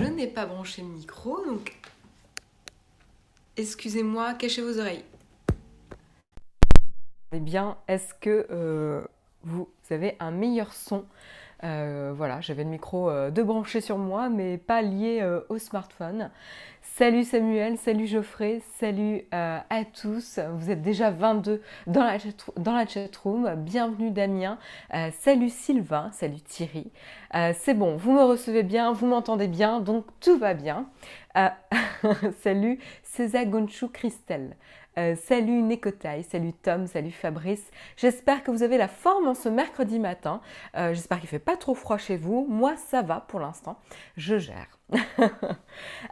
je 0.00 0.06
n'ai 0.06 0.26
pas 0.26 0.46
branché 0.46 0.80
le 0.80 0.88
micro, 0.88 1.44
donc 1.44 1.76
excusez-moi, 3.58 4.32
cachez 4.32 4.62
vos 4.62 4.78
oreilles. 4.78 5.04
Eh 7.32 7.38
bien, 7.38 7.76
est-ce 7.86 8.14
que 8.14 8.46
euh, 8.50 9.02
vous 9.42 9.68
avez 9.90 10.16
un 10.18 10.30
meilleur 10.30 10.72
son? 10.72 11.04
Euh, 11.64 12.14
voilà, 12.16 12.40
j'avais 12.40 12.64
le 12.64 12.70
micro 12.70 13.10
euh, 13.10 13.30
de 13.30 13.42
branché 13.42 13.82
sur 13.82 13.98
moi, 13.98 14.30
mais 14.30 14.56
pas 14.56 14.80
lié 14.80 15.22
au 15.50 15.58
smartphone. 15.58 16.30
Salut 17.00 17.24
Samuel, 17.24 17.78
salut 17.78 18.06
Geoffrey, 18.06 18.60
salut 18.78 19.22
à 19.32 19.62
tous. 19.98 20.38
Vous 20.58 20.70
êtes 20.70 20.82
déjà 20.82 21.10
22 21.10 21.62
dans 21.86 22.04
la, 22.04 22.18
chat, 22.18 22.50
dans 22.58 22.86
chatroom. 22.86 23.54
Bienvenue 23.56 24.10
Damien. 24.10 24.58
salut 25.18 25.48
Sylvain, 25.48 26.10
salut 26.12 26.42
Thierry. 26.42 26.90
C'est 27.54 27.72
bon, 27.72 27.96
vous 27.96 28.12
me 28.12 28.22
recevez 28.22 28.62
bien, 28.62 28.92
vous 28.92 29.06
m'entendez 29.06 29.48
bien, 29.48 29.80
donc 29.80 30.04
tout 30.20 30.36
va 30.36 30.52
bien. 30.52 30.90
salut 32.42 32.78
César 33.02 33.46
Gonchou 33.46 33.88
Christelle. 33.88 34.54
Euh, 34.98 35.14
salut 35.14 35.62
Nekotai, 35.62 36.24
salut 36.24 36.52
Tom, 36.52 36.86
salut 36.88 37.12
Fabrice. 37.12 37.70
J'espère 37.96 38.42
que 38.42 38.50
vous 38.50 38.64
avez 38.64 38.76
la 38.76 38.88
forme 38.88 39.28
en 39.28 39.34
ce 39.34 39.48
mercredi 39.48 40.00
matin. 40.00 40.40
Euh, 40.76 40.94
j'espère 40.94 41.18
qu'il 41.18 41.26
ne 41.26 41.30
fait 41.30 41.38
pas 41.38 41.56
trop 41.56 41.74
froid 41.74 41.96
chez 41.96 42.16
vous. 42.16 42.44
Moi, 42.48 42.74
ça 42.76 43.02
va 43.02 43.20
pour 43.20 43.38
l'instant. 43.40 43.78
Je 44.16 44.38
gère. 44.38 44.78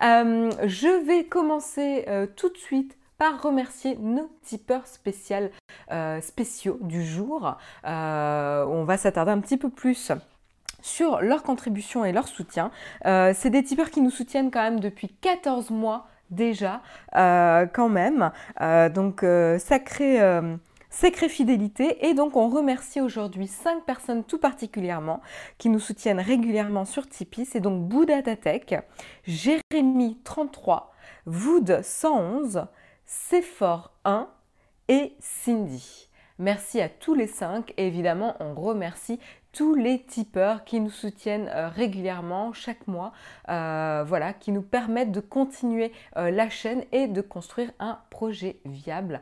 Euh, 0.03 0.51
je 0.67 1.05
vais 1.07 1.25
commencer 1.25 2.07
tout 2.37 2.49
de 2.49 2.57
suite 2.57 2.97
par 3.19 3.43
remercier 3.43 3.97
nos 3.97 4.31
tipeurs 4.43 4.87
spéciaux 4.87 6.79
du 6.81 7.05
jour. 7.05 7.57
on 7.85 8.85
va 8.87 8.97
s'attarder 8.97 9.33
un 9.33 9.41
petit 9.41 9.57
peu 9.57 9.69
plus 9.69 10.13
sur 10.81 11.21
leur 11.21 11.43
contribution 11.43 12.05
et 12.05 12.13
leur 12.13 12.29
soutien. 12.29 12.71
C'est 13.05 13.51
des 13.51 13.65
tipeurs 13.65 13.91
qui 13.91 14.01
nous 14.01 14.11
soutiennent 14.11 14.51
quand 14.51 14.63
même 14.63 14.81
depuis 14.81 15.09
14 15.09 15.71
mois 15.71 16.07
déjà 16.31 16.83
euh, 17.17 17.67
quand 17.67 17.89
même. 17.89 18.31
Euh, 18.61 18.89
donc 18.89 19.23
euh, 19.23 19.59
sacrée, 19.59 20.21
sacrée 20.91 21.29
fidélité. 21.29 22.07
Et 22.09 22.15
donc 22.15 22.37
on 22.37 22.49
remercie 22.49 23.01
aujourd'hui 23.01 23.47
cinq 23.47 23.85
personnes 23.85 24.25
tout 24.25 24.39
particulièrement 24.39 25.21
qui 25.59 25.69
nous 25.69 25.81
soutiennent 25.81 26.21
régulièrement 26.21 26.85
sur 26.85 27.09
Tipeee. 27.09 27.47
C'est 27.47 27.61
donc 27.61 27.89
Bouddha 27.89 28.23
Tatek, 28.23 28.77
Jérémy 29.25 30.19
33, 30.25 30.93
Wood 31.27 31.81
111, 31.83 32.67
Sephore 33.07 33.93
1 34.05 34.29
et 34.89 35.15
Cindy. 35.19 36.09
Merci 36.41 36.81
à 36.81 36.89
tous 36.89 37.15
les 37.15 37.27
cinq 37.27 37.75
et 37.77 37.89
évidemment 37.89 38.37
on 38.39 38.55
remercie 38.55 39.19
tous 39.59 39.75
les 39.75 40.01
tipeurs 40.01 40.63
qui 40.63 40.79
nous 40.79 40.89
soutiennent 40.89 41.51
euh, 41.53 41.67
régulièrement 41.67 42.53
chaque 42.53 42.87
mois, 42.87 43.13
euh, 43.49 44.05
voilà, 44.07 44.33
qui 44.33 44.53
nous 44.53 44.63
permettent 44.63 45.11
de 45.11 45.19
continuer 45.19 45.91
euh, 46.17 46.31
la 46.31 46.49
chaîne 46.49 46.85
et 46.93 47.09
de 47.09 47.21
construire 47.21 47.73
un 47.81 47.99
projet 48.09 48.61
viable 48.65 49.21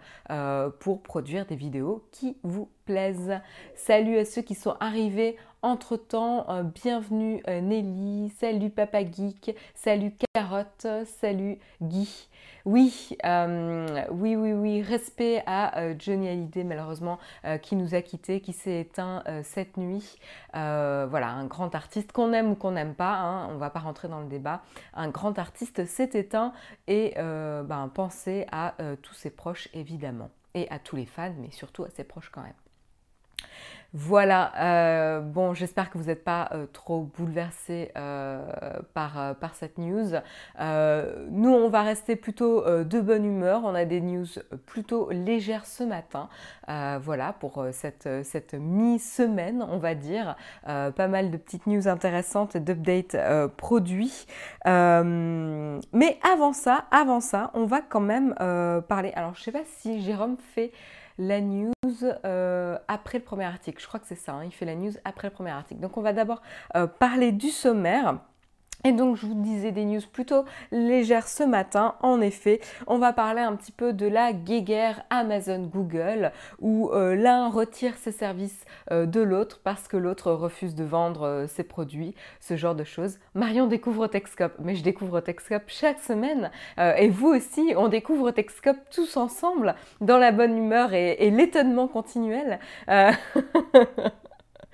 pour 0.79 1.03
produire 1.03 1.47
des 1.47 1.57
vidéos 1.57 2.05
qui 2.13 2.37
vous 2.43 2.69
plaisent. 2.85 3.41
Salut 3.75 4.19
à 4.19 4.25
ceux 4.27 4.43
qui 4.43 4.55
sont 4.55 4.77
arrivés 4.79 5.37
entre 5.67 5.97
temps, 5.97 6.47
bienvenue 6.63 7.43
Nelly, 7.49 8.33
salut 8.39 8.71
Papa 8.71 9.01
Geek, 9.03 9.57
salut 9.75 10.13
Carotte, 10.33 10.87
salut 11.21 11.59
Guy. 11.83 12.29
Oui, 12.65 13.17
euh, 13.25 14.05
oui, 14.11 14.37
oui, 14.37 14.53
oui, 14.53 14.83
respect 14.83 15.43
à 15.47 15.79
euh, 15.79 15.95
Johnny 15.99 16.29
Hallyday, 16.29 16.63
malheureusement, 16.63 17.19
euh, 17.45 17.59
qui 17.59 17.75
nous 17.75 17.97
a 17.97 18.03
quittés, 18.03 18.41
qui 18.41 18.53
s'est 18.53 18.81
éteint 18.81 19.25
cette 19.43 19.77
nuit. 19.77 20.19
voilà, 20.55 21.31
un 21.31 21.47
grand 21.47 21.75
artiste 21.75 22.13
qu'on 22.13 22.33
aime 22.33 22.53
ou 22.53 22.55
qu'on 22.55 22.73
n'aime 22.73 22.95
pas, 22.95 23.15
hein, 23.15 23.49
on 23.51 23.55
ne 23.55 23.59
va 23.59 23.71
pas 23.71 23.81
rentrer 23.81 24.07
dans 24.07 24.21
le 24.21 24.29
débat. 24.29 24.63
Un 24.95 25.09
grand 25.09 25.37
artiste 25.37 25.85
s'est 25.85 26.11
éteint 26.15 26.53
et 26.87 27.15
ben, 27.17 27.91
pensez 27.93 28.47
à 28.53 28.75
tous 29.03 29.15
ses 29.15 29.31
proches, 29.31 29.69
évidemment, 29.75 30.31
et 30.55 30.71
à 30.71 30.79
tous 30.79 30.95
les 30.95 31.07
fans, 31.07 31.35
mais 31.39 31.51
surtout 31.51 31.83
à 31.83 31.91
ses 31.91 32.05
proches 32.05 32.31
quand 32.31 32.43
même. 32.43 32.53
Voilà, 33.93 34.53
euh, 34.59 35.21
bon, 35.21 35.55
j'espère 35.55 35.91
que 35.91 35.97
vous 35.97 36.05
n'êtes 36.05 36.25
pas 36.25 36.49
euh, 36.53 36.67
trop 36.73 37.09
bouleversés 37.17 37.93
euh, 37.97 38.43
par, 38.95 39.35
cette 39.55 39.79
news. 39.79 40.11
nous, 40.59 41.51
on 41.51 41.69
va 41.69 41.83
rester 41.83 42.17
plutôt 42.17 42.65
de 42.67 43.01
bonne 43.01 43.25
humeur. 43.25 43.63
On 43.65 43.75
a 43.75 43.85
des 43.85 44.01
news 44.01 44.27
plutôt 44.67 45.11
légères 45.11 45.65
ce 45.65 45.85
matin. 45.85 46.29
voilà, 46.67 47.33
pour 47.33 47.65
cette, 47.73 48.09
cette 48.25 48.55
mi-semaine, 48.55 49.65
on 49.67 49.79
va 49.79 49.95
dire. 49.95 50.37
pas 50.65 51.09
mal 51.09 51.31
de 51.31 51.37
petites 51.37 51.67
news 51.67 51.89
intéressantes, 51.89 52.57
d'updates 52.57 53.17
produits. 53.57 54.27
mais 54.67 56.19
avant 56.35 56.53
ça, 56.53 56.85
avant 56.91 57.21
ça, 57.21 57.51
on 57.55 57.65
va 57.65 57.81
quand 57.81 58.01
même 58.01 58.35
parler. 58.89 59.13
Alors, 59.15 59.35
je 59.35 59.41
ne 59.41 59.45
sais 59.45 59.53
pas 59.53 59.65
si 59.79 60.03
Jérôme 60.03 60.37
fait 60.55 60.73
la 61.19 61.41
news 61.41 61.71
euh, 62.25 62.79
après 62.89 63.19
le 63.19 63.25
premier 63.25 63.45
article. 63.45 63.81
Je 63.81 63.87
crois 63.87 64.01
que 64.01 64.07
c'est 64.07 64.15
ça, 64.15 64.33
hein. 64.33 64.45
il 64.45 64.53
fait 64.53 64.65
la 64.65 64.75
news 64.75 64.93
après 65.05 65.29
le 65.29 65.33
premier 65.33 65.51
article. 65.51 65.81
Donc 65.81 65.97
on 65.97 66.03
va 66.03 66.13
d'abord 66.13 66.43
euh, 66.77 66.87
parler 66.87 67.33
du 67.33 67.49
sommaire. 67.49 68.19
Et 68.87 68.93
donc 68.93 69.17
je 69.17 69.27
vous 69.27 69.35
disais 69.35 69.73
des 69.73 69.85
news 69.85 70.01
plutôt 70.13 70.45
légères 70.71 71.27
ce 71.27 71.43
matin. 71.43 71.97
En 72.03 72.21
effet, 72.21 72.61
on 72.87 72.99
va 72.99 73.13
parler 73.13 73.41
un 73.41 73.57
petit 73.57 73.73
peu 73.73 73.93
de 73.93 74.07
la 74.07 74.33
guéguerre 74.33 75.03
Amazon-Google 75.11 76.31
où 76.61 76.91
euh, 76.93 77.17
l'un 77.17 77.49
retire 77.49 77.97
ses 77.97 78.13
services 78.13 78.65
euh, 78.93 79.05
de 79.05 79.21
l'autre 79.21 79.61
parce 79.65 79.89
que 79.89 79.97
l'autre 79.97 80.31
refuse 80.31 80.77
de 80.77 80.85
vendre 80.85 81.27
euh, 81.27 81.47
ses 81.49 81.65
produits, 81.65 82.15
ce 82.39 82.55
genre 82.55 82.77
de 82.77 82.85
choses. 82.85 83.19
Marion 83.35 83.67
découvre 83.67 84.07
Techscope, 84.07 84.55
mais 84.61 84.77
je 84.77 84.85
découvre 84.85 85.19
Techscope 85.19 85.65
chaque 85.67 85.99
semaine 85.99 86.53
et 86.79 87.09
vous 87.09 87.29
aussi, 87.29 87.75
on 87.77 87.89
découvre 87.89 88.31
Techscope 88.31 88.79
tous 88.95 89.17
ensemble 89.17 89.75
dans 90.01 90.19
la 90.19 90.31
bonne 90.31 90.57
humeur 90.57 90.93
et 90.93 91.31
l'étonnement 91.31 91.89
continuel. 91.89 92.61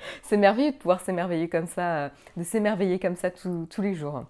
c'est 0.23 0.37
merveilleux 0.37 0.73
de 0.73 0.77
pouvoir 0.77 1.01
s'émerveiller 1.01 1.49
comme 1.49 1.67
ça, 1.67 1.97
euh, 1.97 2.09
de 2.37 2.43
s'émerveiller 2.43 2.99
comme 2.99 3.17
ça 3.17 3.31
tous 3.31 3.83
les 3.83 3.95
jours. 3.95 4.25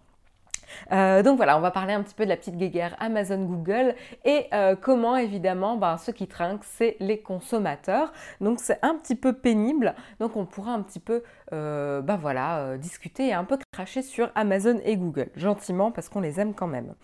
Euh, 0.91 1.23
donc 1.23 1.37
voilà, 1.37 1.59
on 1.59 1.61
va 1.61 1.71
parler 1.71 1.93
un 1.93 2.03
petit 2.03 2.15
peu 2.15 2.25
de 2.25 2.29
la 2.31 2.37
petite 2.37 2.57
guéguerre 2.57 2.97
Amazon 2.99 3.45
Google 3.45 3.95
et 4.25 4.47
euh, 4.55 4.75
comment 4.75 5.17
évidemment 5.17 5.77
ben, 5.77 5.99
ceux 5.99 6.13
qui 6.13 6.27
trinquent, 6.27 6.65
c'est 6.65 6.97
les 7.01 7.21
consommateurs. 7.21 8.13
Donc 8.41 8.59
c'est 8.59 8.79
un 8.83 8.95
petit 8.95 9.15
peu 9.15 9.33
pénible, 9.35 9.95
donc 10.19 10.37
on 10.37 10.47
pourra 10.47 10.73
un 10.73 10.83
petit 10.83 11.01
peu 11.01 11.23
ben 11.51 12.17
voilà, 12.19 12.79
discuter 12.79 13.29
et 13.29 13.35
un 13.35 13.45
peu 13.45 13.59
cracher 13.73 14.01
sur 14.01 14.31
Amazon 14.35 14.81
et 14.85 14.97
Google, 14.97 15.29
gentiment 15.37 15.91
parce 15.91 16.09
qu'on 16.09 16.21
les 16.21 16.41
aime 16.41 16.55
quand 16.55 16.67
même. 16.67 16.95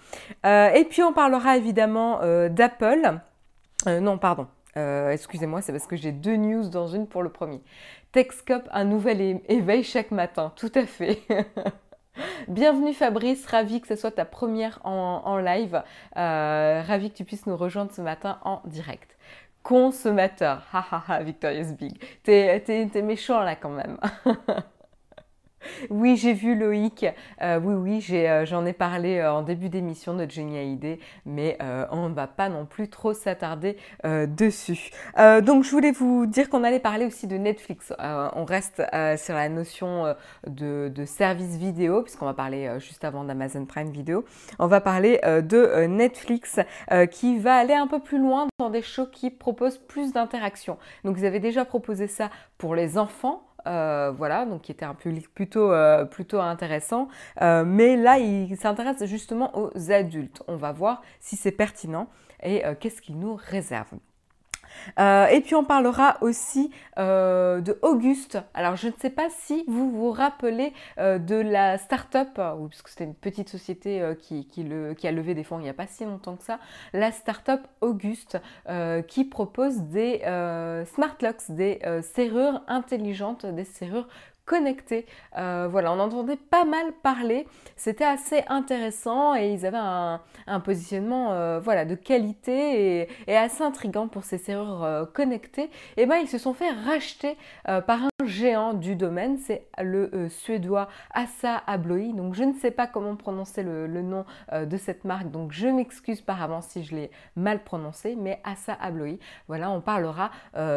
et 0.45 0.87
puis 0.89 1.03
on 1.03 1.13
parlera 1.13 1.59
évidemment 1.59 2.21
d'Apple. 2.49 3.21
non, 3.87 4.17
pardon, 4.17 4.47
excusez-moi, 4.75 5.61
c'est 5.61 5.73
parce 5.73 5.87
que 5.87 5.97
j'ai 5.97 6.13
deux 6.13 6.37
news 6.37 6.71
dans 6.71 6.87
une 6.87 7.07
pour 7.07 7.23
le 7.23 7.29
premier. 7.29 7.61
Techscope, 8.13 8.69
un 8.73 8.85
nouvel 8.85 9.41
éveil 9.49 9.85
chaque 9.85 10.11
matin, 10.11 10.53
tout 10.57 10.73
à 10.75 10.87
fait. 10.87 11.23
Bienvenue 12.49 12.95
Fabrice, 12.95 13.47
ravi 13.47 13.81
que 13.83 13.89
ce 13.89 13.97
soit 13.97 14.13
ta 14.13 14.25
première 14.25 14.81
en, 14.85 15.37
live, 15.37 15.83
euh, 16.17 16.83
ravi 16.87 17.11
que 17.11 17.17
tu 17.17 17.25
puisses 17.25 17.47
nous 17.47 17.57
rejoindre 17.57 17.93
ce 17.93 18.01
matin 18.01 18.39
en 18.45 18.63
direct. 18.65 19.17
Consommateur, 19.63 20.67
ha 20.73 21.23
Victorious 21.23 21.75
Big, 21.75 22.01
t'es 22.23 23.03
méchant 23.03 23.43
là 23.43 23.57
quand 23.57 23.71
même. 23.71 23.99
Oui, 25.91 26.17
j'ai 26.17 26.33
vu 26.33 26.55
Loïc. 26.55 27.07
Euh, 27.43 27.61
oui, 27.61 27.75
oui, 27.75 28.07
euh, 28.11 28.45
j'en 28.47 28.67
ai, 28.67 28.73
parlé 28.73 29.19
euh, 29.19 29.33
en 29.33 29.43
début 29.43 29.69
d'émission 29.69 30.15
de 30.15 30.29
Jenny 30.29 30.75
ID, 30.75 30.99
mais 31.27 31.59
on 31.91 32.09
ne 32.09 32.15
va 32.15 32.27
pas 32.27 32.49
non 32.49 32.67
plus 32.67 32.89
trop 32.89 33.13
s'attarder 33.13 33.77
dessus. 34.05 34.91
donc, 35.17 35.65
je 35.65 35.71
voulais 35.71 35.93
vous 35.93 36.27
dire 36.27 36.49
qu'on 36.49 36.65
allait 36.65 36.81
parler 36.81 37.07
aussi 37.07 37.27
de 37.27 37.37
Netflix. 37.37 37.93
on 37.99 38.45
reste 38.45 38.83
sur 39.17 39.35
la 39.35 39.49
notion 39.49 40.15
de, 40.47 41.05
service 41.07 41.57
vidéo, 41.57 42.03
puisqu'on 42.03 42.27
va 42.27 42.35
parler 42.35 42.71
juste 42.79 43.05
avant 43.05 43.25
d'Amazon 43.25 43.65
Prime 43.65 43.91
Video. 43.91 44.25
On 44.59 44.67
va 44.67 44.81
parler 44.81 45.21
de 45.25 45.87
Netflix 45.87 46.61
qui 47.11 47.39
va 47.39 47.57
aller 47.57 47.75
un 47.75 47.87
peu 47.87 48.01
plus 48.01 48.19
loin 48.19 48.47
dans 48.59 48.71
des 48.71 48.83
shows 48.83 49.07
qui 49.07 49.31
proposent 49.31 49.79
plus 49.79 50.13
d'interaction. 50.13 50.79
Donc, 51.05 51.17
vous 51.17 51.25
avez 51.25 51.41
déjà 51.41 51.65
proposé 51.65 52.07
ça 52.07 52.31
pour 52.59 52.75
les 52.75 52.99
enfants 52.99 53.48
euh, 53.69 54.13
voilà, 54.17 54.47
donc 54.47 54.63
qui 54.63 54.73
était 54.73 54.85
un 54.85 54.95
public 54.95 55.33
plutôt, 55.33 55.73
euh, 55.73 56.05
plutôt 56.05 56.41
intéressant. 56.41 57.09
Euh, 57.43 57.65
mais 57.65 57.97
là, 57.97 58.19
il 58.19 58.57
s'intéresse 58.57 59.05
justement 59.05 59.57
aux 59.57 59.93
adultes. 59.93 60.43
On 60.49 60.57
va 60.57 60.73
voir 60.73 61.03
si 61.21 61.37
c'est 61.37 61.53
pertinent 61.53 62.09
et 62.43 62.63
qu'est-ce 62.81 63.03
qu'il 63.03 63.19
nous 63.19 63.35
réserve. 63.35 63.89
Euh, 64.99 65.27
et 65.27 65.41
puis 65.41 65.55
on 65.55 65.65
parlera 65.65 66.19
aussi 66.21 66.71
euh, 66.99 67.61
de 67.61 67.79
Auguste. 67.83 68.39
Alors 68.55 68.77
je 68.77 68.89
ne 68.89 68.93
sais 68.99 69.11
pas 69.11 69.29
si 69.31 69.65
vous 69.67 69.91
vous 69.91 70.11
rappelez 70.11 70.73
euh, 70.99 71.19
de 71.19 71.37
la 71.37 71.79
start-up, 71.79 72.41
puisque 72.69 72.89
c'était 72.89 73.05
une 73.05 73.15
petite 73.15 73.49
société 73.49 74.03
qui, 74.21 74.47
a 75.05 75.13
levé 75.13 75.35
des 75.35 75.45
fonds 75.45 75.59
il 75.59 75.63
n'y 75.63 75.69
a 75.69 75.75
pas 75.75 75.87
si 75.87 76.05
longtemps 76.05 76.37
que 76.37 76.45
ça, 76.45 76.59
la 76.93 77.13
start-up 77.13 77.61
Auguste 77.81 78.39
qui 79.09 79.25
propose 79.25 79.81
des 79.83 80.21
smart 80.93 81.17
locks, 81.21 81.51
des 81.51 81.81
serrures 82.03 82.63
intelligentes, 82.69 83.47
des 83.47 83.65
serrures 83.65 84.09
connectés. 84.49 85.07
Euh, 85.37 85.69
voilà, 85.71 85.93
on 85.93 86.01
entendait 86.01 86.39
pas 86.39 86.65
mal 86.65 86.93
parler. 87.03 87.47
C'était 87.77 88.05
assez 88.05 88.43
intéressant 88.49 89.37
et 89.37 89.53
ils 89.53 89.67
avaient 89.67 89.77
un, 89.77 90.21
positionnement 90.65 91.33
euh, 91.33 91.61
voilà, 91.61 91.85
de 91.85 91.95
qualité 91.95 93.07
et, 93.29 93.37
assez 93.37 93.63
intrigant 93.63 94.09
pour 94.09 94.25
ces 94.25 94.39
serrures 94.39 94.83
euh, 94.83 95.05
connectées. 95.05 95.65
Et 95.97 96.03
eh 96.03 96.07
ben, 96.07 96.17
ils 96.17 96.29
se 96.29 96.39
sont 96.39 96.55
fait 96.55 96.71
racheter 96.71 97.37
par 97.65 98.05
un 98.05 98.27
géant 98.27 98.73
du 98.73 98.97
domaine. 98.97 99.37
C'est 99.37 99.69
le 99.79 100.29
suédois 100.31 100.89
Assa 101.13 101.63
Abloy. 101.67 102.15
Donc, 102.15 102.35
je 102.35 102.45
ne 102.45 102.55
sais 102.55 102.71
pas 102.71 102.87
comment 102.87 103.15
prononcer 103.17 103.63
le, 103.63 103.87
le 103.87 104.01
nom 104.01 104.25
de 104.53 104.77
cette 104.79 105.05
marque. 105.05 105.31
Donc, 105.31 105.53
je 105.53 105.69
m'excuse 105.69 106.23
par 106.23 106.43
avance 106.43 106.69
si 106.69 106.83
je 106.83 106.97
l'ai 106.97 107.11
mal 107.37 107.63
prononcé. 107.63 108.17
Mais 108.17 108.41
Assa 108.45 108.73
Abloy, 108.81 109.19
voilà, 109.47 109.71
on 109.71 109.83
parlera 109.83 110.31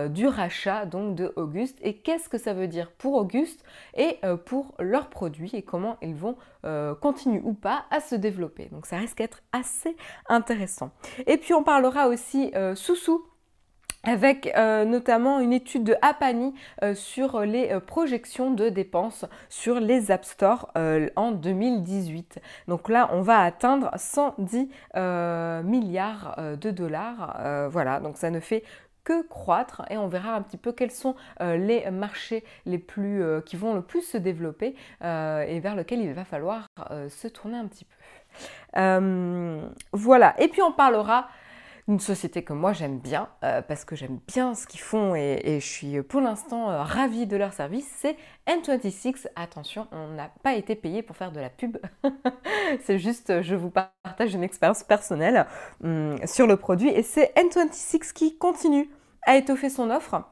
du 0.10 0.28
rachat 0.28 0.86
donc 0.86 1.16
de 1.16 1.32
Auguste. 1.38 1.78
Et 1.82 1.96
qu'est-ce 1.96 2.28
que 2.28 2.38
ça 2.38 2.54
veut 2.54 2.68
dire 2.68 2.92
pour 2.92 3.14
Auguste? 3.14 3.61
Et 3.96 4.18
euh, 4.24 4.38
pour 4.38 4.74
leurs 4.80 5.10
produits 5.10 5.52
et 5.54 5.62
comment 5.62 5.98
ils 6.02 6.16
vont 6.16 6.36
euh, 6.66 6.96
continuer 6.96 7.42
ou 7.44 7.54
pas 7.54 7.86
à 7.92 8.00
se 8.00 8.16
développer. 8.16 8.70
Donc 8.72 8.86
ça 8.86 8.98
risque 8.98 9.18
d'être 9.18 9.42
assez 9.52 9.96
intéressant. 10.28 10.92
Et 11.28 11.38
puis 11.38 11.54
on 11.54 11.64
parlera 11.64 12.08
aussi 12.08 12.52
euh, 12.56 12.76
sous-sous 12.76 13.26
avec 14.04 14.52
notamment 14.58 15.40
une 15.42 15.54
étude 15.54 15.84
de 15.84 15.96
Apani 16.02 16.56
sur 16.96 17.42
les 17.42 17.80
projections 17.86 18.50
de 18.50 18.68
dépenses 18.70 19.26
sur 19.48 19.80
les 19.80 20.10
App 20.10 20.26
Store 20.26 20.72
en 21.16 21.32
2018. 21.32 22.40
Donc 22.68 22.90
là, 22.90 23.12
on 23.14 23.22
va 23.22 23.42
atteindre 23.44 23.92
110 23.96 24.72
milliards 25.64 26.36
de 26.60 26.72
dollars. 26.72 27.70
voilà, 27.70 28.00
donc 28.00 28.18
ça 28.18 28.32
ne 28.32 28.40
fait 28.40 28.64
que 29.04 29.28
croître 29.28 29.84
et 29.90 29.98
on 29.98 30.08
verra 30.08 30.36
un 30.36 30.42
petit 30.42 30.58
peu 30.58 30.72
quels 30.72 30.92
sont 30.92 31.16
euh, 31.42 31.58
les 31.58 31.90
marchés 31.92 32.44
les 32.66 32.78
plus, 32.78 33.24
euh, 33.24 33.42
qui 33.42 33.56
vont 33.56 33.74
le 33.74 33.82
plus 33.82 34.02
se 34.02 34.18
développer 34.18 34.76
euh, 35.04 35.42
et 35.42 35.60
vers 35.60 35.76
lesquels 35.76 36.02
il 36.02 36.14
va 36.14 36.26
falloir 36.26 36.68
se 37.10 37.28
tourner 37.28 37.58
un 37.58 37.68
petit 37.68 37.86
peu. 37.86 37.96
voilà, 39.94 40.36
et 40.42 40.48
puis 40.48 40.62
on 40.62 40.72
parlera 40.72 41.28
d'une 41.92 42.00
société 42.00 42.42
que 42.42 42.54
moi 42.54 42.72
j'aime 42.72 43.00
bien 43.00 43.28
parce 43.42 43.84
que 43.84 43.98
j'aime 43.98 44.20
bien 44.26 44.56
ce 44.56 44.66
qu'ils 44.66 44.80
font 44.80 45.14
et, 45.14 45.60
je 45.60 45.66
suis 45.66 46.02
pour 46.02 46.22
l'instant 46.22 46.68
ravie 46.86 47.28
de 47.28 47.36
leur 47.36 47.52
service, 47.52 47.86
c'est 47.98 48.16
N26. 48.48 49.28
Attention, 49.36 49.88
on 49.92 50.08
n'a 50.14 50.32
pas 50.42 50.54
été 50.54 50.76
payé 50.76 51.04
pour 51.04 51.18
faire 51.18 51.34
de 51.34 51.42
la 51.42 51.50
pub, 51.50 51.78
c'est 52.86 52.98
juste 52.98 53.42
je 53.42 53.56
vous 53.56 53.70
partage 53.70 54.34
une 54.34 54.44
expérience 54.44 54.84
personnelle 54.84 55.46
hum, 55.84 56.16
sur 56.26 56.48
le 56.48 56.56
produit 56.56 56.90
et 56.90 57.04
c'est 57.04 57.34
N26 57.36 58.14
qui 58.14 58.38
continue 58.38 58.90
à 59.24 59.36
étoffer 59.36 59.70
son 59.70 59.90
offre, 59.90 60.24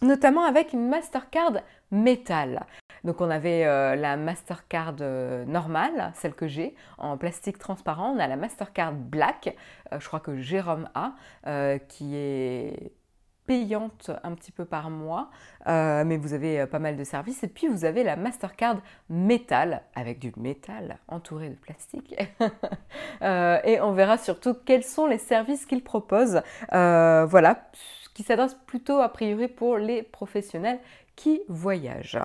notamment 0.00 0.44
avec 0.44 0.72
une 0.72 0.88
Mastercard 0.88 1.60
métal. 1.90 2.64
Donc 3.04 3.20
on 3.20 3.30
avait 3.30 3.66
euh, 3.66 3.94
la 3.96 4.16
Mastercard 4.16 4.96
euh, 5.00 5.44
normale, 5.44 6.12
celle 6.14 6.34
que 6.34 6.48
j'ai, 6.48 6.74
en 6.96 7.18
plastique 7.18 7.58
transparent. 7.58 8.14
On 8.16 8.18
a 8.18 8.26
la 8.26 8.36
Mastercard 8.36 8.92
Black, 8.92 9.54
euh, 9.92 10.00
je 10.00 10.06
crois 10.06 10.20
que 10.20 10.38
Jérôme 10.40 10.88
a, 10.94 11.12
qui 11.88 12.16
est 12.16 12.92
payante 13.46 14.10
un 14.22 14.32
petit 14.32 14.52
peu 14.52 14.64
par 14.64 14.88
mois, 14.88 15.28
mais 15.66 16.16
vous 16.16 16.32
avez 16.32 16.66
pas 16.66 16.78
mal 16.78 16.96
de 16.96 17.04
services. 17.04 17.44
Et 17.44 17.48
puis 17.48 17.68
vous 17.68 17.84
avez 17.84 18.02
la 18.02 18.16
Mastercard 18.16 18.78
métal, 19.10 19.82
avec 19.94 20.18
du 20.18 20.32
métal 20.38 20.98
entouré 21.08 21.50
de 21.50 21.54
plastique. 21.54 22.16
et 23.20 23.80
on 23.82 23.92
verra 23.92 24.16
surtout 24.16 24.54
quels 24.54 24.84
sont 24.84 25.06
les 25.06 25.18
services 25.18 25.66
qu'ils 25.66 25.84
proposent. 25.84 26.40
voilà, 26.70 27.70
qui 28.14 28.22
s'adresse 28.22 28.54
plutôt 28.66 29.00
a 29.00 29.08
priori 29.10 29.48
pour 29.48 29.76
les 29.76 30.02
professionnels 30.02 30.78
qui 31.16 31.42
voyagent. 31.48 32.18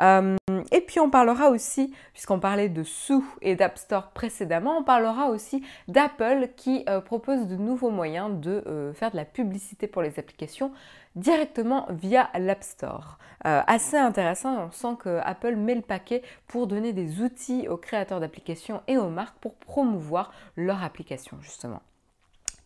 Euh, 0.00 0.36
et 0.72 0.80
puis 0.80 1.00
on 1.00 1.10
parlera 1.10 1.50
aussi, 1.50 1.92
puisqu'on 2.12 2.40
parlait 2.40 2.68
de 2.68 2.82
Sous 2.82 3.24
et 3.42 3.56
d'App 3.56 3.78
Store 3.78 4.10
précédemment, 4.10 4.78
on 4.78 4.84
parlera 4.84 5.28
aussi 5.28 5.62
d'Apple 5.88 6.48
qui 6.56 6.84
euh, 6.88 7.00
propose 7.00 7.46
de 7.46 7.56
nouveaux 7.56 7.90
moyens 7.90 8.40
de 8.40 8.62
euh, 8.66 8.92
faire 8.94 9.10
de 9.10 9.16
la 9.16 9.24
publicité 9.24 9.86
pour 9.86 10.02
les 10.02 10.18
applications 10.18 10.72
directement 11.16 11.86
via 11.90 12.30
l'App 12.38 12.62
Store. 12.62 13.18
assez 13.42 13.96
intéressant, 13.96 14.66
on 14.66 14.70
sent 14.70 14.96
que 15.00 15.18
Apple 15.24 15.56
met 15.56 15.74
le 15.74 15.80
paquet 15.80 16.22
pour 16.46 16.68
donner 16.68 16.92
des 16.92 17.20
outils 17.20 17.66
aux 17.66 17.76
créateurs 17.76 18.20
d'applications 18.20 18.80
et 18.86 18.96
aux 18.96 19.08
marques 19.08 19.38
pour 19.40 19.54
promouvoir 19.56 20.32
leur 20.56 20.84
application 20.84 21.36
justement. 21.40 21.82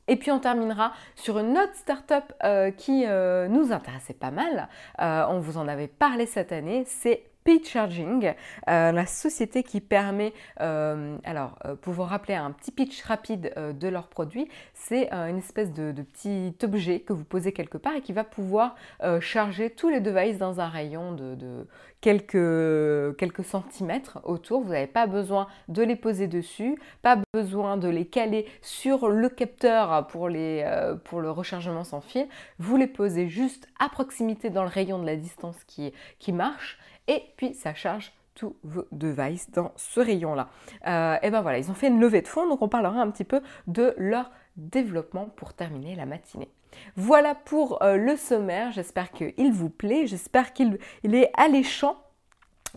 Et 0.08 0.16
puis 0.16 0.30
on 0.30 0.38
terminera 0.38 0.92
sur 1.14 1.38
une 1.38 1.56
autre 1.56 1.74
startup 1.74 2.32
euh, 2.44 2.70
qui 2.70 3.04
euh, 3.06 3.48
nous 3.48 3.72
intéressait 3.72 4.14
pas 4.14 4.30
mal. 4.30 4.68
Euh, 5.00 5.24
on 5.28 5.40
vous 5.40 5.56
en 5.56 5.66
avait 5.66 5.88
parlé 5.88 6.26
cette 6.26 6.52
année, 6.52 6.84
c'est 6.86 7.24
Pitch 7.44 7.70
Charging, 7.70 8.32
la 8.66 9.06
société 9.06 9.62
qui 9.62 9.80
permet, 9.80 10.32
alors 10.56 11.58
pour 11.82 11.92
vous 11.92 12.02
rappeler 12.02 12.34
un 12.34 12.50
petit 12.50 12.72
pitch 12.72 13.02
rapide 13.02 13.52
de 13.78 13.88
leurs 13.88 14.08
produits, 14.08 14.48
c'est 14.72 15.12
une 15.12 15.38
espèce 15.38 15.72
de, 15.72 15.92
petit 15.92 16.54
objet 16.62 17.00
que 17.00 17.12
vous 17.12 17.24
posez 17.24 17.52
quelque 17.52 17.78
part 17.78 17.94
et 17.96 18.00
qui 18.00 18.12
va 18.12 18.24
pouvoir 18.24 18.74
charger 19.20 19.70
tous 19.70 19.88
les 19.88 20.00
devices 20.00 20.38
dans 20.38 20.60
un 20.60 20.68
rayon 20.68 21.12
de 21.12 21.66
quelques, 22.04 23.16
quelques 23.16 23.44
centimètres 23.44 24.20
autour. 24.24 24.60
Vous 24.60 24.72
n'avez 24.72 24.86
pas 24.86 25.06
besoin 25.06 25.46
de 25.68 25.82
les 25.82 25.96
poser 25.96 26.28
dessus, 26.28 26.78
pas 27.00 27.18
besoin 27.32 27.78
de 27.78 27.88
les 27.88 28.04
caler 28.04 28.46
sur 28.60 29.08
le 29.08 29.30
capteur 29.30 30.06
pour, 30.08 30.28
les, 30.28 30.62
euh, 30.66 30.96
pour 30.96 31.22
le 31.22 31.30
rechargement 31.30 31.82
sans 31.82 32.02
fil. 32.02 32.26
Vous 32.58 32.76
les 32.76 32.88
posez 32.88 33.28
juste 33.28 33.68
à 33.80 33.88
proximité 33.88 34.50
dans 34.50 34.64
le 34.64 34.68
rayon 34.68 34.98
de 34.98 35.06
la 35.06 35.16
distance 35.16 35.56
qui, 35.66 35.94
qui 36.18 36.32
marche 36.32 36.78
et 37.08 37.22
puis 37.36 37.54
ça 37.54 37.74
charge 37.74 38.12
tous 38.34 38.56
vos 38.64 38.86
devices 38.92 39.50
dans 39.50 39.72
ce 39.76 40.00
rayon-là. 40.00 40.48
Euh, 40.86 41.16
et 41.22 41.30
ben 41.30 41.40
voilà, 41.40 41.58
ils 41.58 41.70
ont 41.70 41.74
fait 41.74 41.88
une 41.88 42.00
levée 42.00 42.22
de 42.22 42.28
fonds, 42.28 42.48
donc 42.48 42.62
on 42.62 42.68
parlera 42.68 43.00
un 43.00 43.10
petit 43.10 43.24
peu 43.24 43.40
de 43.66 43.94
leur 43.96 44.30
développement 44.56 45.26
pour 45.36 45.54
terminer 45.54 45.94
la 45.94 46.06
matinée. 46.06 46.50
Voilà 46.96 47.34
pour 47.34 47.82
euh, 47.82 47.96
le 47.96 48.16
sommaire, 48.16 48.72
j'espère 48.72 49.12
qu'il 49.12 49.52
vous 49.52 49.70
plaît, 49.70 50.06
j'espère 50.06 50.52
qu'il 50.52 50.78
est 51.04 51.30
alléchant. 51.34 51.96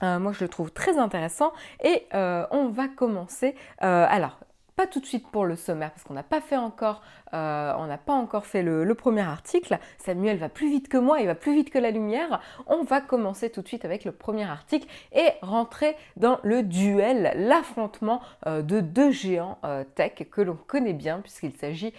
Euh, 0.03 0.19
moi, 0.19 0.31
je 0.31 0.44
le 0.44 0.50
trouve 0.50 0.71
très 0.71 1.00
intéressant 1.00 1.51
et 1.83 2.06
on 2.13 2.69
va 2.69 2.88
commencer. 2.88 3.56
alors, 3.79 4.39
pas 4.77 4.85
tout 4.85 5.00
de 5.00 5.07
suite 5.07 5.27
pour 5.27 5.45
le 5.45 5.56
sommaire 5.56 5.89
parce 5.89 6.03
qu'on 6.03 6.13
n'a 6.13 6.24
pas 6.24 6.39
fait 6.39 6.56
encore, 6.56 7.01
euh, 7.33 7.74
on 7.79 7.88
n'a 7.88 7.97
pas 7.97 8.13
encore 8.13 8.45
fait 8.45 8.62
le, 8.62 8.94
premier 8.94 9.21
article. 9.21 9.79
Samuel 9.97 10.38
va 10.38 10.50
plus 10.50 10.69
vite 10.69 10.88
que 10.88 10.97
moi, 10.97 11.19
il 11.19 11.25
va 11.25 11.33
plus 11.33 11.53
vite 11.53 11.71
que 11.71 11.79
la 11.79 11.89
lumière. 11.89 12.39
On 12.68 12.83
va 12.83 13.01
commencer 13.01 13.50
tout 13.50 13.63
de 13.63 13.68
suite 13.68 13.85
avec 13.85 14.06
le 14.06 14.12
premier 14.12 14.44
article 14.44 14.88
et 15.13 15.29
rentrer 15.41 15.95
dans 16.15 16.39
le 16.44 16.62
duel, 16.62 17.33
l'affrontement 17.35 18.21
euh, 18.45 18.62
de 18.62 18.79
deux 18.79 19.09
géants 19.09 19.57
euh, 19.65 19.83
tech 19.83 20.13
que 20.29 20.41
l'on 20.41 20.55
connaît 20.55 20.93
bien 20.93 21.22
puisqu'il 21.22 21.55
s'agit 21.55 21.93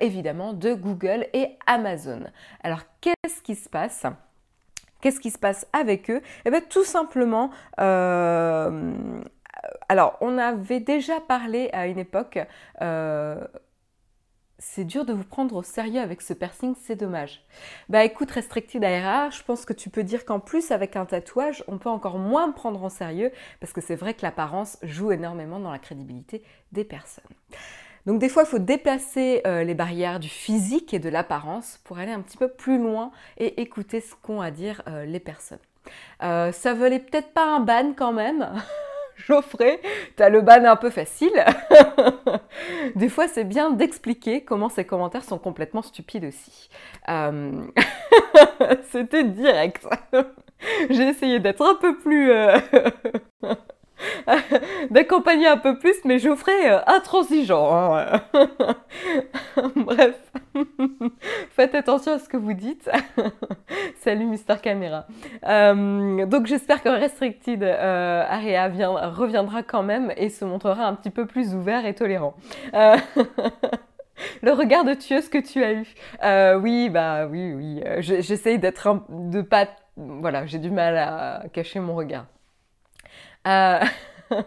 évidemment 0.00 0.54
de 0.54 0.72
Google 0.72 1.26
et 1.34 1.58
Amazon. 1.66 2.24
Alors 2.62 2.80
qu'est-ce 3.02 3.42
qui 3.42 3.54
se 3.54 3.68
passe? 3.68 4.06
Qu'est-ce 5.02 5.20
qui 5.20 5.30
se 5.30 5.38
passe 5.38 5.66
avec 5.74 6.10
eux? 6.10 6.22
Eh 6.46 6.50
bien 6.50 6.60
tout 6.60 6.84
simplement, 6.84 7.50
alors, 9.88 10.16
on 10.20 10.38
avait 10.38 10.80
déjà 10.80 11.20
parlé 11.20 11.70
à 11.72 11.86
une 11.86 11.98
époque, 11.98 12.38
euh, 12.80 13.46
c'est 14.58 14.84
dur 14.84 15.04
de 15.04 15.12
vous 15.12 15.24
prendre 15.24 15.56
au 15.56 15.62
sérieux 15.62 16.00
avec 16.00 16.22
ce 16.22 16.32
piercing, 16.32 16.74
c'est 16.80 16.96
dommage. 16.96 17.44
Bah 17.88 18.04
écoute, 18.04 18.30
Restricted 18.30 18.82
ARA, 18.82 19.30
je 19.30 19.42
pense 19.42 19.64
que 19.64 19.72
tu 19.72 19.90
peux 19.90 20.04
dire 20.04 20.24
qu'en 20.24 20.40
plus, 20.40 20.70
avec 20.70 20.96
un 20.96 21.04
tatouage, 21.04 21.64
on 21.68 21.78
peut 21.78 21.88
encore 21.88 22.18
moins 22.18 22.46
me 22.48 22.52
prendre 22.52 22.82
en 22.82 22.88
sérieux, 22.88 23.32
parce 23.60 23.72
que 23.72 23.80
c'est 23.80 23.96
vrai 23.96 24.14
que 24.14 24.22
l'apparence 24.22 24.78
joue 24.82 25.12
énormément 25.12 25.58
dans 25.58 25.72
la 25.72 25.78
crédibilité 25.78 26.42
des 26.70 26.84
personnes. 26.84 27.24
Donc 28.06 28.18
des 28.18 28.28
fois, 28.28 28.42
il 28.44 28.48
faut 28.48 28.58
déplacer 28.58 29.42
euh, 29.46 29.62
les 29.62 29.74
barrières 29.74 30.18
du 30.18 30.28
physique 30.28 30.92
et 30.92 30.98
de 30.98 31.08
l'apparence 31.08 31.78
pour 31.84 31.98
aller 31.98 32.12
un 32.12 32.20
petit 32.20 32.36
peu 32.36 32.48
plus 32.48 32.78
loin 32.78 33.12
et 33.36 33.60
écouter 33.60 34.00
ce 34.00 34.14
qu'ont 34.14 34.40
à 34.40 34.50
dire 34.50 34.82
euh, 34.88 35.04
les 35.04 35.20
personnes. 35.20 35.58
ça 36.20 36.74
valait 36.74 36.98
peut-être 36.98 37.32
pas 37.32 37.44
un 37.44 37.60
ban 37.60 37.92
quand 37.96 38.12
même. 38.12 38.48
Geoffrey, 39.26 39.80
t'as 40.16 40.28
le 40.28 40.40
ban 40.40 40.64
un 40.64 40.76
peu 40.76 40.90
facile. 40.90 41.44
Des 42.94 43.08
fois, 43.08 43.28
c'est 43.28 43.44
bien 43.44 43.70
d'expliquer 43.70 44.44
comment 44.44 44.68
ces 44.68 44.84
commentaires 44.84 45.24
sont 45.24 45.38
complètement 45.38 45.82
stupides 45.82 46.24
aussi. 46.24 46.68
Euh, 47.08 47.62
c'était 48.90 49.24
direct. 49.24 49.86
J'ai 50.90 51.08
essayé 51.08 51.40
d'être 51.40 51.62
un 51.62 51.74
peu 51.74 51.98
plus... 51.98 52.30
Euh, 52.30 52.58
d'accompagner 54.90 55.46
un 55.46 55.56
peu 55.56 55.78
plus, 55.78 55.96
mais 56.04 56.18
Geoffrey 56.18 56.70
euh, 56.70 56.78
intransigeant. 56.86 57.96
Hein. 57.96 58.22
Bref, 59.76 60.16
faites 61.50 61.74
attention 61.74 62.12
à 62.12 62.18
ce 62.18 62.28
que 62.28 62.36
vous 62.36 62.52
dites. 62.52 62.90
Salut 64.00 64.26
Mister 64.26 64.54
Caméra. 64.62 65.06
Euh, 65.46 66.26
donc 66.26 66.46
j'espère 66.46 66.82
que 66.82 66.88
Restricted 66.88 67.62
euh, 67.62 68.24
Area 68.28 68.68
reviendra 69.10 69.62
quand 69.62 69.82
même 69.82 70.12
et 70.16 70.28
se 70.28 70.44
montrera 70.44 70.86
un 70.86 70.94
petit 70.94 71.10
peu 71.10 71.26
plus 71.26 71.54
ouvert 71.54 71.86
et 71.86 71.94
tolérant. 71.94 72.34
Euh, 72.74 72.96
le 74.42 74.52
regard 74.52 74.84
de 74.84 74.94
tueuse 74.94 75.28
que 75.28 75.38
tu 75.38 75.62
as 75.64 75.72
eu. 75.72 75.86
oui, 76.60 76.90
bah 76.90 77.26
oui, 77.26 77.52
oui. 77.52 77.82
J'essaye 77.98 78.58
d'être 78.58 79.04
de 79.08 79.42
pas 79.42 79.66
voilà, 79.96 80.46
j'ai 80.46 80.58
du 80.58 80.70
mal 80.70 80.96
à 80.96 81.44
cacher 81.52 81.78
mon 81.78 81.94
regard. 81.94 82.24
Euh, 83.46 83.80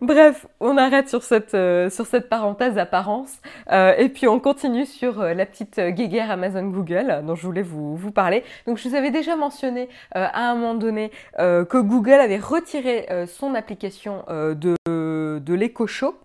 Bref, 0.00 0.46
on 0.60 0.76
arrête 0.78 1.08
sur 1.08 1.22
cette, 1.22 1.54
euh, 1.54 1.88
parenthèse 2.28 2.74
d'apparence 2.74 3.40
euh, 3.70 3.94
et 3.96 4.08
puis 4.08 4.26
on 4.26 4.40
continue 4.40 4.86
sur 4.86 5.22
la 5.22 5.46
petite 5.46 5.78
guéguerre 5.78 6.30
Amazon 6.30 6.64
Google 6.64 7.22
dont 7.24 7.36
je 7.36 7.46
voulais 7.46 7.62
vous, 7.62 8.10
parler. 8.10 8.42
Donc 8.66 8.78
je 8.78 8.88
vous 8.88 8.94
avais 8.94 9.10
déjà 9.10 9.36
mentionné 9.36 9.88
à 10.12 10.50
un 10.50 10.54
moment 10.54 10.74
donné 10.74 11.10
que 11.38 11.80
Google 11.80 12.14
avait 12.14 12.38
retiré 12.38 13.06
son 13.26 13.54
application 13.54 14.24
de, 14.28 14.74
de 14.86 15.54
l'Echo 15.54 15.86
Show. 15.86 16.16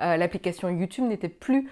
l'application 0.00 0.68
YouTube 0.70 1.04
n'était 1.04 1.28
plus 1.28 1.70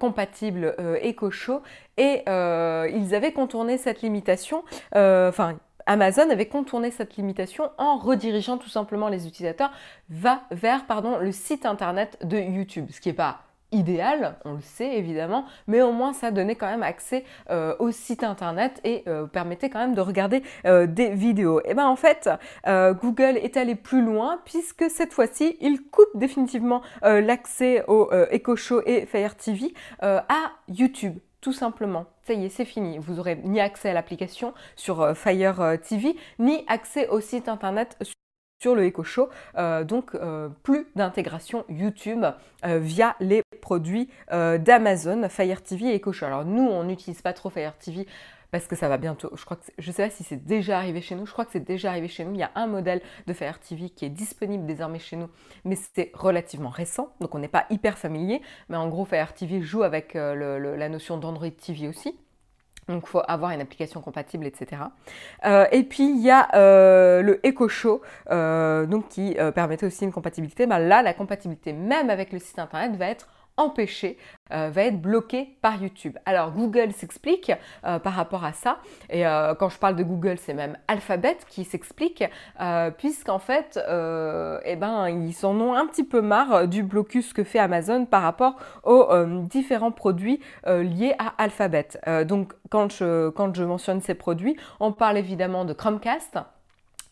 compatible 0.00 0.74
Echo 1.00 1.30
Show 1.30 1.62
et 1.96 2.24
ils 2.26 3.14
avaient 3.14 3.32
contourné 3.32 3.78
cette 3.78 4.02
limitation, 4.02 4.64
Amazon 5.86 6.30
avait 6.30 6.46
contourné 6.46 6.90
cette 6.90 7.16
limitation 7.16 7.70
en 7.78 7.96
redirigeant 7.96 8.58
tout 8.58 8.68
simplement 8.68 9.08
les 9.08 9.26
utilisateurs 9.26 9.70
vers 10.08 10.40
le 11.20 11.32
site 11.32 11.66
internet 11.66 12.18
de 12.24 12.38
YouTube, 12.38 12.86
ce 12.90 13.00
qui 13.00 13.08
n'est 13.08 13.14
pas 13.14 13.40
idéal, 13.72 14.36
on 14.44 14.54
le 14.54 14.60
sait 14.60 14.96
évidemment, 14.96 15.44
mais 15.66 15.82
au 15.82 15.92
moins 15.92 16.12
ça 16.12 16.30
donnait 16.30 16.54
quand 16.54 16.68
même 16.68 16.82
accès 16.82 17.24
euh, 17.50 17.74
au 17.78 17.90
site 17.90 18.22
internet 18.22 18.80
et 18.84 19.02
euh, 19.08 19.26
permettait 19.26 19.70
quand 19.70 19.80
même 19.80 19.94
de 19.94 20.00
regarder 20.00 20.42
euh, 20.66 20.86
des 20.86 21.10
vidéos. 21.10 21.60
Et 21.64 21.74
bien 21.74 21.86
en 21.86 21.96
fait, 21.96 22.28
Google 22.66 23.36
est 23.36 23.56
allé 23.56 23.74
plus 23.74 24.02
loin 24.02 24.40
puisque 24.44 24.84
cette 24.88 25.12
fois-ci, 25.12 25.56
il 25.60 25.82
coupe 25.82 26.08
définitivement 26.14 26.82
l'accès 27.02 27.84
au 27.88 28.10
Echo 28.30 28.56
Show 28.56 28.82
et 28.86 29.06
Fire 29.06 29.36
TV 29.36 29.74
à 30.00 30.52
YouTube 30.68 31.18
tout 31.46 31.52
simplement. 31.52 32.06
Ça 32.26 32.32
y 32.32 32.44
est, 32.44 32.48
c'est 32.48 32.64
fini. 32.64 32.98
Vous 32.98 33.20
aurez 33.20 33.36
ni 33.44 33.60
accès 33.60 33.90
à 33.90 33.94
l'application 33.94 34.52
sur 34.74 35.00
euh, 35.00 35.14
Fire 35.14 35.60
euh, 35.60 35.76
TV, 35.76 36.16
ni 36.40 36.64
accès 36.66 37.06
au 37.06 37.20
site 37.20 37.48
internet 37.48 37.96
sur 38.60 38.74
le 38.74 38.84
Echo 38.84 39.04
Show. 39.04 39.28
Euh, 39.56 39.84
donc, 39.84 40.16
plus 40.64 40.88
d'intégration 40.96 41.64
YouTube 41.68 42.26
via 42.64 43.14
les 43.20 43.42
produits 43.62 44.10
d'Amazon, 44.28 45.28
Fire 45.28 45.62
TV 45.62 45.90
et 45.90 45.94
Echo 45.94 46.10
Show. 46.10 46.26
Alors, 46.26 46.44
nous, 46.44 46.66
on 46.66 46.82
n'utilise 46.82 47.22
pas 47.22 47.32
trop 47.32 47.48
Fire 47.48 47.78
TV 47.78 48.08
parce 48.50 48.66
que 48.66 48.76
ça 48.76 48.88
va 48.88 48.96
bientôt. 48.96 49.30
Je 49.34 49.44
crois 49.44 49.56
que 49.56 49.64
je 49.78 49.90
sais 49.90 50.02
pas 50.04 50.10
si 50.10 50.24
c'est 50.24 50.44
déjà 50.44 50.78
arrivé 50.78 51.00
chez 51.00 51.14
nous. 51.14 51.26
Je 51.26 51.32
crois 51.32 51.44
que 51.44 51.52
c'est 51.52 51.64
déjà 51.64 51.90
arrivé 51.90 52.08
chez 52.08 52.24
nous. 52.24 52.32
Il 52.32 52.38
y 52.38 52.42
a 52.42 52.50
un 52.54 52.66
modèle 52.66 53.00
de 53.26 53.32
Fire 53.32 53.58
TV 53.58 53.90
qui 53.90 54.04
est 54.04 54.10
disponible 54.10 54.66
désormais 54.66 54.98
chez 54.98 55.16
nous, 55.16 55.28
mais 55.64 55.76
c'est 55.76 56.10
relativement 56.14 56.70
récent, 56.70 57.12
donc 57.20 57.34
on 57.34 57.38
n'est 57.38 57.48
pas 57.48 57.66
hyper 57.70 57.98
familier. 57.98 58.40
Mais 58.68 58.76
en 58.76 58.88
gros, 58.88 59.04
Fire 59.04 59.32
TV 59.34 59.60
joue 59.60 59.82
avec 59.82 60.16
euh, 60.16 60.76
la 60.76 60.88
notion 60.88 61.18
d'Android 61.18 61.50
TV 61.50 61.88
aussi. 61.88 62.18
Donc 62.88 63.02
il 63.04 63.08
faut 63.08 63.22
avoir 63.26 63.50
une 63.50 63.60
application 63.60 64.00
compatible, 64.00 64.46
etc. 64.46 64.82
Euh, 65.44 65.66
et 65.72 65.82
puis 65.82 66.08
il 66.08 66.22
y 66.22 66.30
a 66.30 66.54
euh, 66.54 67.20
le 67.20 67.44
Echo 67.44 67.68
Show, 67.68 68.00
donc 68.30 69.08
qui 69.08 69.36
permettait 69.54 69.86
aussi 69.86 70.04
une 70.04 70.12
compatibilité. 70.12 70.66
Ben 70.66 70.78
là, 70.78 71.02
la 71.02 71.12
compatibilité 71.12 71.72
même 71.72 72.10
avec 72.10 72.32
le 72.32 72.38
site 72.38 72.60
internet 72.60 72.94
va 72.96 73.08
être 73.08 73.28
empêché, 73.56 74.18
euh, 74.52 74.70
va 74.70 74.82
être 74.82 75.00
bloqué 75.00 75.56
par 75.60 75.82
YouTube. 75.82 76.16
Alors 76.24 76.52
Google 76.52 76.92
s'explique 76.92 77.50
euh, 77.84 77.98
par 77.98 78.12
rapport 78.12 78.44
à 78.44 78.52
ça, 78.52 78.78
et 79.10 79.26
euh, 79.26 79.54
quand 79.54 79.68
je 79.68 79.78
parle 79.78 79.96
de 79.96 80.04
Google, 80.04 80.36
c'est 80.38 80.54
même 80.54 80.76
Alphabet 80.88 81.38
qui 81.48 81.64
s'explique, 81.64 82.24
puisqu'en 82.98 83.38
fait, 83.38 83.78
eh 83.78 84.76
ben, 84.76 85.08
ils 85.08 85.46
en 85.46 85.60
ont 85.60 85.74
un 85.74 85.86
petit 85.86 86.04
peu 86.04 86.20
marre 86.20 86.68
du 86.68 86.82
blocus 86.82 87.32
que 87.32 87.44
fait 87.44 87.58
Amazon 87.58 88.06
par 88.06 88.22
rapport 88.22 88.56
aux 88.84 89.06
différents 89.42 89.92
produits 89.92 90.40
liés 90.66 91.14
à 91.18 91.34
Alphabet. 91.38 91.88
donc 92.26 92.52
quand 92.70 92.92
je, 92.92 93.30
quand 93.30 93.54
je 93.54 93.64
mentionne 93.64 94.00
ces 94.00 94.14
produits, 94.14 94.56
on 94.80 94.92
parle 94.92 95.18
évidemment 95.18 95.64
de 95.64 95.72
Chromecast, 95.72 96.38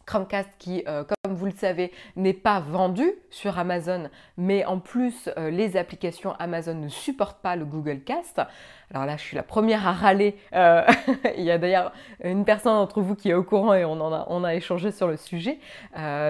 Chromecast 0.06 0.50
qui, 0.58 0.84
euh, 0.86 1.04
comme 1.04 1.34
vous 1.34 1.46
le 1.46 1.52
savez, 1.52 1.92
n'est 2.16 2.32
pas 2.32 2.60
vendu 2.60 3.10
sur 3.30 3.58
Amazon, 3.58 4.08
mais 4.36 4.64
en 4.64 4.78
plus, 4.78 5.30
euh, 5.38 5.50
les 5.50 5.76
applications 5.76 6.34
Amazon 6.38 6.74
ne 6.74 6.88
supportent 6.88 7.40
pas 7.40 7.56
le 7.56 7.64
Google 7.64 8.00
Cast. 8.00 8.40
Alors 8.90 9.06
là, 9.06 9.16
je 9.16 9.22
suis 9.22 9.36
la 9.36 9.42
première 9.42 9.86
à 9.88 9.92
râler. 9.92 10.36
Euh, 10.54 10.82
il 11.36 11.44
y 11.44 11.50
a 11.50 11.58
d'ailleurs 11.58 11.92
une 12.22 12.44
personne 12.44 12.74
d'entre 12.74 13.00
vous 13.00 13.14
qui 13.14 13.30
est 13.30 13.34
au 13.34 13.42
courant 13.42 13.74
et 13.74 13.84
on, 13.84 14.00
en 14.00 14.12
a, 14.12 14.26
on 14.28 14.44
a 14.44 14.54
échangé 14.54 14.92
sur 14.92 15.08
le 15.08 15.16
sujet. 15.16 15.58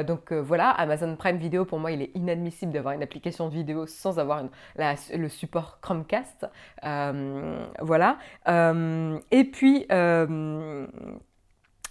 donc 0.07 0.33
voilà, 0.33 0.71
Amazon 0.71 1.17
Prime 1.17 1.37
Video, 1.37 1.65
pour 1.65 1.79
moi, 1.79 1.91
il 1.93 2.03
est 2.03 2.11
inadmissible 2.15 2.73
d'avoir 2.73 2.95
une 2.95 3.03
application 3.03 3.49
vidéo 3.49 3.87
sans 3.87 4.19
avoir 4.19 4.43
le 4.77 5.29
support 5.29 5.79
Chromecast. 5.81 6.47
voilà. 6.83 8.19
et 8.47 9.45
puis... 9.45 9.87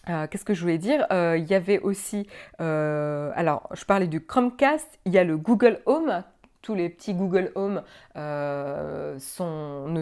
Euh, 0.09 0.27
qu'est-ce 0.27 0.43
que 0.43 0.53
je 0.53 0.61
voulais 0.61 0.77
dire? 0.77 1.05
Euh, 1.11 1.37
Il 1.37 1.45
y 1.49 1.53
avait 1.53 1.79
aussi, 1.79 2.27
euh, 2.59 3.31
alors 3.35 3.69
je 3.73 3.85
parlais 3.85 4.07
du 4.07 4.25
Chromecast, 4.25 4.99
il 5.05 5.13
y 5.13 5.17
a 5.17 5.23
le 5.23 5.37
Google 5.37 5.79
Home. 5.85 6.23
Tous 6.61 6.75
les 6.75 6.87
petits 6.87 7.13
Google 7.13 7.51
Home 7.55 7.83
ne 8.15 9.17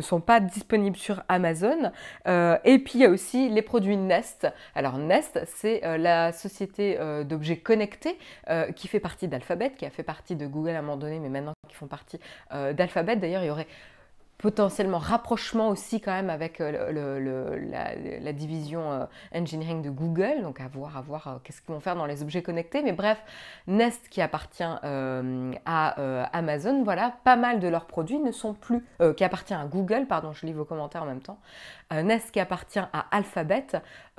sont 0.01 0.21
pas 0.23 0.39
disponibles 0.39 0.95
sur 0.95 1.23
Amazon. 1.27 1.91
et 2.27 2.77
puis 2.77 2.93
il 2.95 3.01
y 3.01 3.05
a 3.05 3.09
aussi 3.09 3.49
les 3.49 3.63
produits 3.63 3.97
Nest. 3.97 4.47
Alors 4.75 4.99
Nest, 4.99 5.39
c'est 5.47 5.81
la 5.97 6.31
société 6.31 6.99
d'objets 7.25 7.57
connectés 7.57 8.15
qui 8.75 8.87
fait 8.87 8.99
partie 8.99 9.27
d'Alphabet, 9.27 9.71
qui 9.71 9.87
a 9.87 9.89
fait 9.89 10.03
partie 10.03 10.35
de 10.35 10.45
Google 10.45 10.75
à 10.75 10.79
un 10.79 10.81
moment 10.83 10.97
donné, 10.97 11.17
mais 11.17 11.29
maintenant 11.29 11.53
qui 11.67 11.73
font 11.73 11.87
partie 11.87 12.19
d'Alphabet. 12.51 13.15
D'ailleurs, 13.15 13.41
il 13.41 13.47
y 13.47 13.49
aurait 13.49 13.67
potentiellement 14.41 14.97
rapprochement 14.97 15.69
aussi 15.69 16.01
quand 16.01 16.11
même 16.11 16.29
avec 16.29 16.59
euh, 16.59 17.59
la, 18.21 18.33
division 18.33 18.91
euh, 18.91 19.05
engineering 19.33 19.83
de 19.83 19.89
Google, 19.89 20.41
donc 20.41 20.59
à 20.59 20.67
voir, 20.67 20.97
à 20.97 21.01
voir 21.01 21.27
euh, 21.27 21.31
qu'est-ce 21.43 21.61
qu'ils 21.61 21.73
vont 21.73 21.79
faire 21.79 21.95
dans 21.95 22.07
les 22.07 22.23
objets 22.23 22.41
connectés. 22.41 22.81
Mais 22.81 22.91
bref, 22.91 23.21
Nest 23.67 24.09
qui 24.09 24.19
appartient 24.21 24.63
à 24.63 26.27
Amazon, 26.33 26.83
voilà, 26.83 27.13
pas 27.23 27.35
mal 27.35 27.59
de 27.59 27.67
leurs 27.67 27.85
produits 27.85 28.19
ne 28.19 28.31
sont 28.31 28.53
plus, 28.53 28.83
qui 29.15 29.23
appartient 29.23 29.53
à 29.53 29.65
Google, 29.65 30.07
pardon, 30.07 30.33
je 30.33 30.45
lis 30.45 30.53
vos 30.53 30.65
commentaires 30.65 31.03
en 31.03 31.05
même 31.05 31.21
temps, 31.21 31.39
Nest 31.91 32.31
qui 32.31 32.39
appartient 32.39 32.79
à 32.79 33.05
Alphabet, 33.11 33.67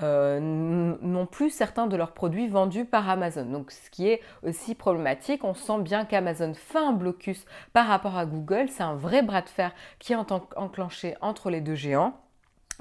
non 0.02 1.26
plus 1.26 1.50
certains 1.50 1.86
de 1.86 1.96
leurs 1.96 2.12
produits 2.12 2.48
vendus 2.48 2.84
par 2.84 3.08
Amazon. 3.08 3.44
Donc 3.44 3.70
ce 3.70 3.90
qui 3.90 4.08
est 4.08 4.20
aussi 4.42 4.74
problématique, 4.74 5.44
on 5.44 5.54
sent 5.54 5.80
bien 5.80 6.04
qu'Amazon 6.04 6.54
fait 6.54 6.78
un 6.78 6.92
blocus 6.92 7.44
par 7.72 7.86
rapport 7.86 8.16
à 8.16 8.26
Google, 8.26 8.68
c'est 8.68 8.82
un 8.82 8.94
vrai 8.94 9.22
bras 9.22 9.42
de 9.42 9.48
fer 9.48 9.72
qui 9.98 10.14
enclenché 10.14 11.14
entre 11.20 11.50
les 11.50 11.60
deux 11.60 11.74
géants. 11.74 12.21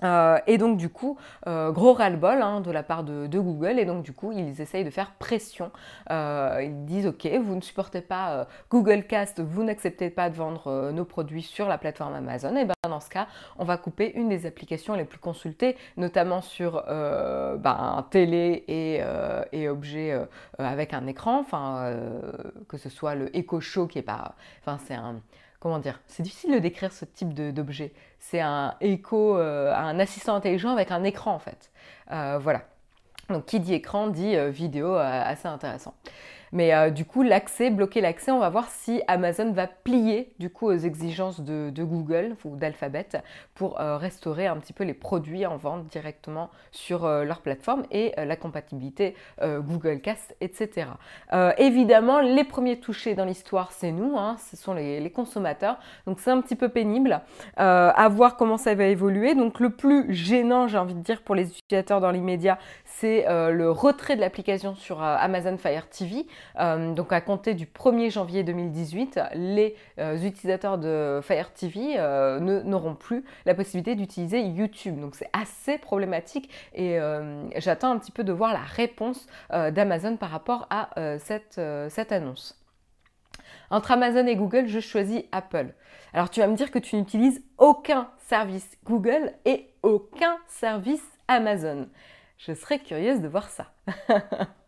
Euh, 0.04 0.40
et 0.48 0.58
donc 0.58 0.78
du 0.78 0.90
coup, 0.90 1.18
euh, 1.48 1.72
gros 1.72 1.94
ras-le-bol 1.94 2.42
hein, 2.42 2.62
de 2.62 2.72
la 2.72 2.84
part 2.84 3.04
de, 3.04 3.28
Google, 3.42 3.80
et 3.80 3.86
donc 3.86 4.04
du 4.04 4.14
coup, 4.14 4.32
ils 4.32 4.62
essayent 4.62 4.84
de 4.84 4.90
faire 4.90 5.12
pression. 5.12 5.72
Euh, 6.12 6.60
ils 6.64 6.86
disent, 6.86 7.08
ok, 7.08 7.28
vous 7.44 7.56
ne 7.56 7.62
supportez 7.62 8.02
pas 8.02 8.48
Google 8.70 9.04
Cast, 9.04 9.40
vous 9.40 9.64
n'acceptez 9.64 10.10
pas 10.10 10.30
de 10.30 10.36
vendre 10.36 10.92
nos 10.92 11.06
produits 11.06 11.42
sur 11.42 11.68
la 11.68 11.78
plateforme 11.78 12.14
Amazon, 12.14 12.56
et 12.56 12.66
bien 12.66 12.74
dans 12.84 13.00
ce 13.00 13.10
cas, 13.10 13.28
on 13.58 13.66
va 13.66 13.78
couper 13.78 14.12
une 14.16 14.30
des 14.30 14.46
applications 14.46 14.96
les 14.96 15.06
plus 15.06 15.20
consultées, 15.20 15.76
notamment 15.98 16.42
sur 16.42 16.84
ben, 16.88 18.06
télé 18.12 18.64
et, 18.68 19.02
et 19.52 19.70
objets 19.70 20.20
avec 20.58 20.94
un 20.94 21.08
écran, 21.08 21.40
enfin, 21.40 21.94
que 22.68 22.78
ce 22.78 22.90
soit 22.90 23.16
le 23.16 23.36
Echo 23.36 23.60
Show 23.60 23.88
qui 23.88 24.00
est 24.00 24.04
pas... 24.04 24.36
Enfin, 24.62 24.78
c'est 24.86 24.96
un 24.96 25.22
comment 25.62 25.80
dire, 25.80 26.02
c'est 26.08 26.24
difficile 26.24 26.52
de 26.52 26.60
décrire 26.60 26.92
ce 26.92 27.06
type 27.06 27.34
d'objet. 27.34 27.94
C'est 28.20 28.42
un 28.42 28.76
écho, 28.82 29.38
euh, 29.38 29.74
un 29.74 30.00
assistant 30.00 30.36
intelligent 30.36 30.72
avec 30.72 30.92
un 30.92 31.04
écran 31.04 31.34
en 31.34 31.40
fait. 31.40 31.72
Euh, 32.12 32.40
voilà. 32.42 32.64
Donc 33.30 33.46
qui 33.46 33.62
dit 33.62 33.76
écran 33.76 34.08
dit 34.08 34.36
euh, 34.36 34.50
vidéo 34.50 34.96
assez 34.96 35.48
intéressant. 35.48 35.94
Mais 36.52 36.74
euh, 36.74 36.90
du 36.90 37.06
coup, 37.06 37.24
l'accès, 37.24 37.70
bloquer 37.70 38.02
l'accès, 38.02 38.32
on 38.32 38.40
va 38.40 38.50
voir 38.50 38.70
si 38.70 39.02
Amazon 39.08 39.52
va 39.52 39.68
plier 39.68 40.34
du 40.40 40.50
coup 40.50 40.68
aux 40.68 40.78
exigences 40.78 41.42
de, 41.42 41.72
Google 41.82 42.36
ou 42.46 42.56
d'Alphabet 42.56 43.08
pour 43.56 43.80
euh, 43.80 43.98
restaurer 43.98 44.48
un 44.48 44.58
petit 44.58 44.74
peu 44.74 44.84
les 44.84 44.94
produits 44.94 45.46
en 45.46 45.58
vente 45.58 45.88
directement 45.88 46.52
sur 46.72 47.06
euh, 47.06 47.24
leur 47.24 47.42
plateforme 47.42 47.84
et 47.90 48.14
la 48.18 48.36
compatibilité 48.36 49.16
Google 49.42 50.02
Cast, 50.02 50.36
etc. 50.42 50.88
évidemment, 51.58 52.20
les 52.20 52.44
premiers 52.44 52.80
touchés 52.80 53.16
dans 53.16 53.26
l'histoire, 53.26 53.72
c'est 53.72 53.92
nous, 53.92 54.18
hein, 54.18 54.36
ce 54.38 54.56
sont 54.56 54.74
les, 54.74 55.12
consommateurs. 55.12 55.78
Donc 56.06 56.20
c'est 56.20 56.32
un 56.32 56.42
petit 56.42 56.56
peu 56.56 56.70
pénible 56.70 57.22
à 57.58 58.10
voir 58.10 58.38
comment 58.38 58.58
ça 58.58 58.76
va 58.76 58.86
évoluer. 58.86 59.36
Donc 59.36 59.60
le 59.60 59.72
plus 59.72 60.14
gênant, 60.14 60.68
j'ai 60.68 60.78
envie 60.78 60.94
de 60.94 61.02
dire, 61.02 61.22
pour 61.22 61.36
les 61.36 61.50
utilisateurs 61.50 62.02
dans 62.02 62.12
l'immédiat, 62.12 62.60
c'est 62.86 63.26
le 63.28 63.72
retrait 63.72 64.16
de 64.16 64.22
l'application 64.22 64.76
sur 64.76 65.02
Amazon 65.02 65.58
Fire 65.58 65.90
TV. 65.90 66.26
Euh, 66.60 66.94
donc 66.94 67.14
à 67.14 67.22
compter 67.22 67.54
du 67.54 67.66
1er 67.66 68.12
janvier 68.12 68.44
2018, 68.44 69.20
les 69.36 69.76
euh, 70.00 70.18
utilisateurs 70.18 70.78
de 70.78 71.20
Fire 71.24 71.54
TV 71.54 71.96
euh, 71.98 72.40
n'auront 72.40 72.96
plus 72.96 73.24
la 73.46 73.54
possibilité 73.54 73.96
d'utiliser 73.96 74.42
YouTube. 74.42 75.00
Donc 75.00 75.16
c'est 75.16 75.30
assez 75.34 75.78
problématique 75.78 76.50
et 76.74 76.98
j'attends 77.58 77.92
un 77.92 77.98
petit 77.98 78.12
peu 78.12 78.24
de 78.24 78.34
voir 78.34 78.54
la 78.54 78.60
réponse 78.60 79.28
d'Amazon 79.52 80.18
par 80.18 80.30
rapport 80.30 80.68
à 80.70 80.90
cette, 81.20 81.60
cette 81.90 82.12
annonce. 82.12 82.60
Entre 83.70 83.92
Amazon 83.92 84.26
et 84.28 84.36
Google, 84.36 84.68
je 84.68 84.80
choisis 84.80 85.24
Apple. 85.32 85.74
Alors 86.14 86.30
tu 86.30 86.40
vas 86.40 86.48
me 86.48 86.56
dire 86.56 86.72
que 86.72 86.80
tu 86.80 86.96
n'utilises 86.96 87.44
aucun 87.58 88.10
service 88.28 88.78
Google 88.86 89.32
et 89.46 89.70
aucun 89.84 90.38
service 90.48 91.04
Amazon. 91.28 91.88
Je 92.38 92.54
serais 92.54 92.80
curieuse 92.80 93.22
de 93.22 93.28
voir 93.28 93.50
ça. 93.50 93.72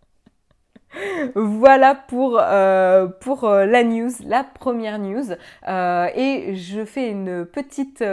voilà 1.35 1.95
pour, 1.95 2.39
euh, 2.39 3.07
euh, 3.43 3.65
la 3.65 3.83
news, 3.83 4.11
la 4.25 4.43
première 4.43 4.99
news. 4.99 5.31
Euh, 5.67 6.07
et 6.15 6.55
je 6.55 6.85
fais 6.85 7.09
une 7.09 7.45
petite, 7.45 8.03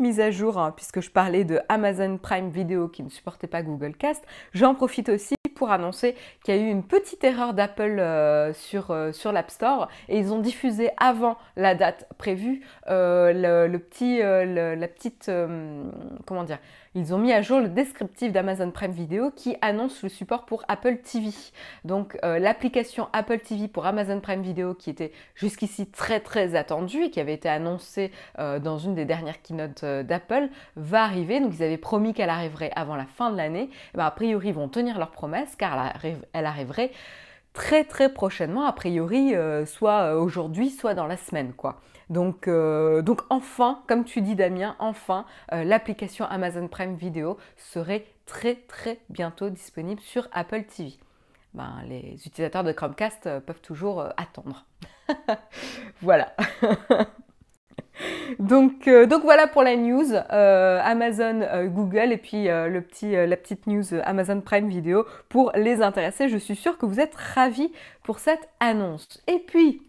mise 0.00 0.20
à 0.20 0.30
jour, 0.30 0.58
hein, 0.58 0.72
puisque 0.76 1.00
je 1.00 1.10
parlais 1.10 1.44
de 1.44 1.60
Amazon 1.68 2.18
Prime 2.18 2.50
Video 2.50 2.88
qui 2.88 3.02
ne 3.02 3.08
supportait 3.08 3.46
pas 3.46 3.62
Google 3.62 3.94
Cast. 3.94 4.24
J'en 4.52 4.74
profite 4.74 5.08
aussi 5.08 5.34
pour 5.54 5.70
annoncer 5.70 6.14
qu'il 6.44 6.54
y 6.54 6.58
a 6.58 6.60
eu 6.60 6.70
une 6.70 6.84
petite 6.84 7.24
erreur 7.24 7.52
d'Apple 7.52 8.00
sur, 8.54 8.96
sur 9.12 9.32
l'App 9.32 9.50
Store 9.50 9.88
et 10.08 10.18
ils 10.18 10.32
ont 10.32 10.38
diffusé 10.38 10.90
avant 10.98 11.36
la 11.56 11.74
date 11.74 12.08
prévue 12.16 12.62
le, 12.86 13.76
petit, 13.78 14.18
la 14.20 14.88
petite, 14.88 15.30
comment 16.26 16.44
dire, 16.44 16.58
ils 16.94 17.14
ont 17.14 17.18
mis 17.18 17.32
à 17.32 17.42
jour 17.42 17.60
le 17.60 17.68
descriptif 17.68 18.32
d'Amazon 18.32 18.70
Prime 18.70 18.92
Video 18.92 19.30
qui 19.30 19.56
annonce 19.60 20.02
le 20.02 20.08
support 20.08 20.46
pour 20.46 20.64
Apple 20.68 20.98
TV. 20.98 21.30
Donc 21.84 22.18
euh, 22.24 22.38
l'application 22.38 23.08
Apple 23.12 23.40
TV 23.40 23.68
pour 23.68 23.86
Amazon 23.86 24.20
Prime 24.20 24.42
Video 24.42 24.74
qui 24.74 24.90
était 24.90 25.12
jusqu'ici 25.34 25.86
très 25.86 26.20
très 26.20 26.54
attendue 26.54 27.04
et 27.04 27.10
qui 27.10 27.20
avait 27.20 27.34
été 27.34 27.48
annoncée 27.48 28.10
euh, 28.38 28.58
dans 28.58 28.78
une 28.78 28.94
des 28.94 29.04
dernières 29.04 29.42
keynotes 29.42 29.84
euh, 29.84 30.02
d'Apple 30.02 30.48
va 30.76 31.02
arriver. 31.02 31.40
Donc 31.40 31.52
ils 31.54 31.62
avaient 31.62 31.76
promis 31.76 32.14
qu'elle 32.14 32.30
arriverait 32.30 32.72
avant 32.74 32.96
la 32.96 33.06
fin 33.06 33.30
de 33.30 33.36
l'année. 33.36 33.68
Eh 33.94 33.96
ben, 33.96 34.04
a 34.04 34.10
priori 34.10 34.48
ils 34.48 34.54
vont 34.54 34.68
tenir 34.68 34.98
leur 34.98 35.10
promesse 35.10 35.54
car 35.56 35.92
elle, 36.32 36.46
arriverait 36.46 36.90
très 37.52 37.84
très 37.84 38.12
prochainement, 38.12 38.64
a 38.64 38.72
priori, 38.72 39.34
soit 39.66 40.14
aujourd'hui, 40.16 40.70
soit 40.70 40.94
dans 40.94 41.06
la 41.06 41.16
semaine, 41.16 41.52
quoi. 41.52 41.80
Donc, 42.10 42.48
euh, 42.48 43.02
donc 43.02 43.22
enfin, 43.28 43.82
comme 43.86 44.04
tu 44.04 44.22
dis 44.22 44.34
Damien, 44.34 44.76
enfin, 44.78 45.26
euh, 45.52 45.64
l'application 45.64 46.24
Amazon 46.24 46.68
Prime 46.68 46.94
Video 46.94 47.36
serait 47.56 48.06
très 48.26 48.54
très 48.54 49.00
bientôt 49.10 49.50
disponible 49.50 50.00
sur 50.00 50.28
Apple 50.32 50.64
TV. 50.64 50.94
Ben, 51.54 51.82
les 51.86 52.14
utilisateurs 52.26 52.64
de 52.64 52.72
Chromecast 52.72 53.26
euh, 53.26 53.40
peuvent 53.40 53.60
toujours 53.60 54.04
attendre. 54.16 54.64
voilà. 56.02 56.34
donc, 58.38 58.88
donc 58.88 59.22
voilà 59.22 59.46
pour 59.46 59.62
la 59.62 59.76
news 59.76 60.12
Amazon, 60.30 61.40
Google 61.66 62.12
et 62.12 62.16
puis 62.16 62.44
la 62.44 63.36
petite 63.36 63.66
news 63.66 63.84
Amazon 64.04 64.40
Prime 64.40 64.68
Video 64.68 65.06
pour 65.28 65.52
les 65.54 65.82
intéressés. 65.82 66.28
Je 66.28 66.38
suis 66.38 66.56
sûre 66.56 66.78
que 66.78 66.86
vous 66.86 67.00
êtes 67.00 67.14
ravis 67.14 67.72
pour 68.02 68.18
cette 68.18 68.48
annonce. 68.60 69.22
Et 69.26 69.38
puis, 69.38 69.82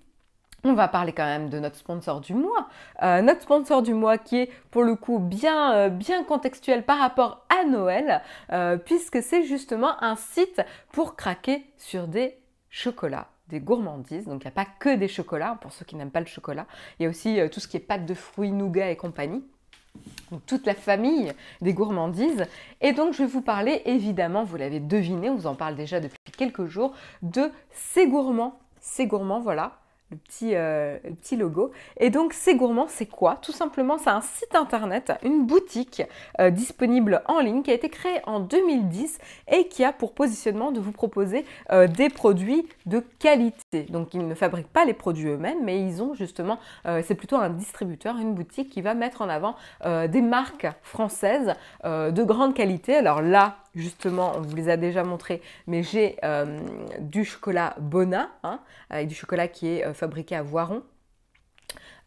on 0.63 0.73
va 0.73 0.87
parler 0.87 1.13
quand 1.13 1.25
même 1.25 1.49
de 1.49 1.59
notre 1.59 1.77
sponsor 1.77 2.19
du 2.21 2.33
mois. 2.33 2.67
Euh, 3.01 3.21
notre 3.21 3.41
sponsor 3.41 3.81
du 3.81 3.93
mois 3.93 4.17
qui 4.17 4.39
est 4.39 4.51
pour 4.71 4.83
le 4.83 4.95
coup 4.95 5.19
bien, 5.19 5.73
euh, 5.73 5.89
contextuel 6.27 6.83
par 6.83 6.99
rapport 6.99 7.45
à 7.49 7.65
Noël, 7.65 8.21
euh, 8.51 8.77
puisque 8.77 9.21
c'est 9.21 9.43
justement 9.43 10.01
un 10.03 10.15
site 10.15 10.61
pour 10.91 11.15
craquer 11.15 11.65
sur 11.77 12.07
des 12.07 12.37
chocolats 12.69 13.27
des 13.49 13.59
gourmandises. 13.59 14.25
Donc 14.25 14.43
il 14.43 14.47
n'y 14.47 14.51
a 14.51 14.51
pas 14.51 14.67
que 14.79 14.95
des 14.95 15.07
chocolats, 15.07 15.57
pour 15.61 15.71
ceux 15.71 15.85
qui 15.85 15.95
n'aiment 15.95 16.11
pas 16.11 16.19
le 16.19 16.25
chocolat. 16.25 16.65
Il 16.99 17.03
y 17.03 17.05
a 17.05 17.09
aussi 17.09 17.39
tout 17.51 17.59
ce 17.59 17.67
qui 17.67 17.77
est 17.77 17.81
pâte 17.81 18.05
de 18.05 18.13
fruits, 18.13 18.51
nougat 18.51 18.91
et 18.91 18.95
compagnie. 18.95 19.43
Donc 20.31 20.45
toute 20.45 20.65
la 20.65 20.75
famille 20.75 21.33
des 21.61 21.73
gourmandises. 21.73 22.45
Et 22.79 22.93
donc 22.93 23.13
je 23.13 23.23
vais 23.23 23.27
vous 23.27 23.41
parler 23.41 23.81
évidemment, 23.85 24.43
vous 24.43 24.55
l'avez 24.55 24.79
deviné, 24.79 25.29
on 25.29 25.35
vous 25.35 25.47
en 25.47 25.55
parle 25.55 25.75
déjà 25.75 25.99
depuis 25.99 26.17
quelques 26.37 26.67
jours, 26.67 26.93
de 27.21 27.51
ces 27.71 28.07
gourmands. 28.07 28.59
Ces 28.79 29.07
gourmands, 29.07 29.41
voilà, 29.41 29.78
le 30.11 30.17
petit, 30.17 30.55
euh, 30.55 30.97
petit 31.21 31.35
logo. 31.35 31.71
Et 31.97 32.09
donc, 32.09 32.33
C'est 32.33 32.55
Gourmand, 32.55 32.87
c'est 32.87 33.05
quoi? 33.05 33.37
Tout 33.41 33.51
simplement, 33.51 33.97
c'est 33.97 34.09
un 34.09 34.21
site 34.21 34.55
internet, 34.55 35.13
une 35.23 35.45
boutique 35.45 36.01
euh, 36.39 36.49
disponible 36.49 37.21
en 37.27 37.39
ligne 37.39 37.61
qui 37.61 37.71
a 37.71 37.73
été 37.73 37.89
créée 37.89 38.19
en 38.25 38.39
2010 38.39 39.19
et 39.51 39.67
qui 39.67 39.83
a 39.83 39.93
pour 39.93 40.13
positionnement 40.13 40.71
de 40.71 40.79
vous 40.79 40.91
proposer 40.91 41.45
euh, 41.71 41.87
des 41.87 42.09
produits 42.09 42.67
de 42.85 43.03
qualité. 43.19 43.83
Donc, 43.89 44.13
ils 44.13 44.27
ne 44.27 44.35
fabriquent 44.35 44.71
pas 44.71 44.85
les 44.85 44.93
produits 44.93 45.29
eux-mêmes, 45.29 45.63
mais 45.63 45.81
ils 45.81 46.01
ont 46.01 46.13
justement, 46.13 46.60
c'est 47.03 47.15
plutôt 47.15 47.36
un 47.36 47.49
distributeur, 47.49 48.17
une 48.17 48.34
boutique 48.34 48.69
qui 48.69 48.81
va 48.81 48.93
mettre 48.93 49.21
en 49.21 49.29
avant 49.29 49.55
des 49.84 50.21
marques 50.21 50.67
françaises 50.81 51.53
de 51.84 52.23
grande 52.23 52.53
qualité. 52.53 52.95
Alors 52.95 53.21
là, 53.21 53.57
justement, 53.79 54.33
on 54.35 54.41
vous 54.41 54.55
les 54.55 54.69
a 54.69 54.77
déjà 54.77 55.03
montrés, 55.03 55.41
mais 55.67 55.83
j'ai 55.83 56.17
euh, 56.23 56.59
du 56.99 57.25
chocolat 57.25 57.75
Bona, 57.79 58.29
hein, 58.43 58.59
avec 58.89 59.07
du 59.07 59.15
chocolat 59.15 59.47
qui 59.47 59.67
est 59.67 59.85
euh, 59.85 59.93
fabriqué 59.93 60.35
à 60.35 60.43
Voiron. 60.43 60.83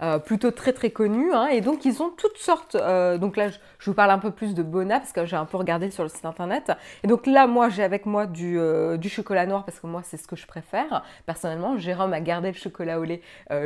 Euh, 0.03 0.19
plutôt 0.19 0.51
très 0.51 0.73
très 0.73 0.91
connu 0.91 1.33
hein, 1.33 1.47
et 1.47 1.61
donc 1.61 1.85
ils 1.85 2.03
ont 2.03 2.09
toutes 2.09 2.39
sortes 2.39 2.77
donc 3.21 3.37
là 3.37 3.51
je, 3.51 3.59
vous 3.85 3.95
parle 3.95 4.11
un 4.11 4.19
peu 4.19 4.33
plus 4.33 4.53
de 4.53 4.65
Bona 4.65 4.99
parce 4.99 5.13
que 5.13 5.25
j'ai 5.27 5.37
un 5.37 5.45
peu 5.45 5.57
regardé 5.57 5.93
sur 5.93 6.03
le 6.03 6.09
site 6.09 6.25
internet. 6.25 6.73
Et 7.05 7.07
donc 7.07 7.25
là 7.25 7.47
moi 7.47 7.69
j'ai 7.69 7.85
avec 7.85 8.05
moi 8.05 8.27
du, 8.27 8.59
du, 8.99 9.09
chocolat 9.09 9.47
noir 9.47 9.65
parce 9.65 9.79
que 9.79 9.87
moi 9.87 10.01
c'est 10.03 10.17
ce 10.17 10.27
que 10.27 10.35
je 10.35 10.47
préfère. 10.47 11.05
Personnellement 11.25 11.79
Jérôme 11.79 12.15
a 12.15 12.21
gardé 12.21 12.51
le 12.51 12.57
chocolat 12.57 12.99
au 12.99 13.05
lait 13.05 13.21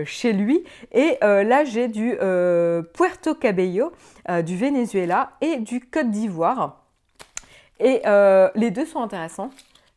chez 0.04 0.34
lui. 0.34 0.62
Et 0.92 1.16
là 1.22 1.64
j'ai 1.64 1.88
du 1.88 2.18
Puerto 2.92 3.34
Cabello 3.34 3.92
du 4.44 4.58
Venezuela 4.58 5.30
et 5.40 5.56
du 5.56 5.80
Côte 5.80 6.10
d'Ivoire 6.10 6.85
et 7.80 8.02
euh, 8.06 8.48
les 8.54 8.70
deux 8.70 8.86
sont 8.86 9.00
intéressants. 9.00 9.50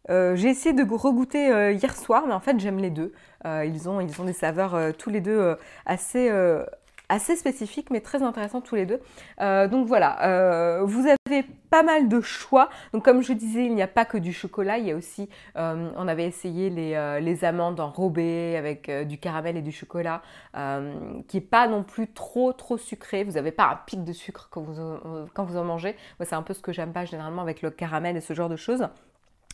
Euh, 0.10 0.36
j'ai 0.36 0.50
essayé 0.50 0.74
de 0.74 0.84
regoûter 0.92 1.52
euh, 1.52 1.72
hier 1.72 1.96
soir, 1.96 2.24
mais 2.28 2.34
en 2.34 2.40
fait 2.40 2.60
j'aime 2.60 2.80
les 2.80 2.90
deux. 2.90 3.14
ils, 3.46 3.88
ont, 3.88 4.02
ils 4.02 4.20
ont 4.20 4.26
des 4.26 4.34
saveurs 4.34 4.78
tous 4.98 5.10
les 5.10 5.22
deux 5.22 5.56
assez, 5.86 6.30
assez 7.10 7.36
spécifiques, 7.36 7.90
mais 7.90 8.02
très 8.02 8.24
intéressants 8.24 8.62
tous 8.62 8.76
les 8.76 8.86
deux. 8.86 9.00
donc 9.40 9.88
voilà, 9.88 10.80
vous 10.84 11.06
avez 11.08 11.44
pas 11.70 11.84
mal 11.84 12.08
de 12.08 12.22
choix. 12.22 12.70
Donc 12.94 13.04
comme 13.04 13.22
je 13.22 13.34
disais, 13.34 13.66
il 13.66 13.76
n'y 13.76 13.82
a 13.82 13.88
pas 13.88 14.06
que 14.06 14.18
du 14.18 14.34
chocolat, 14.34 14.78
il 14.78 14.88
y 14.88 14.92
a 14.92 14.96
aussi, 14.96 15.30
on 15.56 16.08
avait 16.08 16.26
essayé 16.26 16.70
les, 16.70 17.20
les 17.22 17.46
amandes 17.46 17.80
enrobées 17.80 18.56
avec 18.58 18.90
du 19.08 19.18
caramel 19.18 19.58
et 19.58 19.62
du 19.62 19.72
chocolat, 19.72 20.22
qui 21.28 21.38
n'est 21.38 21.42
pas 21.42 21.68
non 21.68 21.84
plus 21.84 22.12
trop 22.12 22.54
trop 22.54 22.78
sucré. 22.78 23.24
Vous 23.24 23.34
n'avez 23.34 23.52
pas 23.52 23.68
un 23.70 23.80
pic 23.86 24.04
de 24.04 24.14
sucre 24.14 24.48
quand 24.52 24.62
vous, 24.62 24.76
quand 25.34 25.44
vous 25.44 25.58
en 25.58 25.64
mangez. 25.64 25.96
Moi, 26.20 26.26
c'est 26.26 26.36
un 26.36 26.44
peu 26.44 26.54
ce 26.54 26.62
que 26.62 26.72
j'aime 26.72 26.94
pas 26.94 27.06
généralement 27.06 27.42
avec 27.42 27.62
le 27.62 27.72
caramel 27.72 28.18
et 28.18 28.22
ce 28.22 28.34
genre 28.34 28.50
de 28.50 28.56
choses. 28.56 28.88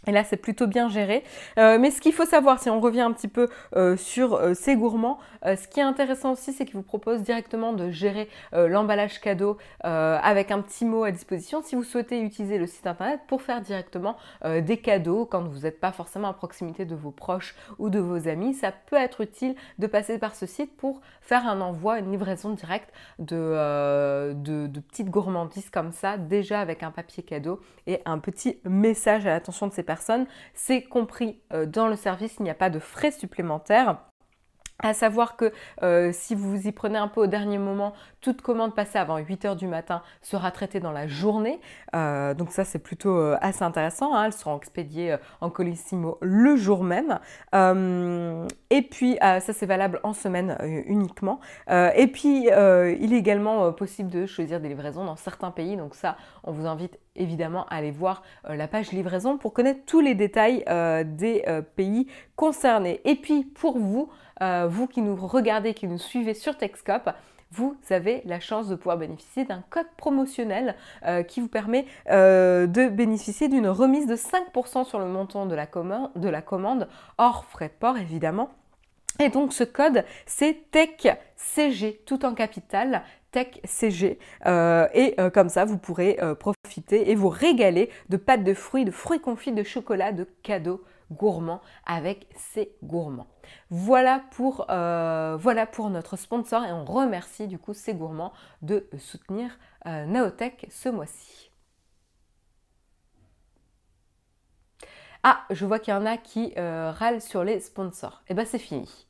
Et 0.08 0.12
là, 0.12 0.24
c'est 0.24 0.38
plutôt 0.38 0.68
bien 0.68 0.90
géré. 0.90 1.24
Euh, 1.58 1.78
mais 1.80 1.92
ce 1.92 2.02
qu'il 2.02 2.14
faut 2.14 2.26
savoir, 2.26 2.60
si 2.60 2.70
on 2.70 2.80
revient 2.80 3.02
un 3.02 3.12
petit 3.12 3.28
peu 3.28 3.50
euh, 3.76 3.98
sur 3.98 4.36
euh, 4.36 4.54
ces 4.54 4.76
gourmands, 4.76 5.20
ce 5.46 5.68
qui 5.68 5.80
est 5.80 5.84
intéressant 5.84 6.32
aussi, 6.32 6.54
c'est 6.54 6.66
qu'ils 6.66 6.76
vous 6.76 6.82
proposent 6.82 7.22
directement 7.22 7.72
de 7.74 7.92
gérer 7.92 8.28
l'emballage 8.52 9.22
cadeau 9.22 9.60
avec 9.82 10.50
un 10.50 10.60
petit 10.62 10.86
mot 10.86 11.04
à 11.04 11.12
disposition 11.12 11.62
si 11.62 11.76
vous 11.76 11.84
souhaitez 11.84 12.20
utiliser 12.20 12.58
le 12.58 12.66
site 12.66 12.88
internet 12.88 13.20
pour 13.28 13.44
faire 13.44 13.62
directement 13.62 14.18
des 14.44 14.78
cadeaux 14.78 15.28
quand 15.28 15.44
vous 15.44 15.60
n'êtes 15.60 15.80
pas 15.80 15.92
forcément 15.92 16.30
à 16.30 16.34
proximité 16.34 16.86
de 16.86 16.96
vos 16.96 17.12
proches 17.12 17.54
ou 17.78 17.92
de 17.92 18.00
vos 18.00 18.28
amis. 18.28 18.56
Ça 18.56 18.72
peut 18.72 18.96
être 18.96 19.22
utile 19.22 19.56
de 19.78 19.86
passer 19.86 20.18
par 20.18 20.34
ce 20.34 20.48
site 20.48 20.76
pour 20.78 21.00
faire 21.26 21.48
un 21.48 21.62
envoi, 21.62 22.00
une 22.00 22.12
livraison 22.12 22.52
directe 22.52 22.92
de, 23.20 24.34
de, 24.34 24.68
de 24.68 24.80
petites 24.80 25.10
gourmandises 25.10 25.70
comme 25.70 25.92
ça, 25.92 26.18
déjà 26.18 26.60
avec 26.60 26.84
un 26.84 26.92
papier 26.92 27.24
cadeau 27.24 27.60
et 27.88 28.02
un 28.06 28.20
petit 28.20 28.60
message 28.64 29.26
à 29.26 29.30
l'attention 29.32 29.68
de 29.68 29.74
ces 29.74 29.84
personnes 29.84 30.26
c'est 30.54 30.84
compris 30.84 31.40
euh, 31.54 31.66
dans 31.66 31.88
le 31.88 31.96
service, 31.96 32.36
il 32.40 32.44
n'y 32.44 32.50
a 32.50 32.56
pas 32.56 32.70
de 32.70 32.80
frais 32.80 33.12
supplémentaires. 33.12 33.98
À 34.80 34.94
savoir 34.94 35.38
que 35.38 35.54
euh, 35.84 36.12
si 36.12 36.36
vous 36.36 36.50
vous 36.50 36.68
y 36.68 36.72
prenez 36.72 36.98
un 36.98 37.08
peu 37.08 37.22
au 37.22 37.28
dernier 37.28 37.58
moment, 37.58 37.94
toute 38.20 38.42
commande 38.42 38.76
passée 38.76 38.98
avant 38.98 39.18
8h 39.20 39.56
du 39.56 39.68
matin 39.68 40.02
sera 40.22 40.52
traitée 40.52 40.80
dans 40.82 40.92
la 40.92 41.08
journée. 41.08 41.62
Euh, 41.96 42.34
donc 42.34 42.52
ça 42.52 42.66
c'est 42.66 42.80
plutôt 42.80 43.18
assez 43.42 43.64
intéressant. 43.64 44.14
Hein. 44.14 44.26
Elles 44.26 44.34
seront 44.34 44.58
expédiées 44.58 45.16
en 45.40 45.50
colissimo 45.50 46.18
le 46.22 46.58
jour 46.58 46.84
même. 46.84 47.20
et 47.54 48.82
puis 48.82 49.18
ça 49.22 49.40
c'est 49.40 49.66
valable 49.66 50.02
en 50.04 50.14
semaine 50.14 50.58
uniquement. 50.88 51.40
et 51.70 52.08
puis 52.08 52.48
il 52.48 53.14
est 53.14 53.18
également 53.18 53.72
possible 53.72 54.10
de 54.10 54.26
choisir 54.26 54.60
des 54.60 54.68
livraisons 54.68 55.06
dans 55.06 55.16
certains 55.16 55.52
pays. 55.52 55.78
Donc 55.78 55.96
ça 55.96 56.18
on 56.44 56.52
vous 56.52 56.68
invite 56.68 57.00
évidemment 57.16 57.66
aller 57.70 57.92
voir 57.92 58.24
euh, 58.50 58.56
la 58.56 58.68
page 58.68 58.92
livraison 58.92 59.38
pour 59.38 59.54
connaître 59.54 59.82
tous 59.86 60.02
les 60.02 60.16
détails 60.16 60.64
euh, 60.70 61.04
des 61.06 61.44
euh, 61.48 61.62
pays 61.62 62.08
concernés. 62.36 63.02
Et 63.06 63.16
puis 63.16 63.44
pour 63.44 63.78
vous, 63.78 64.10
vous 64.68 64.88
qui 64.88 65.02
nous 65.02 65.16
regardez, 65.16 65.74
qui 65.74 65.88
nous 65.88 65.98
suivez 65.98 66.34
sur 66.34 66.58
Techscope, 66.58 67.10
vous 67.54 67.78
avez 67.90 68.22
la 68.26 68.42
chance 68.42 68.68
de 68.68 68.76
pouvoir 68.76 68.98
bénéficier 68.98 69.46
d'un 69.46 69.64
code 69.70 69.88
promotionnel 69.96 70.76
qui 71.30 71.40
vous 71.40 71.48
permet 71.48 71.86
de 72.10 72.90
bénéficier 72.90 73.48
d'une 73.48 73.70
remise 73.70 74.08
de 74.08 74.18
5% 74.18 74.84
sur 74.84 75.00
le 75.00 75.06
montant 75.06 75.46
de 75.46 75.56
la, 75.56 75.66
commande, 75.66 76.12
de 76.18 76.28
la 76.28 76.42
commande, 76.42 76.90
hors 77.18 77.46
frais 77.46 77.70
de 77.70 77.74
port 77.80 77.98
évidemment. 77.98 78.50
Et 79.20 79.30
donc 79.30 79.54
ce 79.54 79.64
code, 79.64 80.04
c'est 80.26 80.70
TECCG, 80.72 82.02
tout 82.06 82.26
en 82.26 82.34
capital, 82.34 83.04
TechCG. 83.36 84.18
Euh, 84.46 84.88
et 84.94 85.14
euh, 85.20 85.30
comme 85.30 85.50
ça, 85.50 85.66
vous 85.66 85.78
pourrez 85.78 86.18
euh, 86.22 86.36
profiter 86.36 87.12
et 87.12 87.16
vous 87.16 87.28
régaler 87.28 87.90
de 88.08 88.16
pâtes 88.16 88.46
de 88.46 88.54
fruits, 88.54 88.86
de 88.86 88.92
fruits 88.92 89.20
confits, 89.20 89.52
de 89.52 89.64
chocolat, 89.64 90.14
de 90.14 90.24
cadeaux 90.42 90.82
gourmand 91.12 91.62
avec 91.86 92.28
ses 92.36 92.72
gourmands. 92.82 93.28
Voilà 93.70 94.24
pour, 94.32 94.66
euh, 94.70 95.38
voilà 95.38 95.68
pour 95.68 95.90
notre 95.90 96.16
sponsor 96.16 96.64
et 96.64 96.72
on 96.72 96.86
remercie 96.86 97.48
du 97.48 97.60
coup 97.60 97.74
ces 97.74 97.94
gourmands 97.94 98.34
de 98.62 98.88
soutenir 98.98 99.60
Naotech 99.86 100.66
ce 100.72 100.90
mois-ci. 100.90 101.52
Ah, 105.24 105.44
je 105.52 105.66
vois 105.66 105.78
qu'il 105.78 105.94
y 105.94 105.98
en 105.98 106.06
a 106.08 106.18
qui 106.18 106.54
râlent 106.58 107.22
sur 107.22 107.44
les 107.44 107.60
sponsors. 107.60 108.24
Eh 108.30 108.34
bien 108.34 108.46
c'est 108.46 108.58
fini. 108.58 109.05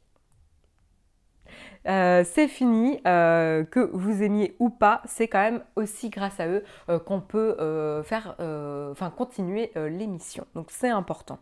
Euh, 1.88 2.24
c'est 2.26 2.48
fini, 2.48 3.00
euh, 3.06 3.63
que 3.63 3.89
vous 3.93 4.24
aimiez 4.24 4.56
ou 4.60 4.69
pas, 4.69 5.02
c'est 5.06 5.28
quand 5.28 5.41
même 5.41 5.62
aussi 5.76 6.10
grâce 6.10 6.39
à 6.39 6.48
eux 6.48 6.63
euh, 6.89 7.00
qu'on 7.00 7.21
peut 7.21 7.56
faire, 8.04 8.36
enfin 8.91 9.10
continuer 9.10 9.71
l'émission. 9.76 10.45
Donc 10.56 10.67
c'est 10.69 10.89
important. 10.89 11.39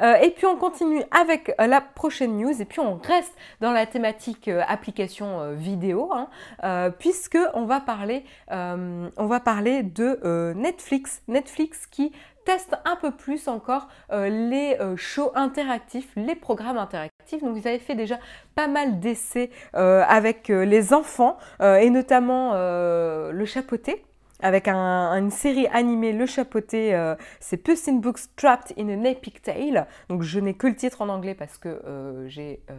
et 0.00 0.30
puis 0.36 0.46
on 0.46 0.56
continue 0.56 1.02
avec 1.10 1.54
la 1.58 1.80
prochaine 1.80 2.36
news 2.36 2.60
et 2.60 2.64
puis 2.64 2.80
on 2.80 2.96
reste 2.96 3.34
dans 3.60 3.72
la 3.72 3.86
thématique 3.86 4.48
application 4.48 5.52
vidéo 5.54 6.10
hein, 6.12 6.90
puisque 6.98 7.38
on 7.54 7.64
va 7.64 7.80
parler, 7.80 8.24
on 8.50 9.26
va 9.26 9.40
parler 9.40 9.82
de 9.82 10.52
Netflix, 10.54 11.22
Netflix 11.28 11.86
qui 11.86 12.12
teste 12.44 12.76
un 12.84 12.96
peu 12.96 13.10
plus 13.10 13.48
encore 13.48 13.88
euh, 14.12 14.28
les 14.28 14.76
euh, 14.80 14.96
shows 14.96 15.32
interactifs, 15.34 16.08
les 16.16 16.34
programmes 16.34 16.78
interactifs. 16.78 17.42
Donc 17.42 17.56
vous 17.56 17.66
avez 17.66 17.78
fait 17.78 17.94
déjà 17.94 18.18
pas 18.54 18.68
mal 18.68 19.00
d'essais 19.00 19.50
euh, 19.74 20.02
avec 20.08 20.48
les 20.48 20.92
enfants 20.92 21.38
et 21.60 21.90
notamment 21.90 22.52
le 22.54 23.44
chapeauté 23.46 24.04
avec 24.42 24.68
une 24.68 25.30
série 25.30 25.66
animée 25.68 26.12
Le 26.12 26.26
Chapeauté, 26.26 26.94
euh, 26.94 27.14
c'est 27.40 27.56
Puss 27.56 27.88
in 27.88 27.94
Books 27.94 28.20
Trapped 28.36 28.76
in 28.78 28.88
an 28.88 29.04
Epic 29.04 29.40
Tale. 29.42 29.86
Donc 30.08 30.22
je 30.22 30.40
n'ai 30.40 30.54
que 30.54 30.66
le 30.66 30.74
titre 30.74 31.00
en 31.00 31.08
anglais 31.08 31.34
parce 31.34 31.58
que 31.58 31.68
euh, 31.68 32.28
j'ai 32.28 32.60
euh, 32.70 32.74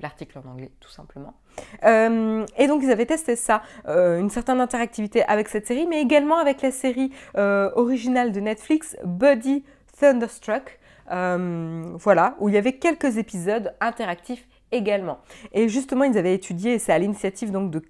l'article 0.00 0.38
en 0.38 0.50
anglais 0.50 0.70
tout 0.78 0.90
simplement. 0.90 1.34
et 1.82 2.66
donc 2.68 2.82
ils 2.82 2.90
avaient 2.90 3.06
testé 3.06 3.34
ça, 3.34 3.62
une 3.86 4.28
certaine 4.28 4.60
interactivité 4.60 5.24
avec 5.24 5.48
cette 5.48 5.66
série, 5.66 5.86
mais 5.86 6.02
également 6.02 6.38
avec 6.38 6.60
la 6.60 6.70
série 6.70 7.10
originale 7.34 8.32
de 8.32 8.40
Netflix, 8.40 8.96
Buddy 9.04 9.64
Thunderstruck. 9.98 10.78
voilà, 11.08 12.36
où 12.40 12.50
il 12.50 12.54
y 12.54 12.58
avait 12.58 12.74
quelques 12.74 13.16
épisodes 13.16 13.74
interactifs 13.80 14.46
également. 14.72 15.18
Et 15.52 15.68
justement, 15.68 16.04
ils 16.04 16.18
avaient 16.18 16.34
étudié, 16.34 16.78
c'est 16.78 16.92
à 16.92 16.98
l'initiative 16.98 17.50
donc 17.50 17.70
de, 17.70 17.80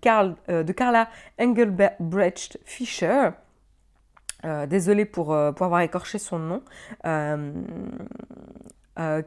euh, 0.48 0.64
Carla 0.64 1.08
Engelbrecht 1.40 2.58
Fischer, 2.64 3.30
euh, 4.44 4.66
désolée 4.66 5.04
pour, 5.04 5.32
euh, 5.32 5.52
pour, 5.52 5.66
avoir 5.66 5.80
écorché 5.80 6.18
son 6.18 6.38
nom, 6.38 6.62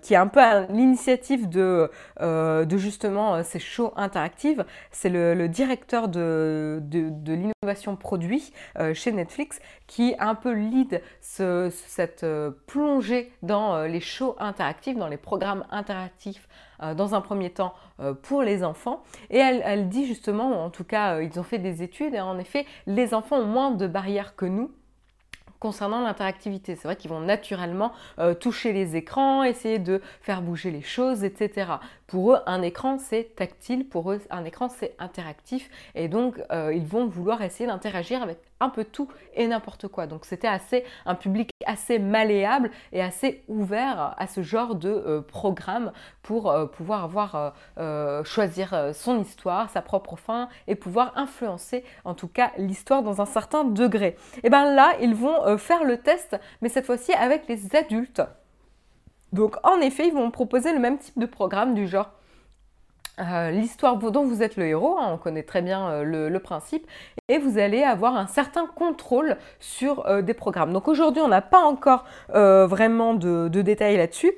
qui 0.02 0.14
est 0.14 0.18
un 0.18 0.28
peu 0.28 0.42
l'initiative 0.70 1.48
de, 1.50 1.92
de, 2.20 2.78
justement 2.78 3.44
ces 3.44 3.60
shows 3.60 3.94
interactives. 3.96 4.66
C'est 4.92 5.10
le, 5.10 5.48
directeur 5.48 6.08
de, 6.08 6.80
de, 6.82 7.34
l'innovation 7.34 7.96
produit 7.96 8.52
chez 8.94 9.12
Netflix 9.12 9.60
qui 9.88 10.16
un 10.20 10.36
peu 10.36 10.54
lead 10.54 11.02
ce, 11.22 11.70
cette 11.72 12.26
plongée 12.68 13.32
dans 13.44 13.84
les 13.84 14.02
shows 14.02 14.36
interactifs, 14.40 14.98
dans 14.98 15.08
les 15.08 15.18
programmes 15.18 15.66
interactifs 15.72 16.48
euh, 16.82 16.94
dans 16.94 17.14
un 17.14 17.20
premier 17.20 17.50
temps 17.50 17.74
euh, 18.00 18.14
pour 18.14 18.42
les 18.42 18.64
enfants. 18.64 19.04
Et 19.30 19.38
elle, 19.38 19.90
dit 19.90 20.06
justement, 20.06 20.64
en 20.64 20.70
tout 20.70 20.86
cas, 20.86 21.16
euh, 21.16 21.24
ils 21.24 21.38
ont 21.38 21.44
fait 21.44 21.58
des 21.58 21.84
études, 21.84 22.14
et 22.14 22.22
en 22.22 22.40
effet, 22.40 22.66
les 22.88 23.14
enfants 23.14 23.38
ont 23.38 23.46
moins 23.46 23.72
de 23.72 23.86
barrières 23.86 24.38
que 24.38 24.46
nous 24.46 24.72
concernant 25.60 26.02
l'interactivité. 26.02 26.76
C'est 26.76 26.88
vrai 26.88 26.96
qu'ils 26.96 27.10
vont 27.10 27.20
naturellement 27.20 27.92
toucher 28.40 28.74
les 28.74 28.96
écrans, 28.96 29.44
essayer 29.44 29.80
de 29.80 30.02
faire 30.22 30.42
bouger 30.42 30.72
les 30.72 30.82
choses, 30.82 31.24
etc. 31.24 31.74
Pour 32.10 32.34
eux, 32.34 32.40
un 32.46 32.62
écran, 32.62 32.98
c'est 32.98 33.36
tactile, 33.36 33.88
pour 33.88 34.12
eux, 34.12 34.20
un 34.30 34.44
écran, 34.44 34.68
c'est 34.68 34.96
interactif, 35.00 35.70
et 35.96 36.08
donc 36.08 36.42
ils 36.52 36.86
vont 36.86 37.08
vouloir 37.08 37.42
essayer 37.42 37.68
d'interagir 37.68 38.24
avec 38.24 38.40
un 38.60 38.70
peu 38.70 38.84
tout 38.84 39.08
et 39.34 39.48
n'importe 39.48 39.88
quoi. 39.88 40.08
Donc 40.08 40.26
c'était 40.26 40.48
assez 40.48 40.84
un 41.06 41.16
public 41.16 41.52
assez 41.66 42.00
malléable 42.00 42.72
et 42.92 43.02
assez 43.02 43.44
ouvert 43.48 44.16
à 44.18 44.28
ce 44.28 44.42
genre 44.42 44.76
de 44.76 44.90
euh, 44.90 45.22
programme 45.22 45.92
pour 46.22 46.50
euh, 46.50 46.66
pouvoir 46.66 47.04
avoir 47.04 47.54
euh, 47.78 48.24
choisir 48.24 48.94
son 48.94 49.20
histoire, 49.20 49.70
sa 49.70 49.82
propre 49.82 50.16
fin 50.16 50.50
et 50.68 50.76
pouvoir 50.76 51.14
influencer 51.16 51.84
en 52.04 52.14
tout 52.14 52.28
cas 52.28 52.52
l'histoire 52.58 53.04
dans 53.04 53.22
un 53.22 53.26
certain 53.26 53.64
degré. 53.64 54.16
Et 54.44 54.50
bien 54.50 54.74
là, 54.74 54.94
ils 55.02 55.16
vont 55.16 55.58
faire 55.58 55.84
le 55.84 55.98
test, 55.98 56.38
mais 56.62 56.70
cette 56.70 56.86
fois-ci 56.86 57.14
avec 57.14 57.48
les 57.48 57.76
adultes. 57.76 58.22
Donc 59.34 59.56
en 59.64 59.80
effet, 59.80 60.08
ils 60.08 60.14
vont 60.14 60.32
proposer 60.32 60.74
le 60.74 60.80
même 60.80 60.98
type 60.98 61.18
de 61.20 61.26
programme 61.26 61.74
du 61.74 61.88
genre 61.88 62.10
euh, 63.20 63.52
l'histoire 63.52 63.98
dont 63.98 64.24
vous 64.24 64.42
êtes 64.42 64.56
le 64.56 64.66
héros, 64.66 64.98
hein, 64.98 65.10
on 65.12 65.18
connaît 65.18 65.44
très 65.44 65.62
bien 65.62 65.90
euh, 65.90 66.30
le, 66.30 66.40
principe, 66.40 66.88
et 67.28 67.38
vous 67.38 67.58
allez 67.58 67.84
avoir 67.84 68.16
un 68.16 68.28
certain 68.28 68.66
contrôle 68.66 69.38
sur 69.60 70.08
euh, 70.08 70.22
des 70.22 70.34
programmes. 70.34 70.72
Donc 70.72 70.88
aujourd'hui, 70.88 71.22
on 71.22 71.28
n'a 71.28 71.42
pas 71.42 71.60
encore 71.60 72.06
vraiment 72.30 73.14
de, 73.14 73.48
détails 73.50 73.98
là-dessus. 73.98 74.32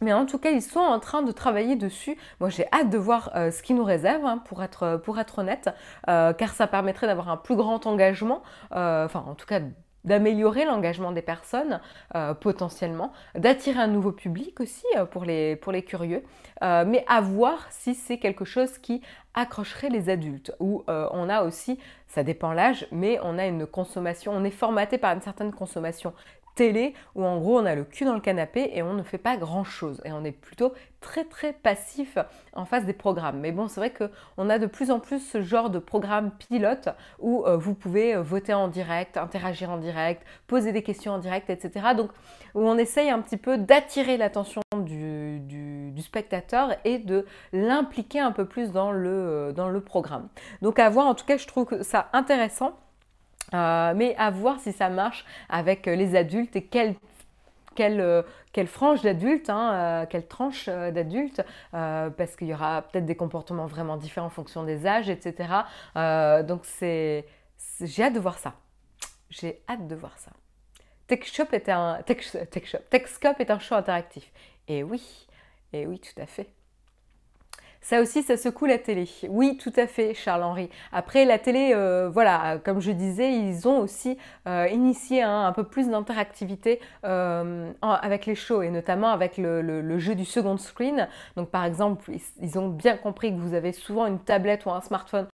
Mais 0.00 0.12
en 0.12 0.26
tout 0.26 0.38
cas, 0.38 0.50
ils 0.50 0.60
sont 0.60 0.80
en 0.80 1.00
train 1.00 1.22
de 1.22 1.32
travailler 1.32 1.76
dessus. 1.76 2.18
Moi, 2.40 2.50
j'ai 2.50 2.66
hâte 2.72 2.90
de 2.90 2.98
voir 2.98 3.30
ce 3.34 3.62
qu'ils 3.62 3.76
nous 3.76 3.84
réservent, 3.84 4.26
hein, 4.26 4.38
pour, 4.44 4.62
être, 4.62 5.00
pour 5.02 5.18
être 5.18 5.38
honnête, 5.38 5.70
car 6.06 6.52
ça 6.54 6.66
permettrait 6.66 7.06
d'avoir 7.06 7.30
un 7.30 7.38
plus 7.38 7.56
grand 7.56 7.86
engagement, 7.86 8.42
enfin 8.70 9.24
en 9.26 9.34
tout 9.34 9.46
cas 9.46 9.60
d'améliorer 10.04 10.64
l'engagement 10.64 11.12
des 11.12 11.22
personnes 11.22 11.80
euh, 12.14 12.34
potentiellement, 12.34 13.12
d'attirer 13.34 13.80
un 13.80 13.86
nouveau 13.86 14.12
public 14.12 14.60
aussi 14.60 14.84
euh, 14.96 15.04
pour, 15.04 15.24
les, 15.24 15.84
curieux, 15.86 16.22
euh, 16.62 16.84
mais 16.86 17.04
à 17.08 17.20
voir 17.20 17.66
si 17.70 17.94
c'est 17.94 18.18
quelque 18.18 18.44
chose 18.44 18.78
qui 18.78 19.02
accrocherait 19.34 19.88
les 19.88 20.10
adultes, 20.10 20.52
où 20.60 20.84
on 20.86 21.28
a 21.28 21.42
aussi, 21.42 21.80
ça 22.06 22.22
dépend 22.22 22.52
l'âge, 22.52 22.86
mais 22.92 23.18
on 23.24 23.36
a 23.36 23.46
une 23.46 23.66
consommation, 23.66 24.30
on 24.32 24.44
est 24.44 24.50
formaté 24.52 24.96
par 24.96 25.12
une 25.12 25.22
certaine 25.22 25.52
consommation 25.52 26.12
télé 26.54 26.94
où 27.14 27.24
en 27.24 27.38
gros 27.38 27.58
on 27.58 27.66
a 27.66 27.74
le 27.74 27.84
cul 27.84 28.04
dans 28.04 28.14
le 28.14 28.20
canapé 28.20 28.70
et 28.74 28.82
on 28.82 28.94
ne 28.94 29.02
fait 29.02 29.18
pas 29.18 29.36
grand 29.36 29.64
chose 29.64 30.00
et 30.04 30.12
on 30.12 30.24
est 30.24 30.32
plutôt 30.32 30.72
très 31.00 31.24
très 31.24 31.52
passif 31.52 32.16
en 32.54 32.64
face 32.64 32.86
des 32.86 32.94
programmes. 32.94 33.40
Mais 33.40 33.52
bon, 33.52 33.68
c'est 33.68 33.80
vrai 33.80 33.92
qu'on 33.92 34.48
a 34.48 34.58
de 34.58 34.66
plus 34.66 34.90
en 34.90 35.00
plus 35.00 35.20
ce 35.20 35.42
genre 35.42 35.68
de 35.68 35.78
programme 35.78 36.30
pilote 36.30 36.88
où 37.18 37.44
euh, 37.44 37.56
vous 37.56 37.74
pouvez 37.74 38.14
euh, 38.14 38.22
voter 38.22 38.54
en 38.54 38.68
direct, 38.68 39.18
interagir 39.18 39.70
en 39.70 39.76
direct, 39.76 40.22
poser 40.46 40.72
des 40.72 40.82
questions 40.82 41.12
en 41.12 41.18
direct, 41.18 41.50
etc. 41.50 41.88
Donc 41.96 42.10
où 42.54 42.60
on 42.60 42.78
essaye 42.78 43.10
un 43.10 43.20
petit 43.20 43.36
peu 43.36 43.58
d'attirer 43.58 44.16
l'attention 44.16 44.62
du, 44.76 45.92
spectateur 46.00 46.70
et 46.84 46.98
de 46.98 47.26
l'impliquer 47.52 48.20
un 48.20 48.32
peu 48.32 48.46
plus 48.46 48.72
dans 48.72 48.92
le, 48.92 49.10
euh, 49.10 49.52
dans 49.52 49.68
le 49.68 49.80
programme. 49.80 50.28
Donc 50.62 50.78
à 50.78 50.88
voir, 50.88 51.06
en 51.06 51.14
tout 51.14 51.24
cas 51.24 51.36
je 51.36 51.46
trouve 51.46 51.66
que 51.66 51.82
ça 51.82 52.08
intéressant. 52.12 52.74
Euh, 53.52 53.92
mais 53.94 54.14
à 54.16 54.30
voir 54.30 54.58
si 54.60 54.72
ça 54.72 54.88
marche 54.88 55.24
avec 55.48 55.86
euh, 55.86 55.94
les 55.94 56.16
adultes 56.16 56.56
et 56.56 56.64
quelle, 56.64 56.94
quelle, 57.74 58.00
euh, 58.00 58.22
quelle 58.52 58.66
frange 58.66 59.02
d'adultes, 59.02 59.50
hein, 59.50 60.06
quelle 60.08 60.26
tranche 60.26 60.66
d'adultes, 60.68 61.42
parce 61.72 62.36
qu'il 62.36 62.48
y 62.48 62.54
aura 62.54 62.82
peut-être 62.82 63.06
des 63.06 63.16
comportements 63.16 63.66
vraiment 63.66 63.96
différents 63.96 64.28
en 64.28 64.30
fonction 64.30 64.62
des 64.62 64.86
âges, 64.86 65.08
etc. 65.10 65.48
donc 66.46 66.64
c'est, 66.64 67.26
j'ai 67.80 68.04
hâte 68.04 68.14
de 68.14 68.20
voir 68.20 68.38
ça. 68.38 68.54
J'ai 69.28 69.62
hâte 69.68 69.86
de 69.88 69.94
voir 69.94 70.16
ça. 70.18 70.30
TechShop 71.08 71.48
est 71.52 71.68
un 71.68 72.00
Tech, 72.06 72.18
TechShop, 72.50 72.78
TechScope 72.88 73.40
est 73.40 73.50
un 73.50 73.58
show 73.58 73.74
interactif. 73.74 74.30
Et 74.68 74.82
oui, 74.82 75.26
et 75.72 75.86
oui, 75.86 75.98
tout 75.98 76.20
à 76.20 76.26
fait. 76.26 76.48
Ça 77.84 78.00
aussi, 78.00 78.22
ça 78.22 78.38
secoue 78.38 78.64
la 78.64 78.78
télé. 78.78 79.06
Oui, 79.28 79.58
tout 79.58 79.72
à 79.76 79.86
fait, 79.86 80.14
Charles-Henri. 80.14 80.70
Après, 80.90 81.26
la 81.26 81.38
télé, 81.38 81.72
euh, 81.74 82.08
voilà, 82.08 82.56
comme 82.64 82.80
je 82.80 82.90
disais, 82.90 83.30
ils 83.34 83.68
ont 83.68 83.80
aussi 83.80 84.16
euh, 84.48 84.66
initié 84.72 85.20
un 85.20 85.52
peu 85.52 85.64
plus 85.64 85.90
d'interactivité 85.90 86.80
euh, 87.04 87.70
avec 87.82 88.24
les 88.24 88.36
shows 88.36 88.62
et 88.62 88.70
notamment 88.70 89.10
avec 89.10 89.36
le, 89.36 89.98
jeu 89.98 90.14
du 90.14 90.24
second 90.24 90.56
screen. 90.56 91.08
Donc, 91.36 91.50
par 91.50 91.66
exemple, 91.66 92.10
ils 92.40 92.58
ont 92.58 92.68
bien 92.68 92.96
compris 92.96 93.34
que 93.34 93.38
vous 93.38 93.52
avez 93.52 93.72
souvent 93.72 94.06
une 94.06 94.18
tablette 94.18 94.64
ou 94.64 94.70
un 94.70 94.80
smartphone 94.80 95.26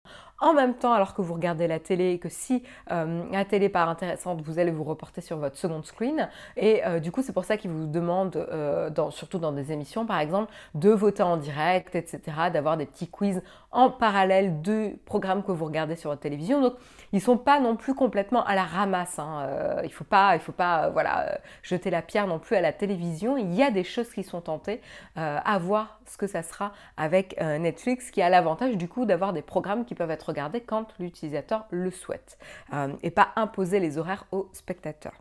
en 0.41 0.53
même 0.53 0.73
temps 0.73 0.93
alors 0.93 1.13
que 1.13 1.21
vous 1.21 1.33
regardez 1.33 1.67
la 1.67 1.79
télé 1.79 2.11
et 2.11 2.19
que 2.19 2.29
si 2.29 2.63
euh, 2.91 3.23
la 3.31 3.45
télé 3.45 3.69
part 3.69 3.89
intéressante, 3.89 4.41
vous 4.41 4.59
allez 4.59 4.71
vous 4.71 4.83
reporter 4.83 5.21
sur 5.21 5.37
votre 5.37 5.57
second 5.57 5.83
screen. 5.83 6.29
Et 6.57 6.85
euh, 6.85 6.99
du 6.99 7.11
coup, 7.11 7.21
c'est 7.21 7.33
pour 7.33 7.45
ça 7.45 7.57
qu'ils 7.57 7.71
vous 7.71 7.87
demandent, 7.87 8.35
euh, 8.35 8.89
surtout 9.11 9.39
dans 9.39 9.51
des 9.51 9.71
émissions 9.71 10.05
par 10.05 10.19
exemple, 10.19 10.51
de 10.75 10.89
voter 10.89 11.23
en 11.23 11.37
direct, 11.37 11.95
etc., 11.95 12.21
d'avoir 12.53 12.77
des 12.77 12.85
petits 12.85 13.07
quiz 13.07 13.41
en 13.71 13.89
parallèle 13.89 14.61
du 14.61 14.99
programme 15.05 15.43
que 15.43 15.51
vous 15.51 15.65
regardez 15.65 15.95
sur 15.95 16.09
votre 16.09 16.21
télévision. 16.21 16.61
Donc, 16.61 16.73
ils 17.11 17.21
sont 17.21 17.37
pas 17.37 17.59
non 17.59 17.75
plus 17.75 17.93
complètement 17.93 18.43
à 18.45 18.55
la 18.55 18.63
ramasse. 18.63 19.19
Hein. 19.19 19.79
il 19.83 19.87
ne 19.87 19.93
faut 19.93 20.03
pas, 20.03 20.35
il 20.35 20.41
faut 20.41 20.51
pas 20.51 20.89
voilà, 20.89 21.39
jeter 21.63 21.89
la 21.89 22.01
pierre 22.01 22.27
non 22.27 22.39
plus 22.39 22.55
à 22.55 22.61
la 22.61 22.73
télévision. 22.73 23.37
Il 23.37 23.53
y 23.53 23.63
a 23.63 23.71
des 23.71 23.83
choses 23.83 24.09
qui 24.09 24.23
sont 24.23 24.41
tentées. 24.41 24.81
à 25.15 25.59
voir 25.59 25.99
ce 26.05 26.17
que 26.17 26.27
ça 26.27 26.43
sera 26.43 26.71
avec 26.97 27.39
Netflix 27.39 28.11
qui 28.11 28.21
a 28.21 28.29
l'avantage 28.29 28.77
du 28.77 28.87
coup 28.87 29.05
d'avoir 29.05 29.33
des 29.33 29.41
programmes 29.41 29.85
qui 29.85 29.95
peuvent 29.95 30.11
être 30.11 30.29
regarder 30.29 30.61
quand 30.61 30.87
l'utilisateur 30.99 31.65
le 31.69 31.91
souhaite 31.91 32.37
euh, 32.73 32.93
et 33.03 33.11
pas 33.11 33.29
imposer 33.35 33.79
les 33.79 33.97
horaires 33.97 34.25
aux 34.31 34.49
spectateurs. 34.53 35.13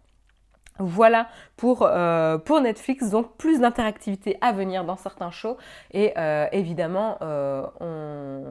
Voilà 0.79 1.29
pour, 1.57 1.83
euh, 1.83 2.39
pour, 2.39 2.61
Netflix, 2.61 3.11
donc 3.11 3.37
plus 3.37 3.61
d'interactivité 3.61 4.39
à 4.41 4.53
venir 4.53 4.85
dans 4.85 4.97
certains 4.97 5.31
shows 5.31 5.57
et 5.93 6.13
euh, 6.17 6.47
évidemment 6.53 7.19
euh, 7.23 7.63
on, 7.81 8.45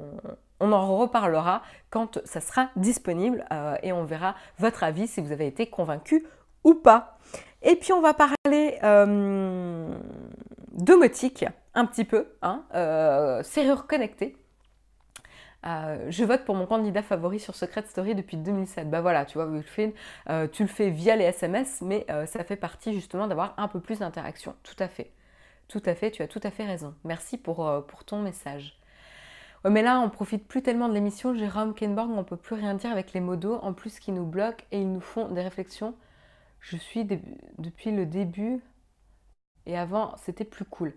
on, 0.59 0.71
en 0.71 0.97
reparlera 0.97 1.61
quand 1.89 2.19
ça 2.25 2.41
sera 2.41 2.69
disponible 2.75 3.45
et 3.81 3.93
on 3.93 4.03
verra 4.03 4.35
votre 4.59 4.83
avis 4.83 5.07
si 5.07 5.21
vous 5.21 5.31
avez 5.31 5.47
été 5.47 5.67
convaincu 5.67 6.25
ou 6.63 6.73
pas. 6.73 7.17
Et 7.61 7.75
puis 7.75 7.93
on 7.93 8.01
va 8.01 8.13
parler 8.13 8.77
domotique 10.73 11.45
un 11.73 11.85
petit 11.85 12.05
peu, 12.05 12.27
hein, 12.41 12.63
serrure 13.43 13.87
connectée. 13.87 14.35
Euh, 15.67 16.05
je 16.09 16.23
vote 16.23 16.45
pour 16.45 16.55
mon 16.55 16.65
candidat 16.65 17.01
favori 17.01 17.39
sur 17.39 17.53
Secret 17.53 17.83
Story 17.87 18.15
depuis 18.15 18.37
2007. 18.37 18.89
Bah 18.89 19.01
voilà, 19.01 19.25
tu 19.25 19.37
vois, 19.37 19.49
euh, 20.29 20.47
tu 20.47 20.63
le 20.63 20.69
fais 20.69 20.89
via 20.89 21.15
les 21.17 21.25
SMS, 21.25 21.81
mais 21.81 22.05
euh, 22.09 22.25
ça 22.25 22.43
fait 22.45 22.55
partie 22.55 22.93
justement 22.93 23.27
d'avoir 23.27 23.53
un 23.57 23.67
peu 23.67 23.81
plus 23.81 23.99
d'interaction. 23.99 24.55
Tout 24.63 24.75
à 24.79 24.87
fait. 24.87 25.11
Tout 25.67 25.83
à 25.85 25.93
fait, 25.95 26.11
tu 26.11 26.21
as 26.21 26.27
tout 26.27 26.39
à 26.43 26.51
fait 26.51 26.65
raison. 26.65 26.93
Merci 27.03 27.37
pour, 27.37 27.69
ton 28.05 28.21
message. 28.21 28.79
Ouais, 29.65 29.71
mais 29.71 29.81
là, 29.81 29.99
on 29.99 30.09
profite 30.09 30.47
plus 30.47 30.61
tellement 30.61 30.87
de 30.87 30.93
l'émission 30.93 31.35
Jérôme 31.35 31.73
Kenborg, 31.73 32.11
on 32.11 32.23
peut 32.23 32.37
plus 32.37 32.55
rien 32.55 32.73
dire 32.75 32.91
avec 32.91 33.11
les 33.11 33.19
modos, 33.19 33.59
en 33.61 33.73
plus 33.73 33.99
qui 33.99 34.13
nous 34.13 34.25
bloquent 34.25 34.63
et 34.71 34.79
ils 34.79 34.91
nous 34.91 35.01
font 35.01 35.27
des 35.27 35.41
réflexions. 35.41 35.93
Je 36.61 36.77
suis 36.77 37.03
depuis 37.03 37.91
le 37.91 38.05
début 38.05 38.61
et 39.67 39.77
avant, 39.77 40.15
c'était 40.23 40.45
plus 40.45 40.63
cool. 40.63 40.93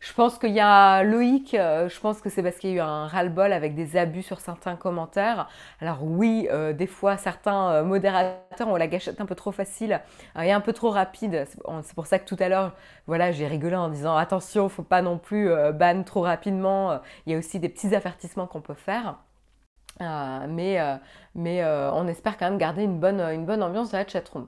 Je 0.00 0.12
pense 0.14 0.38
qu'il 0.38 0.52
y 0.52 0.60
a 0.60 1.02
Loïc, 1.02 1.52
euh, 1.52 1.90
je 1.90 2.00
pense 2.00 2.22
que 2.22 2.30
c'est 2.30 2.42
parce 2.42 2.56
qu'il 2.56 2.70
y 2.70 2.72
a 2.72 2.76
eu 2.76 2.80
un 2.80 3.06
ras-le-bol 3.06 3.52
avec 3.52 3.74
des 3.74 3.98
abus 3.98 4.22
sur 4.22 4.40
certains 4.40 4.76
commentaires. 4.76 5.48
Alors 5.80 6.02
oui, 6.02 6.48
euh, 6.50 6.72
des 6.72 6.86
fois, 6.86 7.18
certains 7.18 7.70
euh, 7.70 7.84
modérateurs 7.84 8.68
ont 8.68 8.76
la 8.76 8.86
gâchette 8.88 9.20
un 9.20 9.26
peu 9.26 9.34
trop 9.34 9.52
facile 9.52 10.00
et 10.40 10.52
un 10.52 10.60
peu 10.60 10.72
trop 10.72 10.90
rapide. 10.90 11.46
C'est 11.82 11.94
pour 11.94 12.06
ça 12.06 12.18
que 12.18 12.24
tout 12.26 12.36
à 12.40 12.48
l'heure, 12.48 12.72
voilà, 13.06 13.30
j'ai 13.30 13.46
rigolé 13.46 13.76
en 13.76 13.88
disant 13.90 14.16
attention, 14.16 14.70
faut 14.70 14.82
pas 14.82 15.02
non 15.02 15.18
plus 15.18 15.50
ban 15.74 16.02
trop 16.02 16.22
rapidement. 16.22 17.00
Il 17.26 17.32
y 17.32 17.34
a 17.36 17.38
aussi 17.38 17.60
des 17.60 17.68
petits 17.68 17.94
avertissements 17.94 18.46
qu'on 18.46 18.62
peut 18.62 18.74
faire. 18.74 19.18
mais 20.00 20.78
mais 21.34 21.64
on 21.64 22.06
espère 22.08 22.38
quand 22.38 22.46
même 22.50 22.58
garder 22.58 22.84
une 22.84 22.98
bonne, 22.98 23.20
une 23.20 23.46
bonne 23.46 23.62
ambiance 23.62 23.90
dans 23.92 23.98
la 23.98 24.06
chatroom. 24.08 24.46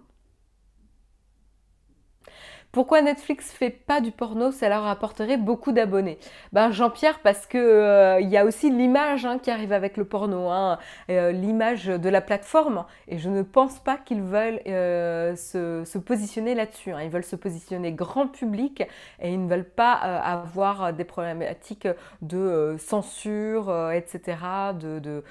Pourquoi 2.77 3.01
Netflix 3.01 3.53
fait 3.53 3.71
pas 3.71 4.03
du 4.03 4.11
porno 4.11 4.53
Ça 4.53 4.69
leur 4.69 4.87
apporterait 4.87 5.39
beaucoup 5.39 5.73
d'abonnés. 5.73 6.19
Ben 6.53 6.73
Jean-Pierre, 6.73 7.21
parce 7.21 7.47
que 7.47 7.57
euh, 7.57 8.21
il 8.21 8.29
y 8.29 8.37
a 8.37 8.45
aussi 8.45 8.69
l'image 8.69 9.25
hein, 9.25 9.39
qui 9.39 9.51
arrive 9.51 9.73
avec 9.73 9.97
le 9.97 10.05
porno, 10.05 10.51
hein, 10.51 10.79
euh, 11.09 11.33
l'image 11.33 11.87
de 11.87 12.09
la 12.11 12.21
plateforme. 12.21 12.85
Et 13.09 13.17
je 13.17 13.31
ne 13.31 13.41
pense 13.41 13.79
pas 13.79 13.97
qu'ils 13.97 14.21
veulent 14.21 14.61
euh, 14.67 15.35
se, 15.37 15.97
positionner 15.97 16.55
là-dessus. 16.55 16.93
Hein. 16.93 17.01
Ils 17.01 17.09
veulent 17.09 17.25
se 17.25 17.37
positionner 17.37 17.93
grand 17.93 18.27
public 18.29 18.83
et 19.23 19.33
ils 19.33 19.43
ne 19.43 19.49
veulent 19.49 19.65
pas 19.65 19.93
avoir 19.93 20.93
des 20.93 21.05
problématiques 21.05 21.89
de 22.21 22.77
censure, 22.79 23.91
etc. 23.91 24.37
De, 24.79 25.25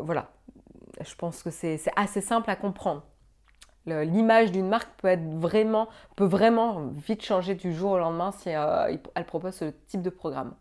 voilà. 0.00 0.30
Je 1.06 1.14
pense 1.14 1.42
que 1.42 1.50
c'est 1.50 1.78
assez 1.94 2.22
simple 2.22 2.48
à 2.48 2.56
comprendre 2.56 3.02
l'image 4.04 4.52
d'une 4.52 4.68
marque 4.68 4.90
peut 5.00 5.08
être 5.08 5.28
vraiment, 5.34 5.88
peut 6.16 6.24
vraiment 6.24 6.88
vite 6.96 7.22
changer 7.24 7.54
du 7.54 7.74
jour 7.74 7.92
au 7.92 7.98
lendemain 7.98 8.32
si 8.32 8.50
euh, 8.54 8.96
elle 9.14 9.24
propose 9.26 9.54
ce 9.54 9.66
type 9.88 10.02
de 10.02 10.10
programme. 10.10 10.54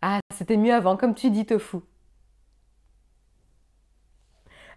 Ah, 0.00 0.20
c'était 0.32 0.56
mieux 0.56 0.74
avant, 0.74 0.96
comme 0.96 1.14
tu 1.14 1.30
dis, 1.30 1.46
Tofu. 1.46 1.78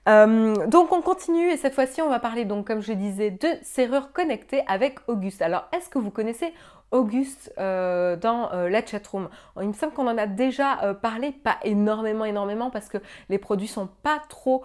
Euh, 0.08 0.68
donc 0.68 0.92
on 0.92 1.02
continue 1.02 1.50
et 1.50 1.58
cette 1.58 1.74
fois-ci 1.74 2.00
on 2.00 2.10
va 2.10 2.20
parler 2.20 2.46
donc 2.46 2.68
comme 2.68 2.82
je 2.82 2.94
disais 2.94 3.32
de 3.32 3.48
serrures 3.64 4.12
connectées 4.14 4.62
avec 4.68 5.00
Auguste. 5.08 5.42
Alors 5.42 5.68
est-ce 5.74 5.90
que 5.90 5.98
vous 5.98 6.12
connaissez 6.12 6.54
Auguste 6.96 7.54
euh, 7.60 8.16
dans 8.16 8.54
euh, 8.54 8.70
la 8.70 8.84
chatroom. 8.84 9.28
Il 9.62 9.68
me 9.68 9.74
semble 9.74 9.92
qu'on 9.92 10.08
en 10.08 10.18
a 10.18 10.28
déjà 10.28 10.82
euh, 10.82 10.94
parlé, 10.94 11.34
pas 11.34 11.58
énormément, 11.66 12.24
énormément, 12.24 12.70
parce 12.70 12.88
que 12.88 13.00
les 13.28 13.38
produits 13.38 13.68
sont 13.68 13.90
pas 14.02 14.22
trop, 14.30 14.64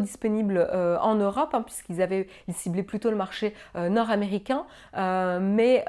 disponibles 0.00 0.68
en 1.00 1.14
Europe, 1.14 1.50
hein, 1.54 1.62
puisqu'ils 1.62 2.02
avaient, 2.02 2.26
ils 2.48 2.54
ciblaient 2.54 2.82
plutôt 2.82 3.10
le 3.10 3.16
marché 3.16 3.54
nord-américain. 3.76 4.66
mais, 4.96 5.84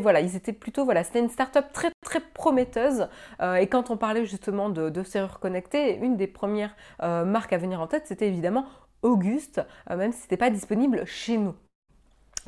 voilà, 0.00 0.20
ils 0.20 0.34
étaient 0.34 0.52
plutôt, 0.52 0.84
voilà, 0.84 1.04
c'était 1.04 1.20
une 1.20 1.28
start-up 1.28 1.66
très 1.72 1.90
très 2.04 2.20
prometteuse. 2.20 3.08
et 3.40 3.66
quand 3.68 3.90
on 3.90 3.96
parlait 3.96 4.24
justement 4.24 4.70
de, 4.70 4.88
de 4.90 5.02
serrures 5.04 5.38
connectées, 5.38 5.98
une 5.98 6.16
des 6.16 6.26
premières 6.26 6.74
marques 7.00 7.52
à 7.52 7.58
venir 7.58 7.80
en 7.80 7.86
tête, 7.86 8.06
c'était 8.06 8.26
évidemment 8.26 8.66
Auguste, 9.02 9.60
même 9.90 10.12
si 10.12 10.18
ce 10.18 10.24
n'était 10.24 10.36
pas 10.36 10.50
disponible 10.50 11.04
chez 11.06 11.36
nous. 11.36 11.54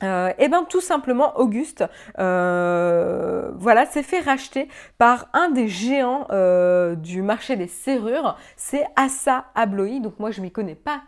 Euh, 0.02 0.30
et 0.30 0.34
eh 0.44 0.48
bien 0.48 0.64
tout 0.64 0.80
simplement 0.80 1.36
Auguste 1.38 1.84
euh, 2.18 3.52
voilà 3.54 3.86
s'est 3.86 4.02
fait 4.02 4.18
racheter 4.18 4.68
par 4.98 5.28
un 5.32 5.50
des 5.50 5.68
géants 5.68 6.26
euh, 6.30 6.96
du 6.96 7.22
marché 7.22 7.56
des 7.56 7.68
serrures. 7.68 8.36
C'est 8.56 8.84
Assa 8.96 9.46
Abloy. 9.54 10.00
Donc 10.00 10.18
moi 10.18 10.30
je 10.30 10.40
m'y 10.40 10.50
connais 10.50 10.74
pas 10.74 11.02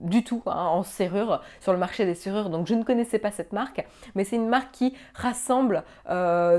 du 0.00 0.22
tout 0.24 0.42
hein, 0.46 0.66
en 0.66 0.82
serrure 0.82 1.42
sur 1.60 1.72
le 1.72 1.78
marché 1.78 2.04
des 2.04 2.14
serrures. 2.14 2.50
Donc 2.50 2.66
je 2.66 2.74
ne 2.74 2.84
connaissais 2.84 3.18
pas 3.18 3.30
cette 3.30 3.52
marque. 3.52 3.84
Mais 4.14 4.24
c'est 4.24 4.36
une 4.36 4.48
marque 4.48 4.70
qui 4.72 4.94
rassemble 5.14 5.82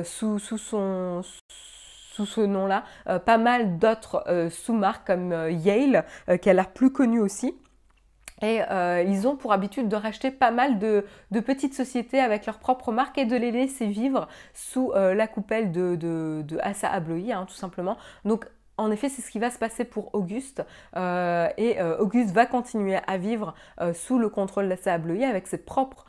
sous, 0.03 0.39
sous 0.39 0.57
son 0.57 1.21
sous 2.13 2.27
ce 2.27 2.41
nom-là, 2.41 2.83
pas 3.25 3.39
mal 3.39 3.79
d'autres 3.79 4.23
sous-marques 4.51 5.07
comme 5.07 5.33
Yale, 5.49 6.05
qui 6.41 6.49
a 6.49 6.53
l'air 6.53 6.69
plus 6.69 6.91
connue 6.91 7.19
aussi. 7.19 7.55
Et 8.41 8.61
euh, 8.69 9.03
ils 9.07 9.27
ont 9.27 9.35
pour 9.35 9.53
habitude 9.53 9.87
de 9.87 9.95
racheter 9.95 10.31
pas 10.31 10.51
mal 10.51 10.79
de, 10.79 11.05
petites 11.45 11.73
sociétés 11.73 12.19
avec 12.19 12.45
leur 12.45 12.59
propre 12.59 12.91
marque 12.91 13.17
et 13.17 13.25
de 13.25 13.35
les 13.35 13.51
laisser 13.51 13.87
vivre 13.87 14.27
sous 14.53 14.91
euh, 14.93 15.13
la 15.13 15.27
coupelle 15.27 15.71
de, 15.71 15.95
de, 15.95 16.57
Assa 16.61 16.89
Abloy, 16.89 17.31
hein, 17.31 17.45
tout 17.47 17.55
simplement. 17.55 17.97
En 18.77 18.89
effet, 18.89 19.07
c'est 19.07 19.21
ce 19.21 19.29
qui 19.29 19.37
va 19.37 19.51
se 19.51 19.59
passer 19.59 19.85
pour 19.85 20.13
Auguste. 20.15 20.63
Euh, 20.95 21.47
et 21.57 21.79
euh, 21.79 21.97
Auguste 21.99 22.31
va 22.31 22.47
continuer 22.47 22.97
à 23.05 23.17
vivre 23.17 23.53
euh, 23.79 23.93
sous 23.93 24.17
le 24.17 24.29
contrôle 24.29 24.65
de 24.65 24.69
la 24.69 24.93
avec 25.27 25.47
ses 25.47 25.57
propres 25.57 26.05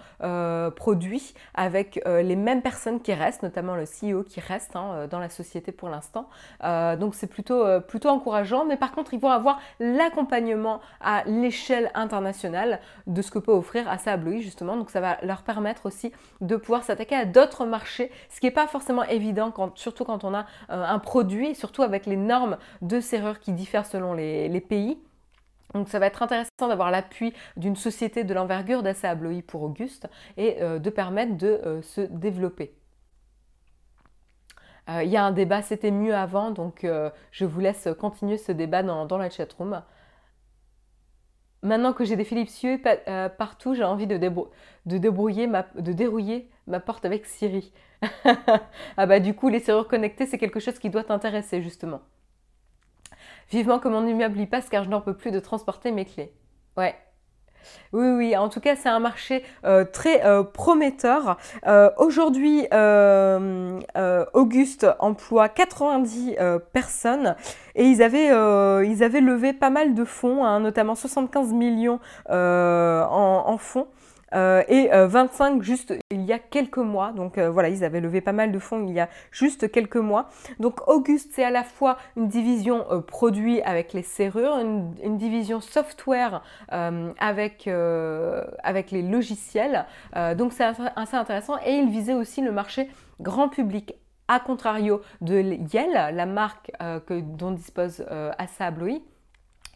produits, 0.77 1.35
avec 1.55 2.01
les 2.07 2.37
mêmes 2.37 2.63
personnes 2.63 3.01
qui 3.01 3.13
restent, 3.13 3.43
notamment 3.43 3.75
le 3.77 3.85
CEO 3.85 4.23
qui 4.23 4.41
reste 4.41 4.75
hein, 4.75 5.07
dans 5.11 5.19
la 5.19 5.29
société 5.29 5.71
pour 5.71 5.89
l'instant. 5.91 6.29
donc 6.63 7.15
c'est 7.15 7.27
plutôt, 7.27 7.81
plutôt 7.83 8.09
encourageant. 8.09 8.65
Mais 8.65 8.77
par 8.77 8.93
contre, 8.93 9.13
ils 9.13 9.21
vont 9.21 9.31
avoir 9.31 9.61
l'accompagnement 9.81 10.81
à 11.01 11.25
l'échelle 11.27 11.91
internationale 11.95 12.81
de 13.07 13.21
ce 13.21 13.31
que 13.31 13.39
peut 13.39 13.53
offrir 13.53 13.87
à 13.89 13.99
justement. 14.41 14.77
Donc 14.77 14.91
ça 14.91 15.01
va 15.01 15.19
leur 15.23 15.43
permettre 15.43 15.87
aussi 15.87 16.13
de 16.41 16.57
pouvoir 16.57 16.85
s'attaquer 16.85 17.17
à 17.17 17.25
d'autres 17.27 17.67
marchés, 17.67 18.11
ce 18.31 18.41
qui 18.41 18.47
n'est 18.47 18.53
pas 18.53 18.67
forcément 18.67 19.05
évident, 19.05 19.53
surtout 19.75 20.05
quand 20.05 20.25
on 20.25 20.35
a 20.35 20.47
un 20.69 20.99
produit, 20.99 21.55
surtout 21.55 21.83
avec 21.83 22.07
les 22.07 22.17
normes 22.17 22.54
de 22.83 23.01
serrures 23.01 23.41
qui 23.41 23.53
diffèrent 23.53 23.87
selon 23.87 24.15
les, 24.15 24.61
pays. 24.61 24.99
Donc 25.75 25.89
ça 25.89 25.99
va 25.99 26.07
être 26.07 26.23
intéressant 26.23 26.69
d'avoir 26.69 26.91
l'appui 26.91 27.35
d'une 27.57 27.77
société 27.77 28.25
de 28.25 28.33
l'envergure 28.33 28.83
d'Assa 28.83 29.11
Abloy 29.11 29.43
pour 29.43 29.63
Auguste 29.63 30.09
et 30.37 30.63
euh, 30.63 30.79
de 30.79 30.91
permettre 30.91 31.37
de 31.37 31.61
euh, 31.67 31.83
se 31.83 32.01
développer. 32.03 32.75
Euh, 34.89 35.03
il 35.03 35.11
y 35.11 35.17
a 35.17 35.25
un 35.25 35.33
débat, 35.33 35.63
c'était 35.63 35.91
mieux 35.91 36.15
avant, 36.15 36.51
donc 36.51 36.87
je 37.31 37.45
vous 37.45 37.61
laisse 37.61 37.89
continuer 37.99 38.37
ce 38.37 38.53
débat 38.53 38.83
dans, 38.83 39.07
dans 39.07 39.19
la 39.19 39.31
chatroom. 39.31 39.83
Maintenant 41.63 41.95
que 41.95 42.05
j'ai 42.05 42.17
des 42.17 42.25
Philips 42.25 42.63
Hue 42.63 42.83
partout, 43.39 43.75
j'ai 43.75 43.85
envie 43.85 44.07
de, 44.07 44.19
de, 44.19 44.99
débrouiller 44.99 45.47
ma, 45.47 45.65
de 45.77 45.93
dérouiller 45.95 46.51
ma 46.67 46.79
porte 46.79 47.07
avec 47.07 47.25
Siri. 47.25 47.73
ah 48.97 49.07
bah 49.07 49.21
du 49.21 49.35
coup, 49.35 49.49
les 49.49 49.61
serrures 49.61 49.89
connectées, 49.89 50.27
c'est 50.27 50.39
quelque 50.39 50.61
chose 50.61 50.79
qui 50.79 50.91
doit 50.91 51.05
t'intéresser 51.05 51.63
justement. 51.63 52.01
Vivement 53.51 53.79
que 53.79 53.89
mon 53.89 54.07
immeuble 54.07 54.41
y 54.41 54.47
passe 54.47 54.69
car 54.69 54.85
je 54.85 54.89
n'en 54.89 55.01
peux 55.01 55.17
plus 55.17 55.31
de 55.31 55.41
transporter 55.41 55.91
mes 55.93 56.05
clés. 56.05 56.33
Ouais. 56.77 56.95
Oui, 57.93 58.09
oui, 58.09 58.37
en 58.37 58.49
tout 58.49 58.61
cas, 58.61 58.77
c'est 58.77 58.89
un 58.89 58.99
marché 58.99 59.45
euh, 59.65 59.85
très 59.85 60.25
euh, 60.25 60.43
prometteur. 60.43 61.39
Euh, 61.67 61.91
aujourd'hui, 61.97 62.67
Auguste 64.35 64.87
emploie 64.99 65.49
90 65.49 66.37
personnes 66.73 67.37
et 67.75 67.85
ils 67.85 68.03
avaient, 68.03 68.29
ils 68.87 69.03
avaient 69.03 69.21
levé 69.21 69.53
pas 69.53 69.71
mal 69.71 69.95
de 69.95 70.05
fonds, 70.05 70.45
hein, 70.45 70.61
notamment 70.61 70.95
75 70.95 71.53
millions 71.53 72.01
en, 72.29 73.43
en 73.47 73.59
fonds. 73.59 73.89
Euh, 74.33 74.63
et 74.69 74.89
25 74.93 75.59
euh, 75.59 75.63
juste 75.63 75.95
il 76.11 76.23
y 76.23 76.33
a 76.33 76.39
quelques 76.39 76.79
mois. 76.79 77.13
Donc 77.13 77.39
euh, 77.39 77.51
voilà, 77.51 77.69
ils 77.69 77.85
avaient 77.85 78.01
levé 78.01 78.21
pas 78.21 78.33
mal 78.33 78.53
de 78.53 78.59
fonds 78.59 78.85
il 78.87 78.93
y 78.93 79.01
a 79.01 79.09
juste 79.31 79.71
quelques 79.71 79.97
mois. 79.97 80.29
Donc 80.59 80.89
Auguste, 80.89 81.31
c'est 81.35 81.45
à 81.45 81.51
la 81.51 81.65
fois 81.65 81.99
une 82.17 82.29
division 82.29 82.85
produit 83.07 83.63
avec 83.63 83.93
les 83.93 84.03
serrures, 84.03 84.59
une, 84.59 85.19
division 85.19 85.61
software 85.61 86.43
avec, 86.69 87.69
avec 88.63 88.91
les 88.91 89.03
logiciels. 89.03 89.87
donc 90.37 90.53
c'est 90.53 90.65
assez 90.65 91.17
intéressant. 91.17 91.57
Et 91.65 91.75
il 91.75 91.91
visait 91.91 92.15
aussi 92.15 92.41
le 92.41 92.53
marché 92.53 92.89
grand 93.21 93.49
public 93.49 93.95
à 94.29 94.41
contrario 94.41 95.03
de 95.21 95.41
Yel, 95.73 95.93
la 95.93 96.27
marque 96.27 96.73
que, 97.07 97.21
dont 97.21 97.53
dispose 97.53 98.05
Asa 98.39 98.67
Abloy, 98.67 99.03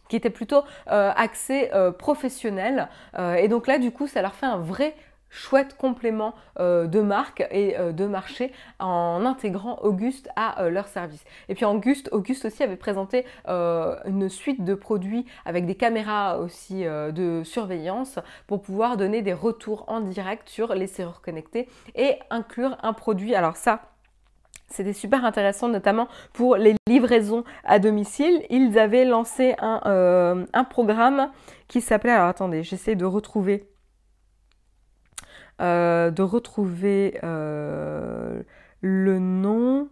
qui 0.09 0.17
était 0.17 0.31
plutôt 0.31 0.63
axée 0.87 1.71
professionnel. 1.99 2.89
et 3.17 3.49
donc 3.49 3.67
là, 3.67 3.79
du 3.79 3.91
coup, 3.91 4.07
ça 4.07 4.23
leur 4.23 4.35
fait 4.35 4.47
un 4.47 4.59
vrai 4.59 4.95
chouette 5.31 5.77
complément 5.77 6.35
euh, 6.59 6.87
de 6.87 7.01
marque 7.01 7.47
et 7.51 7.79
euh, 7.79 7.93
de 7.93 8.07
marché 8.07 8.53
en 8.79 9.25
intégrant 9.25 9.79
Auguste 9.83 10.29
à 10.37 10.63
euh, 10.63 10.71
leur 10.71 10.89
service. 10.89 11.25
Et 11.49 11.55
puis 11.55 11.65
Auguste, 11.65 12.09
Auguste 12.13 12.47
aussi 12.47 12.63
avait 12.63 12.77
présenté 12.77 13.25
une 13.47 14.29
suite 14.29 14.65
de 14.65 14.75
produits 14.75 15.27
avec 15.45 15.67
des 15.67 15.75
caméras 15.75 16.39
aussi 16.39 16.85
de 16.85 17.43
surveillance 17.45 18.19
pour 18.47 18.63
pouvoir 18.63 18.97
donner 18.97 19.23
des 19.23 19.33
retours 19.33 19.85
en 19.89 20.01
direct 20.01 20.49
sur 20.49 20.75
les 20.75 20.87
serrures 20.87 21.21
connectées 21.21 21.69
et 21.95 22.19
inclure 22.31 22.77
un 22.83 22.93
produit. 22.93 23.35
Alors 23.35 23.57
ça, 23.57 23.88
c'était 24.69 24.93
super 24.93 25.25
intéressant, 25.25 25.69
notamment 25.69 26.09
pour 26.33 26.57
les 26.57 26.75
livraisons 26.87 27.45
à 27.65 27.79
domicile. 27.79 28.45
Ils 28.51 28.79
avaient 28.79 29.05
lancé 29.05 29.55
un, 29.59 30.47
un 30.53 30.65
programme 30.65 31.31
qui 31.69 31.81
s'appelait, 31.81 32.13
alors 32.13 32.29
attendez, 32.29 32.63
j'essaie 32.63 32.95
de 32.95 33.05
retrouver 33.05 33.69
euh, 35.61 36.13
de 36.13 36.23
retrouver 36.23 37.19
euh, 37.25 38.45
le 38.81 39.19
nom 39.19 39.89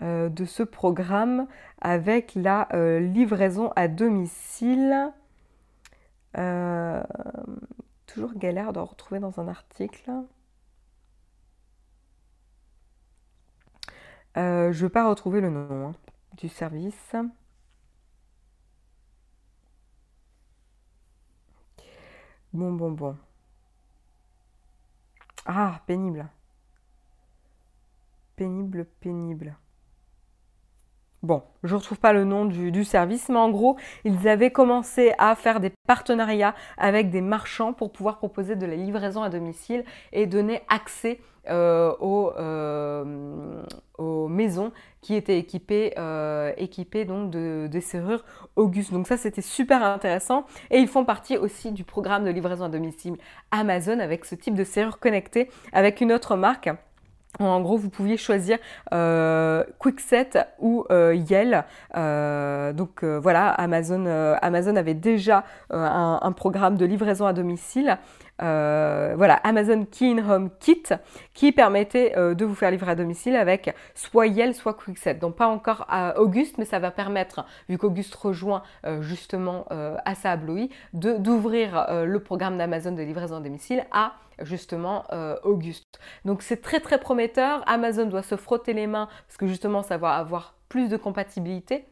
euh, 0.00 0.30
de 0.30 0.46
ce 0.46 0.62
programme 0.62 1.46
avec 1.82 2.34
la 2.34 2.66
livraison 3.00 3.70
à 3.76 3.88
domicile. 3.88 5.12
toujours 8.06 8.32
galère 8.36 8.72
de 8.72 8.80
retrouver 8.80 9.20
dans 9.20 9.40
un 9.40 9.48
article. 9.48 10.10
Je 14.36 14.40
ne 14.40 14.72
vais 14.72 14.88
pas 14.88 15.08
retrouver 15.08 15.40
le 15.40 15.50
nom 15.50 15.88
hein, 15.88 15.92
du 16.36 16.48
service. 16.48 17.14
Bon, 22.52 22.72
bon, 22.72 22.92
bon. 22.92 23.16
Ah, 25.46 25.82
pénible. 25.86 26.28
Pénible, 28.36 28.84
pénible. 29.00 29.56
Bon, 31.24 31.42
je 31.62 31.72
ne 31.72 31.78
retrouve 31.78 31.98
pas 31.98 32.12
le 32.12 32.24
nom 32.24 32.44
du, 32.44 32.84
service, 32.84 33.30
mais 33.30 33.38
en 33.38 33.48
gros, 33.48 33.78
ils 34.04 34.28
avaient 34.28 34.50
commencé 34.50 35.14
à 35.16 35.34
faire 35.34 35.58
des 35.58 35.72
partenariats 35.86 36.54
avec 36.76 37.08
des 37.08 37.22
marchands 37.22 37.72
pour 37.72 37.92
pouvoir 37.92 38.18
proposer 38.18 38.56
de 38.56 38.66
la 38.66 38.76
livraison 38.76 39.22
à 39.22 39.30
domicile 39.30 39.86
et 40.12 40.26
donner 40.26 40.60
accès 40.68 41.18
euh, 41.48 41.94
euh, 42.02 43.62
aux, 43.96 44.28
maisons 44.28 44.70
qui 45.00 45.14
étaient 45.14 45.38
équipées, 45.38 45.94
euh, 45.96 46.52
donc 47.08 47.30
de, 47.30 47.70
de, 47.72 47.80
serrures 47.80 48.22
Auguste. 48.54 48.92
Donc 48.92 49.06
ça, 49.06 49.16
c'était 49.16 49.40
super 49.40 49.82
intéressant. 49.82 50.44
Et 50.70 50.78
ils 50.78 50.88
font 50.88 51.06
partie 51.06 51.38
aussi 51.38 51.72
du 51.72 51.84
programme 51.84 52.24
de 52.24 52.30
livraison 52.30 52.66
à 52.66 52.68
domicile 52.68 53.16
Amazon 53.50 53.98
avec 53.98 54.26
ce 54.26 54.34
type 54.34 54.54
de 54.56 54.64
serrure 54.64 54.98
connectée 54.98 55.48
avec 55.72 56.02
une 56.02 56.12
autre 56.12 56.36
marque. 56.36 56.68
En 57.40 57.60
gros, 57.60 57.76
vous 57.76 57.90
pouviez 57.90 58.16
choisir 58.16 58.58
euh, 58.92 59.64
Quickset 59.78 60.30
ou 60.60 60.84
euh, 60.90 61.14
Yell. 61.14 61.64
Euh, 61.96 62.72
donc 62.72 63.02
voilà, 63.02 63.48
Amazon, 63.50 64.06
Amazon 64.40 64.76
avait 64.76 64.94
déjà 64.94 65.44
un, 65.70 66.20
un, 66.22 66.32
programme 66.32 66.76
de 66.76 66.84
livraison 66.84 67.26
à 67.26 67.32
domicile. 67.32 67.98
Voilà, 68.38 69.34
Amazon 69.44 69.84
Key 69.84 70.12
in 70.12 70.28
Home 70.28 70.50
Kit 70.60 70.84
qui 71.34 71.52
permettait 71.52 72.14
de 72.16 72.44
vous 72.44 72.54
faire 72.54 72.70
livrer 72.70 72.92
à 72.92 72.94
domicile 72.94 73.36
avec 73.36 73.74
soit 73.94 74.26
Yell, 74.26 74.54
soit 74.54 74.74
Quickset. 74.74 75.14
Donc 75.14 75.36
pas 75.36 75.46
encore 75.46 75.86
à 75.88 76.18
Auguste, 76.18 76.58
mais 76.58 76.64
ça 76.64 76.78
va 76.78 76.90
permettre, 76.90 77.44
vu 77.68 77.78
qu'Auguste 77.78 78.14
rejoint 78.14 78.62
justement 79.00 79.66
Asa 80.04 80.32
Abloy, 80.32 80.68
d'ouvrir 80.92 81.86
le 82.04 82.18
programme 82.18 82.58
d'Amazon 82.58 82.92
de 82.92 83.02
livraison 83.02 83.36
à 83.36 83.40
domicile 83.40 83.84
à 83.92 84.14
justement 84.42 85.04
euh, 85.12 85.36
Auguste. 85.42 86.00
Donc 86.24 86.42
c'est 86.42 86.60
très 86.60 86.80
très 86.80 86.98
prometteur. 86.98 87.62
Amazon 87.66 88.06
doit 88.06 88.22
se 88.22 88.36
frotter 88.36 88.72
les 88.72 88.86
mains 88.86 89.08
parce 89.26 89.36
que 89.36 89.46
justement 89.46 89.82
ça 89.82 89.96
va 89.96 90.14
avoir 90.14 90.54
plus 90.68 90.88
de 90.88 90.96
compatibilité. 90.96 91.86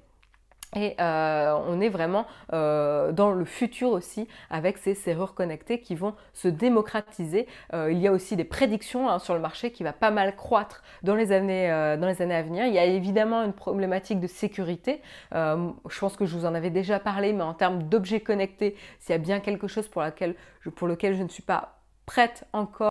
Et 0.74 0.94
euh, 1.00 1.54
on 1.68 1.80
est 1.80 1.88
vraiment 1.88 2.26
euh, 2.52 3.12
dans 3.12 3.32
le 3.32 3.44
futur 3.44 3.90
aussi 3.90 4.26
avec 4.50 4.78
ces 4.78 4.94
serrures 4.94 5.34
connectées 5.34 5.80
qui 5.80 5.94
vont 5.94 6.14
se 6.32 6.48
démocratiser. 6.48 7.46
il 7.72 7.98
y 7.98 8.06
a 8.06 8.12
aussi 8.12 8.36
des 8.36 8.44
prédictions 8.44 9.08
hein, 9.08 9.18
sur 9.18 9.34
le 9.34 9.40
marché 9.40 9.70
qui 9.70 9.82
va 9.82 9.92
pas 9.92 10.10
mal 10.10 10.34
croître 10.36 10.82
dans 11.02 11.14
les 11.14 11.32
années, 11.32 11.68
dans 12.00 12.06
les 12.06 12.22
années 12.22 12.34
à 12.34 12.42
venir. 12.42 12.66
Il 12.66 12.74
y 12.74 12.78
a 12.78 12.84
évidemment 12.84 13.42
une 13.42 13.52
problématique 13.52 14.20
de 14.20 14.26
sécurité. 14.26 15.02
je 15.32 15.98
pense 15.98 16.16
que 16.16 16.26
je 16.26 16.36
vous 16.36 16.46
en 16.46 16.54
avais 16.54 16.70
déjà 16.70 16.98
parlé, 16.98 17.32
mais 17.32 17.44
en 17.44 17.54
termes 17.54 17.82
d'objets 17.84 18.20
connectés, 18.20 18.76
s'il 19.00 19.12
y 19.12 19.16
a 19.16 19.18
bien 19.18 19.40
quelque 19.40 19.66
chose 19.66 19.88
pour, 19.88 20.02
pour 20.74 20.88
lequel 20.88 21.14
je 21.14 21.22
ne 21.22 21.28
suis 21.28 21.42
pas 21.42 21.78
prête 22.06 22.44
encore 22.52 22.90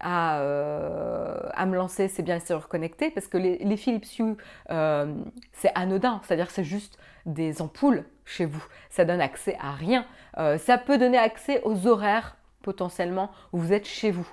à, 0.00 0.40
euh, 0.40 1.38
à, 1.52 1.66
me 1.66 1.76
lancer, 1.76 2.08
c'est 2.08 2.22
bien 2.22 2.34
les 2.34 2.40
serrures 2.40 2.68
connectées 2.68 3.10
parce 3.10 3.28
que 3.28 3.38
les, 3.38 3.76
Philips 3.76 4.18
Hue, 4.18 4.36
euh, 4.70 5.14
c'est 5.52 5.70
anodin, 5.74 6.20
c'est-à-dire 6.24 6.50
c'est 6.50 6.64
juste 6.64 6.98
des 7.26 7.60
ampoules 7.60 8.04
chez 8.24 8.46
vous. 8.46 8.64
Ça 8.88 9.04
donne 9.04 9.20
accès 9.20 9.56
à 9.60 9.72
rien. 9.72 10.06
Euh, 10.38 10.58
ça 10.58 10.78
peut 10.78 10.98
donner 10.98 11.18
accès 11.18 11.60
aux 11.64 11.86
horaires 11.86 12.36
potentiellement 12.62 13.30
où 13.52 13.58
vous 13.58 13.72
êtes 13.72 13.86
chez 13.86 14.10
vous. 14.10 14.28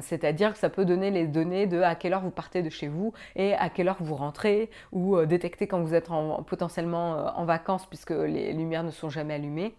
C'est-à-dire 0.00 0.52
que 0.52 0.58
ça 0.58 0.68
peut 0.68 0.84
donner 0.84 1.12
les 1.12 1.28
données 1.28 1.68
de 1.68 1.80
à 1.80 1.94
quelle 1.94 2.12
heure 2.14 2.22
vous 2.22 2.32
partez 2.32 2.60
de 2.60 2.70
chez 2.70 2.88
vous 2.88 3.12
et 3.36 3.54
à 3.54 3.68
quelle 3.68 3.88
heure 3.88 3.98
vous 4.00 4.16
rentrez 4.16 4.68
ou 4.90 5.24
détecter 5.26 5.68
quand 5.68 5.80
vous 5.80 5.94
êtes 5.94 6.08
potentiellement 6.48 7.32
en 7.38 7.44
vacances 7.44 7.86
puisque 7.86 8.10
les 8.10 8.52
lumières 8.52 8.82
ne 8.82 8.90
sont 8.90 9.10
jamais 9.10 9.34
allumées 9.34 9.76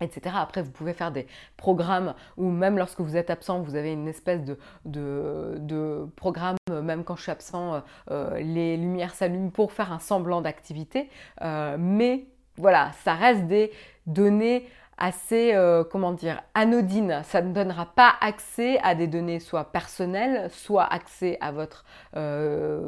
etc. 0.00 0.36
Après, 0.38 0.62
vous 0.62 0.70
pouvez 0.70 0.92
faire 0.92 1.12
des 1.12 1.26
programmes 1.56 2.14
où 2.36 2.50
même 2.50 2.78
lorsque 2.78 3.00
vous 3.00 3.16
êtes 3.16 3.30
absent, 3.30 3.60
vous 3.60 3.76
avez 3.76 3.92
une 3.92 4.08
espèce 4.08 4.42
de, 4.84 6.08
programme, 6.16 6.56
même 6.70 7.04
quand 7.04 7.16
je 7.16 7.22
suis 7.22 7.32
absent, 7.32 7.74
euh, 7.74 7.80
euh, 8.10 8.38
les 8.40 8.76
lumières 8.76 9.14
s'allument 9.14 9.50
pour 9.50 9.72
faire 9.72 9.92
un 9.92 9.98
semblant 9.98 10.40
d'activité. 10.40 11.08
Euh, 11.42 11.76
mais 11.78 12.26
voilà, 12.56 12.90
ça 13.04 13.14
reste 13.14 13.46
des 13.46 13.72
données 14.06 14.68
assez, 14.96 15.52
comment 15.90 16.12
dire, 16.12 16.40
anodines. 16.54 17.22
Ça 17.24 17.42
ne 17.42 17.52
donnera 17.52 17.86
pas 17.86 18.12
accès 18.20 18.78
à 18.84 18.94
des 18.94 19.08
données 19.08 19.40
soit 19.40 19.72
personnelles, 19.72 20.48
soit 20.50 20.84
accès 20.84 21.36
à 21.40 21.50
votre 21.50 21.84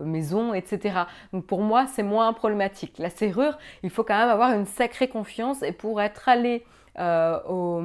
maison, 0.05 0.55
etc. 0.55 1.01
Donc 1.33 1.47
pour 1.47 1.63
moi, 1.63 1.89
c'est 1.89 2.05
moins 2.05 2.33
problématique. 2.33 2.99
La 2.99 3.11
serrure, 3.11 3.59
il 3.83 3.91
faut 3.91 4.05
quand 4.05 4.17
même 4.17 4.29
avoir 4.29 4.53
une 4.53 4.67
sacrée 4.67 5.09
confiance 5.09 5.65
et 5.65 5.73
pour 5.73 6.01
être 6.01 6.29
allé 6.29 6.65
euh, 6.65 6.76
au, 6.99 7.81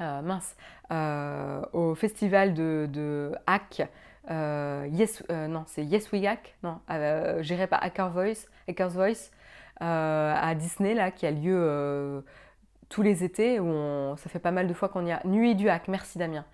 euh, 0.00 0.22
mince, 0.22 0.56
euh, 0.90 1.60
au 1.72 1.94
festival 1.94 2.54
de, 2.54 3.32
Hack. 3.46 3.88
yes, 4.28 5.22
non, 5.30 5.64
c'est 5.66 5.84
Yes 5.84 6.10
We 6.12 6.24
Hack, 6.24 6.56
non, 6.62 6.80
géré 7.40 7.66
par 7.66 7.82
Voice, 8.10 8.46
Hackers 8.68 8.90
Voice, 8.90 9.30
à 9.80 10.54
Disney, 10.54 10.94
là, 10.94 11.10
qui 11.10 11.26
a 11.26 11.30
lieu 11.30 12.24
tous 12.88 13.02
les 13.02 13.24
étés, 13.24 13.60
où 13.60 14.16
ça 14.16 14.30
fait 14.30 14.38
pas 14.38 14.50
mal 14.50 14.66
de 14.66 14.74
fois 14.74 14.88
qu'on 14.88 15.04
y 15.04 15.12
a. 15.12 15.20
Nuit 15.24 15.54
du 15.54 15.68
hack, 15.68 15.88
merci 15.88 16.18
Damien. 16.18 16.44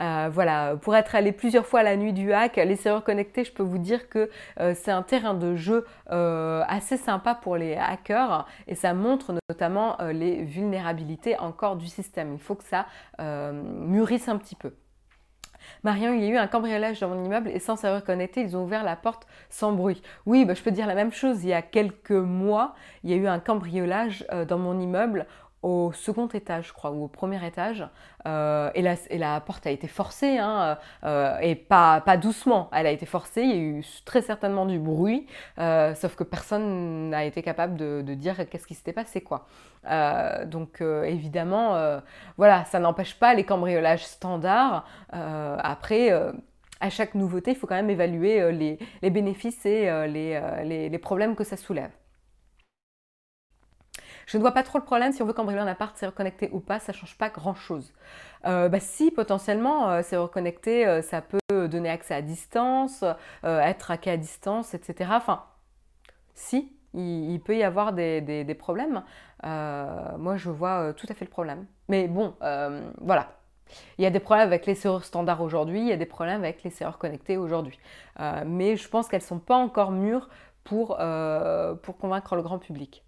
Euh, 0.00 0.30
voilà, 0.32 0.76
pour 0.80 0.96
être 0.96 1.14
allé 1.14 1.32
plusieurs 1.32 1.66
fois 1.66 1.82
la 1.82 1.96
nuit 1.96 2.12
du 2.12 2.32
hack, 2.32 2.56
les 2.56 2.76
serveurs 2.76 3.04
connectés, 3.04 3.44
je 3.44 3.52
peux 3.52 3.62
vous 3.62 3.78
dire 3.78 4.08
que 4.08 4.30
euh, 4.58 4.74
c'est 4.74 4.90
un 4.90 5.02
terrain 5.02 5.34
de 5.34 5.56
jeu 5.56 5.84
euh, 6.10 6.62
assez 6.68 6.96
sympa 6.96 7.34
pour 7.34 7.56
les 7.56 7.76
hackers 7.76 8.46
et 8.66 8.74
ça 8.74 8.94
montre 8.94 9.34
notamment 9.50 9.98
les 10.12 10.42
vulnérabilités 10.42 11.38
encore 11.38 11.76
du 11.76 11.86
système. 11.86 12.32
Il 12.34 12.40
faut 12.40 12.54
que 12.54 12.64
ça 12.64 12.86
mûrisse 13.52 14.28
un 14.28 14.38
petit 14.38 14.54
peu. 14.54 14.72
Marion, 15.84 16.14
il 16.14 16.22
y 16.22 16.26
a 16.26 16.28
eu 16.28 16.36
un 16.36 16.46
cambriolage 16.46 17.00
dans 17.00 17.08
mon 17.08 17.22
immeuble 17.22 17.50
et 17.50 17.58
sans 17.58 17.76
serveur 17.76 18.04
connecté, 18.04 18.40
ils 18.40 18.56
ont 18.56 18.64
ouvert 18.64 18.82
la 18.82 18.96
porte 18.96 19.26
sans 19.50 19.72
bruit. 19.72 20.02
Oui, 20.26 20.44
bah, 20.44 20.54
je 20.54 20.62
peux 20.62 20.70
dire 20.70 20.86
la 20.86 20.94
même 20.94 21.12
chose. 21.12 21.44
Il 21.44 21.50
y 21.50 21.52
a 21.52 21.62
quelques 21.62 22.10
mois, 22.10 22.74
il 23.04 23.10
y 23.10 23.12
a 23.12 23.16
eu 23.16 23.26
un 23.26 23.38
cambriolage 23.38 24.26
dans 24.48 24.58
mon 24.58 24.78
immeuble 24.80 25.26
au 25.62 25.92
second 25.92 26.26
étage, 26.28 26.68
je 26.68 26.72
crois, 26.72 26.90
ou 26.90 27.04
au 27.04 27.08
premier 27.08 27.44
étage. 27.46 27.86
Euh, 28.26 28.70
et, 28.74 28.82
la, 28.82 28.94
et, 29.10 29.40
porte 29.44 29.66
a 29.66 29.70
été 29.70 29.88
forcée, 29.88 30.38
hein, 30.38 30.78
euh, 31.04 31.38
et 31.40 31.54
pas, 31.54 32.00
doucement. 32.16 32.70
Elle 32.72 32.86
a 32.86 32.90
été 32.90 33.06
forcée, 33.06 33.42
il 33.42 33.50
y 33.50 33.52
a 33.52 33.56
eu 33.56 33.84
très 34.04 34.22
certainement 34.22 34.64
du 34.64 34.78
bruit, 34.78 35.26
euh, 35.58 35.94
sauf 35.94 36.16
que 36.16 36.24
personne 36.24 37.10
n'a 37.10 37.24
été 37.24 37.42
capable 37.42 37.76
de, 37.76 38.14
dire 38.14 38.36
qu'est-ce 38.48 38.66
qui 38.66 38.74
s'était 38.74 38.92
passé, 38.92 39.20
quoi. 39.20 39.46
donc 40.46 40.80
évidemment, 40.82 42.00
voilà, 42.36 42.64
ça 42.66 42.80
n'empêche 42.80 43.18
pas 43.18 43.34
les 43.34 43.44
cambriolages 43.44 44.04
standards. 44.04 44.84
après 45.12 46.10
à 46.80 46.90
chaque 46.90 47.14
nouveauté, 47.14 47.52
il 47.52 47.56
faut 47.56 47.66
quand 47.66 47.76
même 47.76 47.90
évaluer 47.90 48.52
les, 48.52 49.10
bénéfices 49.10 49.64
et 49.64 49.88
les, 50.08 50.88
les, 50.90 50.98
problèmes 50.98 51.36
que 51.36 51.44
ça 51.44 51.56
soulève. 51.56 51.90
Je 54.30 54.36
ne 54.36 54.42
vois 54.42 54.52
pas 54.52 54.62
trop 54.62 54.78
le 54.78 54.84
problème 54.84 55.10
si 55.10 55.22
on 55.22 55.26
veut 55.26 55.32
cambrioler 55.32 55.64
un 55.64 55.66
appart, 55.66 55.96
c'est 55.96 56.06
reconnecté 56.06 56.50
ou 56.52 56.60
pas, 56.60 56.78
ça 56.78 56.92
change 56.92 57.18
pas 57.18 57.30
grand-chose. 57.30 57.92
bah 58.44 58.78
si, 58.78 59.10
potentiellement, 59.10 60.00
c'est 60.04 60.16
reconnecté, 60.16 61.02
ça 61.02 61.20
peut 61.20 61.68
donner 61.68 61.90
accès 61.90 62.14
à 62.14 62.22
distance, 62.22 63.04
être 63.42 63.78
traqué 63.78 64.08
à 64.08 64.16
distance, 64.16 64.72
etc. 64.72 65.10
Enfin, 65.14 65.42
si, 66.34 66.72
il, 66.94 67.40
peut 67.40 67.56
y 67.56 67.64
avoir 67.64 67.92
des, 67.92 68.56
problèmes. 68.56 69.02
moi, 69.42 70.36
je 70.36 70.48
vois 70.48 70.94
tout 70.94 71.08
à 71.08 71.14
fait 71.14 71.24
le 71.24 71.30
problème. 71.30 71.66
Mais 71.88 72.06
bon, 72.06 72.36
voilà, 73.00 73.30
il 73.98 74.02
y 74.02 74.06
a 74.06 74.10
des 74.10 74.20
problèmes 74.20 74.46
avec 74.46 74.66
les 74.66 74.74
serrures 74.74 75.04
standards 75.04 75.42
aujourd'hui, 75.42 75.80
il 75.80 75.88
y 75.88 75.92
a 75.92 75.96
des 75.96 76.06
problèmes 76.06 76.42
avec 76.42 76.62
les 76.62 76.70
serrures 76.70 76.98
connectées 76.98 77.36
aujourd'hui. 77.36 77.78
Euh, 78.20 78.42
mais 78.46 78.76
je 78.76 78.88
pense 78.88 79.08
qu'elles 79.08 79.22
ne 79.22 79.26
sont 79.26 79.38
pas 79.38 79.56
encore 79.56 79.92
mûres 79.92 80.28
euh, 80.72 81.74
pour 81.74 81.96
convaincre 81.98 82.36
le 82.36 82.42
grand 82.42 82.58
public. 82.58 83.04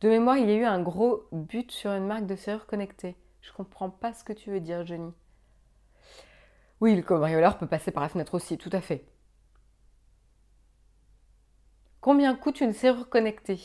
De 0.00 0.08
mémoire, 0.08 0.36
il 0.36 0.48
y 0.48 0.52
a 0.52 0.56
eu 0.56 0.64
un 0.64 0.80
gros 0.80 1.24
but 1.32 1.72
sur 1.72 1.90
une 1.90 2.06
marque 2.06 2.26
de 2.26 2.36
serrures 2.36 2.66
connectées. 2.66 3.16
Je 3.40 3.52
comprends 3.52 3.90
pas 3.90 4.12
ce 4.12 4.22
que 4.22 4.32
tu 4.32 4.50
veux 4.50 4.60
dire, 4.60 4.86
Jenny. 4.86 5.12
Oui, 6.80 6.94
le 6.94 7.02
cambrioleur 7.02 7.58
peut 7.58 7.66
passer 7.66 7.90
par 7.90 8.04
la 8.04 8.08
fenêtre 8.08 8.34
aussi, 8.34 8.58
tout 8.58 8.70
à 8.72 8.80
fait. 8.80 9.04
Combien 12.00 12.36
coûte 12.36 12.60
une 12.60 12.72
serrure 12.72 13.08
connectée? 13.08 13.58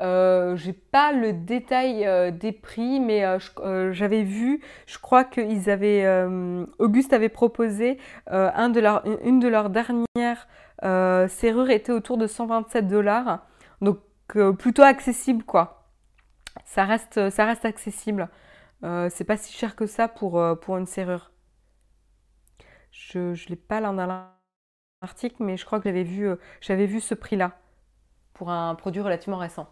Euh, 0.00 0.56
Je 0.56 0.66
n'ai 0.66 0.72
pas 0.74 1.12
le 1.12 1.32
détail 1.32 2.06
euh, 2.06 2.30
des 2.30 2.52
prix, 2.52 3.00
mais 3.00 3.24
euh, 3.24 3.92
j'avais 3.92 4.24
vu, 4.24 4.60
je 4.86 4.98
crois 4.98 5.24
qu'ils 5.24 5.70
avaient, 5.70 6.06
Auguste 6.78 7.14
avait 7.14 7.30
proposé 7.30 7.98
une 8.30 9.40
de 9.40 9.48
leurs 9.48 9.70
dernières 9.70 10.48
serrures 11.30 11.70
était 11.70 11.92
autour 11.92 12.18
de 12.18 12.26
127 12.26 12.86
dollars, 12.86 13.46
donc 13.80 13.98
plutôt 14.58 14.82
accessible 14.82 15.44
quoi. 15.44 15.77
Ça 16.64 16.84
reste, 16.84 17.30
ça 17.30 17.44
reste 17.44 17.64
accessible. 17.64 18.28
c'est 18.82 19.24
pas 19.24 19.36
si 19.36 19.52
cher 19.52 19.76
que 19.76 19.86
ça 19.86 20.08
pour, 20.08 20.42
pour 20.60 20.76
une 20.76 20.86
serrure. 20.86 21.32
Je 22.90 23.18
ne 23.18 23.48
l'ai 23.48 23.56
pas 23.56 23.80
là 23.80 23.92
dans 23.92 24.06
l'article, 25.02 25.42
mais 25.42 25.56
je 25.56 25.64
crois 25.64 25.78
que 25.78 25.84
j'avais 25.84 26.04
vu, 26.04 26.30
j'avais 26.60 26.86
vu 26.86 27.00
ce 27.00 27.14
prix-là 27.14 27.58
pour 28.34 28.50
un 28.50 28.74
produit 28.74 29.02
relativement 29.02 29.38
récent. 29.38 29.68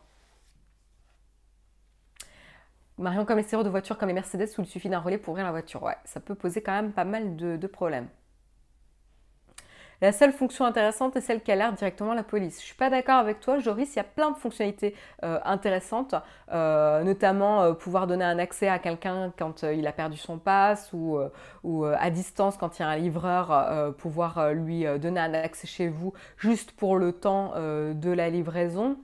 Marion, 2.99 3.27
comme 3.27 3.37
les 3.37 3.43
serrures 3.43 3.65
de 3.65 3.69
voiture, 3.71 3.99
comme 3.99 4.09
les 4.09 4.15
Mercedes, 4.15 4.49
où 4.57 4.63
il 4.63 4.67
suffit 4.67 4.89
d'un 4.89 5.01
relais 5.01 5.19
pour 5.19 5.33
ouvrir 5.33 5.45
la 5.45 5.51
voiture. 5.51 5.83
Ouais, 5.83 5.97
ça 6.05 6.19
peut 6.19 6.35
poser 6.35 6.63
quand 6.63 6.73
même 6.73 6.93
pas 6.93 7.05
mal 7.05 7.37
de, 7.37 7.67
problèmes. 7.67 8.09
La 10.03 10.13
seule 10.13 10.33
fonction 10.33 10.67
intéressante 10.67 11.17
est 11.17 11.23
celle 11.23 11.41
qui 11.41 11.51
alerte 11.51 11.77
directement 11.77 12.13
la 12.13 12.23
police. 12.23 12.61
Je 12.61 12.67
suis 12.67 12.75
pas 12.75 12.91
d'accord 12.91 13.17
avec 13.17 13.41
toi, 13.41 13.59
Joris, 13.59 13.95
il 13.95 13.97
y 13.97 14.01
a 14.01 14.05
plein 14.05 14.31
de 14.31 14.37
fonctionnalités 14.37 14.95
euh, 15.25 15.39
intéressantes, 15.45 16.15
euh, 16.53 17.03
notamment 17.03 17.63
euh, 17.63 17.73
pouvoir 17.73 18.07
donner 18.07 18.25
un 18.25 18.39
accès 18.39 18.69
à 18.69 18.79
quelqu'un 18.79 19.33
quand 19.39 19.63
il 19.63 19.87
a 19.87 19.93
perdu 19.93 20.19
son 20.19 20.39
pass 20.39 20.91
ou, 20.93 21.19
ou 21.65 21.85
à 21.85 22.11
distance 22.11 22.59
quand 22.59 22.79
il 22.79 22.83
y 22.83 22.85
a 22.85 22.89
un 22.89 22.97
livreur, 22.97 23.95
pouvoir 23.97 24.53
lui 24.53 24.85
donner 24.99 25.21
un 25.21 25.33
accès 25.33 25.67
chez 25.67 25.89
vous 25.89 26.13
juste 26.37 26.73
pour 26.73 26.97
le 26.97 27.13
temps 27.13 27.55
de 27.57 28.11
la 28.11 28.29
livraison 28.29 28.97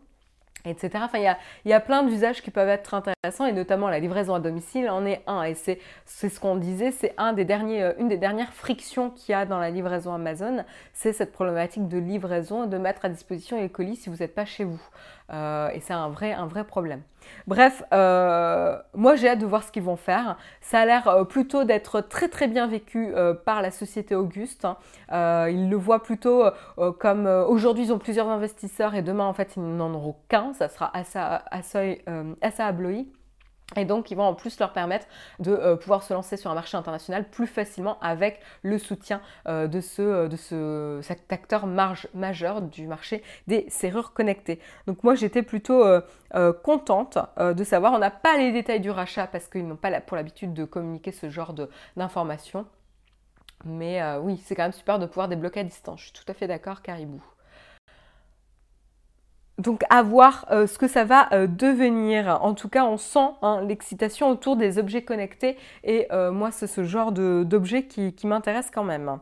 etc. 0.65 0.91
Enfin, 1.05 1.19
il 1.19 1.71
y 1.71 1.73
a, 1.73 1.81
plein 1.81 2.03
d'usages 2.03 2.43
qui 2.43 2.51
peuvent 2.51 2.69
être 2.69 2.95
intéressants 2.95 3.47
et 3.47 3.53
notamment 3.53 3.89
la 3.89 3.99
livraison 3.99 4.35
à 4.35 4.41
domicile 4.41 4.89
en 4.89 5.05
est 5.05 5.23
un. 5.27 5.43
Et 5.45 5.55
c'est 5.55 5.79
ce 6.07 6.41
qu'on 6.41 6.57
disait, 6.57 6.91
c'est 6.91 7.15
un 7.19 7.33
des 7.33 7.45
derniers, 7.45 7.83
euh, 7.83 7.93
une 7.99 8.09
des 8.09 8.19
dernières 8.19 8.53
frictions 8.53 9.11
qu'il 9.11 9.33
y 9.33 9.35
a 9.35 9.45
dans 9.45 9.59
la 9.59 9.71
livraison 9.71 10.13
Amazon, 10.13 10.65
c'est 10.93 11.13
cette 11.13 11.33
problématique 11.33 11.89
de 11.89 11.99
livraison, 11.99 12.67
de 12.67 12.79
mettre 12.79 13.05
à 13.05 13.09
disposition 13.09 13.61
les 13.61 13.69
colis 13.69 13.97
si 13.97 14.11
vous 14.11 14.17
n'êtes 14.17 14.35
pas 14.35 14.45
chez 14.45 14.65
vous. 14.65 14.81
Euh, 15.33 15.70
et 15.70 15.80
c'est 15.80 15.93
un 15.93 16.09
vrai, 16.09 16.33
un 16.33 16.47
vrai 16.47 16.64
problème. 16.64 17.03
Bref, 17.47 17.83
euh, 17.95 18.76
moi 18.95 19.16
j'ai 19.16 19.28
hâte 19.28 19.39
de 19.39 19.47
voir 19.47 19.62
ce 19.62 19.72
qu'ils 19.72 19.83
vont 19.83 19.97
faire. 19.97 20.37
Ça 20.61 20.80
a 20.80 20.85
l'air 20.85 21.09
euh, 21.09 21.24
plutôt 21.24 21.64
d'être 21.64 22.01
très 22.01 22.28
très 22.28 22.49
bien 22.49 22.66
vécu 22.66 23.14
par 23.45 23.62
la 23.62 23.70
société 23.70 24.14
Auguste. 24.14 24.64
Hein. 24.64 24.76
ils 25.49 25.70
le 25.70 25.76
voient 25.76 26.03
plutôt 26.03 26.45
comme 26.99 27.26
aujourd'hui 27.26 27.85
ils 27.85 27.93
ont 27.93 27.99
plusieurs 27.99 28.28
investisseurs 28.28 28.95
et 28.95 29.03
demain 29.03 29.24
en 29.24 29.35
fait 29.35 29.55
ils 29.57 29.62
n'en 29.62 29.95
auront 29.95 30.16
qu'un. 30.28 30.53
Ça 30.53 30.68
sera 30.68 30.91
Assa, 30.97 31.45
Assa 31.51 32.66
Abloy. 32.66 33.07
Et 33.77 33.85
donc, 33.85 34.11
ils 34.11 34.16
vont 34.16 34.25
en 34.25 34.35
plus 34.35 34.59
leur 34.59 34.73
permettre 34.73 35.07
de 35.39 35.53
euh, 35.53 35.77
pouvoir 35.77 36.03
se 36.03 36.12
lancer 36.12 36.37
sur 36.37 36.51
un 36.51 36.55
marché 36.55 36.77
international 36.77 37.29
plus 37.29 37.47
facilement 37.47 37.99
avec 38.01 38.41
le 38.62 38.79
soutien 38.79 39.20
euh, 39.49 39.66
de, 39.66 39.81
euh, 40.53 41.03
cet 41.03 41.33
acteur 41.33 41.66
marge, 41.66 42.09
majeur 42.14 42.62
du 42.62 42.87
marché 42.87 43.23
des 43.47 43.66
serrures 43.68 44.12
connectées. 44.12 44.61
Donc 44.87 45.03
moi, 45.03 45.14
j'étais 45.14 45.43
plutôt 45.43 45.85
contente 46.62 47.18
de 47.39 47.64
savoir. 47.64 47.93
On 47.93 47.99
n'a 47.99 48.11
pas 48.11 48.37
les 48.37 48.53
détails 48.53 48.81
du 48.81 48.91
rachat 48.91 49.27
parce 49.27 49.49
qu'ils 49.49 49.66
n'ont 49.66 49.77
pas 49.77 50.01
pour 50.01 50.16
l'habitude 50.16 50.55
de 50.55 50.64
communiquer 50.64 51.12
ce 51.12 51.31
genre 51.31 51.55
d'informations. 51.97 52.66
Mais 53.64 54.03
oui, 54.18 54.41
c'est 54.45 54.55
quand 54.55 54.64
même 54.64 54.73
super 54.73 54.99
de 54.99 55.07
pouvoir 55.07 55.29
débloquer 55.29 55.61
à 55.61 55.64
distance. 55.64 56.01
Je 56.01 56.05
suis 56.07 56.12
tout 56.12 56.31
à 56.31 56.35
fait 56.35 56.47
d'accord, 56.47 56.83
Caribou. 56.83 57.23
Donc 59.59 59.83
à 59.91 60.03
voir 60.03 60.47
euh, 60.51 60.67
ce 60.67 60.79
que 60.79 60.89
ça 60.89 61.05
va 61.05 61.33
euh, 61.33 61.47
devenir. 61.47 62.39
En 62.43 62.55
tout 62.55 62.69
cas, 62.69 62.85
on 62.85 62.97
sent 62.97 63.29
hein, 63.43 63.63
l'excitation 63.67 64.31
autour 64.31 64.57
des 64.57 64.79
objets 64.79 65.03
connectés 65.03 65.57
et 65.85 66.07
euh, 66.11 66.33
moi, 66.33 66.51
c'est 66.51 66.67
ce 66.67 66.85
genre 66.85 67.13
d'objet 67.13 67.85
qui, 67.85 68.15
m'intéresse 68.25 68.71
quand 68.73 68.85
même. 68.85 69.19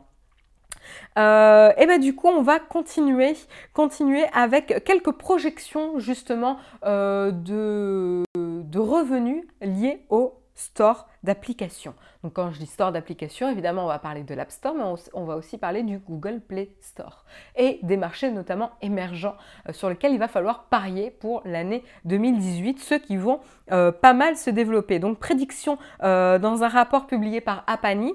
et 1.17 1.85
bien 1.85 1.99
du 1.99 2.15
coup, 2.15 2.27
on 2.27 2.41
va 2.41 2.59
continuer, 2.59 3.35
continuer 3.73 4.23
avec 4.33 4.83
quelques 4.85 5.11
projections 5.11 5.99
justement 5.99 6.57
de, 6.83 8.23
de 8.35 8.79
revenus 8.79 9.43
liés 9.61 10.05
au 10.09 10.40
store 10.55 11.07
d'applications. 11.23 11.93
Donc 12.23 12.33
quand 12.33 12.51
je 12.51 12.59
dis 12.59 12.65
store 12.65 12.91
d'applications, 12.91 13.49
évidemment 13.49 13.85
on 13.85 13.87
va 13.87 13.99
parler 13.99 14.23
de 14.23 14.33
l'App 14.33 14.51
Store, 14.51 14.75
mais 14.75 14.83
on, 15.13 15.25
va 15.25 15.35
aussi 15.35 15.57
parler 15.57 15.83
du 15.83 15.99
Google 15.99 16.39
Play 16.39 16.75
Store 16.79 17.25
et 17.55 17.79
des 17.83 17.97
marchés 17.97 18.31
notamment 18.31 18.71
émergents 18.81 19.35
euh, 19.67 19.73
sur 19.73 19.89
lesquels 19.89 20.13
il 20.13 20.19
va 20.19 20.27
falloir 20.27 20.65
parier 20.65 21.11
pour 21.11 21.41
l'année 21.45 21.83
2018, 22.05 22.79
ceux 22.79 22.99
qui 22.99 23.17
vont 23.17 23.39
euh, 23.71 23.91
pas 23.91 24.13
mal 24.13 24.37
se 24.37 24.49
développer. 24.49 24.99
Donc 24.99 25.19
prédiction 25.19 25.77
euh, 26.03 26.39
dans 26.39 26.63
un 26.63 26.69
rapport 26.69 27.07
publié 27.07 27.41
par 27.41 27.63
Apani 27.67 28.13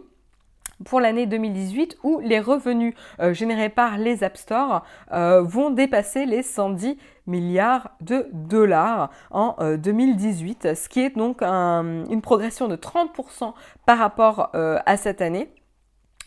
pour 0.84 1.00
l'année 1.00 1.26
2018 1.26 1.98
où 2.02 2.20
les 2.20 2.40
revenus 2.40 2.94
euh, 3.20 3.32
générés 3.32 3.68
par 3.68 3.98
les 3.98 4.24
App 4.24 4.36
Store 4.36 4.84
euh, 5.12 5.42
vont 5.42 5.70
dépasser 5.70 6.26
les 6.26 6.42
110 6.42 6.98
milliards 7.26 7.90
de 8.00 8.28
dollars 8.32 9.10
en 9.30 9.56
2018, 9.76 10.66
euh, 10.66 10.74
ce 10.74 10.88
qui 10.88 11.00
est 11.00 11.16
donc 11.16 11.42
une 11.42 12.20
progression 12.22 12.68
de 12.68 12.76
30% 12.76 13.54
par 13.84 13.98
rapport 13.98 14.50
à 14.54 14.96
cette 14.96 15.22
année. 15.22 15.52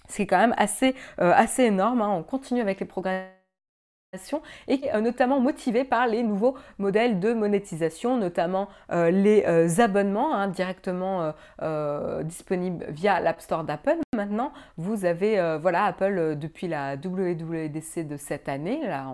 Ce 0.08 0.18
qui 0.18 0.22
est 0.24 0.28
quand 0.28 0.38
même 0.38 0.56
assez, 0.58 0.96
assez 1.18 1.64
énorme. 1.64 2.02
Hein. 2.02 2.10
On 2.10 2.24
continue 2.24 2.62
avec 2.62 2.80
les 2.80 2.86
progrès 2.86 3.39
et 4.68 4.92
euh, 4.94 5.02
notamment 5.02 5.40
motivé 5.40 5.84
par 5.84 6.08
les 6.08 6.24
nouveaux 6.24 6.56
modèles 6.80 7.20
de 7.20 7.34
monétisation, 7.34 8.18
notamment 8.18 8.68
euh, 8.92 9.12
les 9.12 9.44
euh, 9.46 9.70
abonnements 9.80 10.34
hein, 10.34 10.48
directement 10.48 11.34
disponibles 12.24 12.86
via 12.90 13.20
l'App 13.20 13.42
Store 13.42 13.64
d'Apple. 13.64 13.98
Maintenant, 14.16 14.52
vous 14.78 15.06
avez 15.06 15.58
voilà 15.62 15.86
Apple 15.86 16.36
depuis 16.38 16.68
la 16.68 16.96
WWDC 16.96 18.08
de 18.08 18.18
cette 18.18 18.50
année, 18.50 18.82
là, 18.86 19.06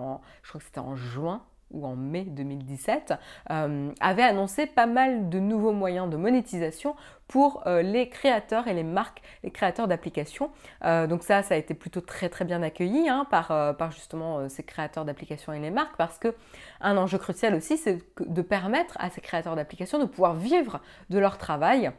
je 0.42 0.48
crois 0.48 0.60
que 0.60 0.66
c'était 0.66 0.80
en 0.80 0.96
juin 0.96 1.42
ou 1.70 1.86
en 1.86 1.96
mai 1.96 2.24
2017, 2.24 3.14
euh, 3.50 3.90
avait 4.00 4.22
annoncé 4.22 4.66
pas 4.66 4.86
mal 4.86 5.28
de 5.28 5.38
nouveaux 5.38 5.72
moyens 5.72 6.08
de 6.08 6.16
monétisation 6.16 6.94
pour 7.28 7.66
euh, 7.66 7.82
les 7.82 8.08
créateurs 8.08 8.68
et 8.68 8.74
les 8.74 8.84
marques, 8.84 9.20
les 9.42 9.50
créateurs 9.50 9.88
d'applications. 9.88 10.50
Euh, 10.84 11.06
donc 11.06 11.22
ça, 11.22 11.42
ça 11.42 11.54
a 11.54 11.56
été 11.56 11.74
plutôt 11.74 12.00
très 12.00 12.28
très 12.28 12.44
bien 12.44 12.62
accueilli 12.62 13.08
hein, 13.08 13.26
par, 13.30 13.48
par, 13.76 13.90
justement 13.90 14.48
ces 14.48 14.62
créateurs 14.62 15.04
d'applications 15.04 15.52
et 15.52 15.58
les 15.58 15.70
marques, 15.70 15.96
parce 15.96 16.18
que 16.18 16.34
un 16.80 16.96
enjeu 16.96 17.18
crucial 17.18 17.54
aussi, 17.54 17.76
c'est 17.76 17.98
de 18.20 18.42
permettre 18.42 18.96
à 18.98 19.10
ces 19.10 19.20
créateurs 19.20 19.56
d'applications 19.56 19.98
de 19.98 20.04
pouvoir 20.04 20.34
vivre 20.34 20.80
de 21.10 21.18
leur 21.18 21.38
travail 21.38 21.90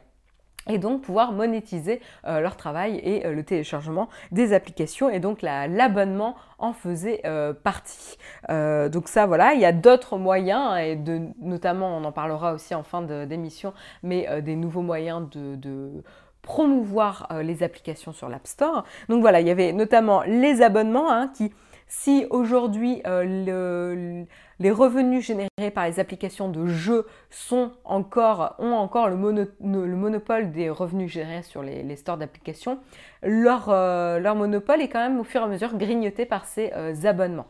et 0.68 0.78
donc 0.78 1.02
pouvoir 1.02 1.32
monétiser 1.32 2.00
euh, 2.26 2.40
leur 2.40 2.56
travail 2.56 3.00
et 3.02 3.26
euh, 3.26 3.32
le 3.32 3.42
téléchargement 3.42 4.08
des 4.32 4.52
applications 4.52 5.08
et 5.08 5.20
donc 5.20 5.42
l'abonnement 5.42 6.36
en 6.58 6.72
faisait 6.72 7.20
euh, 7.24 7.52
partie. 7.52 8.18
donc 8.48 9.08
ça 9.08 9.26
voilà, 9.26 9.54
il 9.54 9.60
y 9.60 9.64
a 9.64 9.72
d'autres 9.72 10.18
moyens 10.18 10.78
et 10.78 10.96
de, 10.96 11.20
notamment 11.40 11.96
on 11.96 12.04
en 12.04 12.12
parlera 12.12 12.52
aussi 12.52 12.74
en 12.74 12.82
fin 12.82 13.02
d'émission, 13.02 13.72
mais 14.02 14.42
des 14.42 14.56
nouveaux 14.56 14.82
moyens 14.82 15.28
de, 15.30 16.02
promouvoir 16.42 17.28
les 17.42 17.62
applications 17.62 18.12
sur 18.12 18.28
l'App 18.28 18.46
Store. 18.46 18.84
Donc 19.10 19.20
voilà, 19.20 19.40
il 19.40 19.46
y 19.46 19.50
avait 19.50 19.72
notamment 19.72 20.22
les 20.22 20.62
abonnements 20.62 21.10
hein, 21.10 21.30
qui 21.36 21.52
si 21.88 22.26
aujourd'hui 22.30 23.02
euh, 23.06 24.24
les 24.58 24.70
revenus 24.70 25.24
générés 25.24 25.70
par 25.74 25.86
les 25.86 25.98
applications 26.00 26.48
de 26.48 26.66
jeux 26.66 27.06
ont 27.50 27.72
encore 27.84 29.08
le, 29.08 29.16
monopole 29.16 30.52
des 30.52 30.70
revenus 30.70 31.10
générés 31.10 31.42
sur 31.42 31.62
les, 31.62 31.96
stores 31.96 32.18
d'applications, 32.18 32.78
leur, 33.22 33.70
leur, 33.70 34.34
monopole 34.34 34.82
est 34.82 34.88
quand 34.88 35.00
même 35.00 35.18
au 35.18 35.24
fur 35.24 35.40
et 35.40 35.44
à 35.44 35.48
mesure 35.48 35.76
grignoté 35.76 36.26
par 36.26 36.44
ces 36.46 36.70
abonnements. 37.04 37.48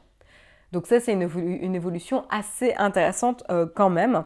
Donc 0.72 0.86
ça, 0.86 1.00
c'est 1.00 1.12
une, 1.12 1.74
évolution 1.74 2.24
assez 2.30 2.74
intéressante 2.74 3.44
quand 3.74 3.90
même. 3.90 4.24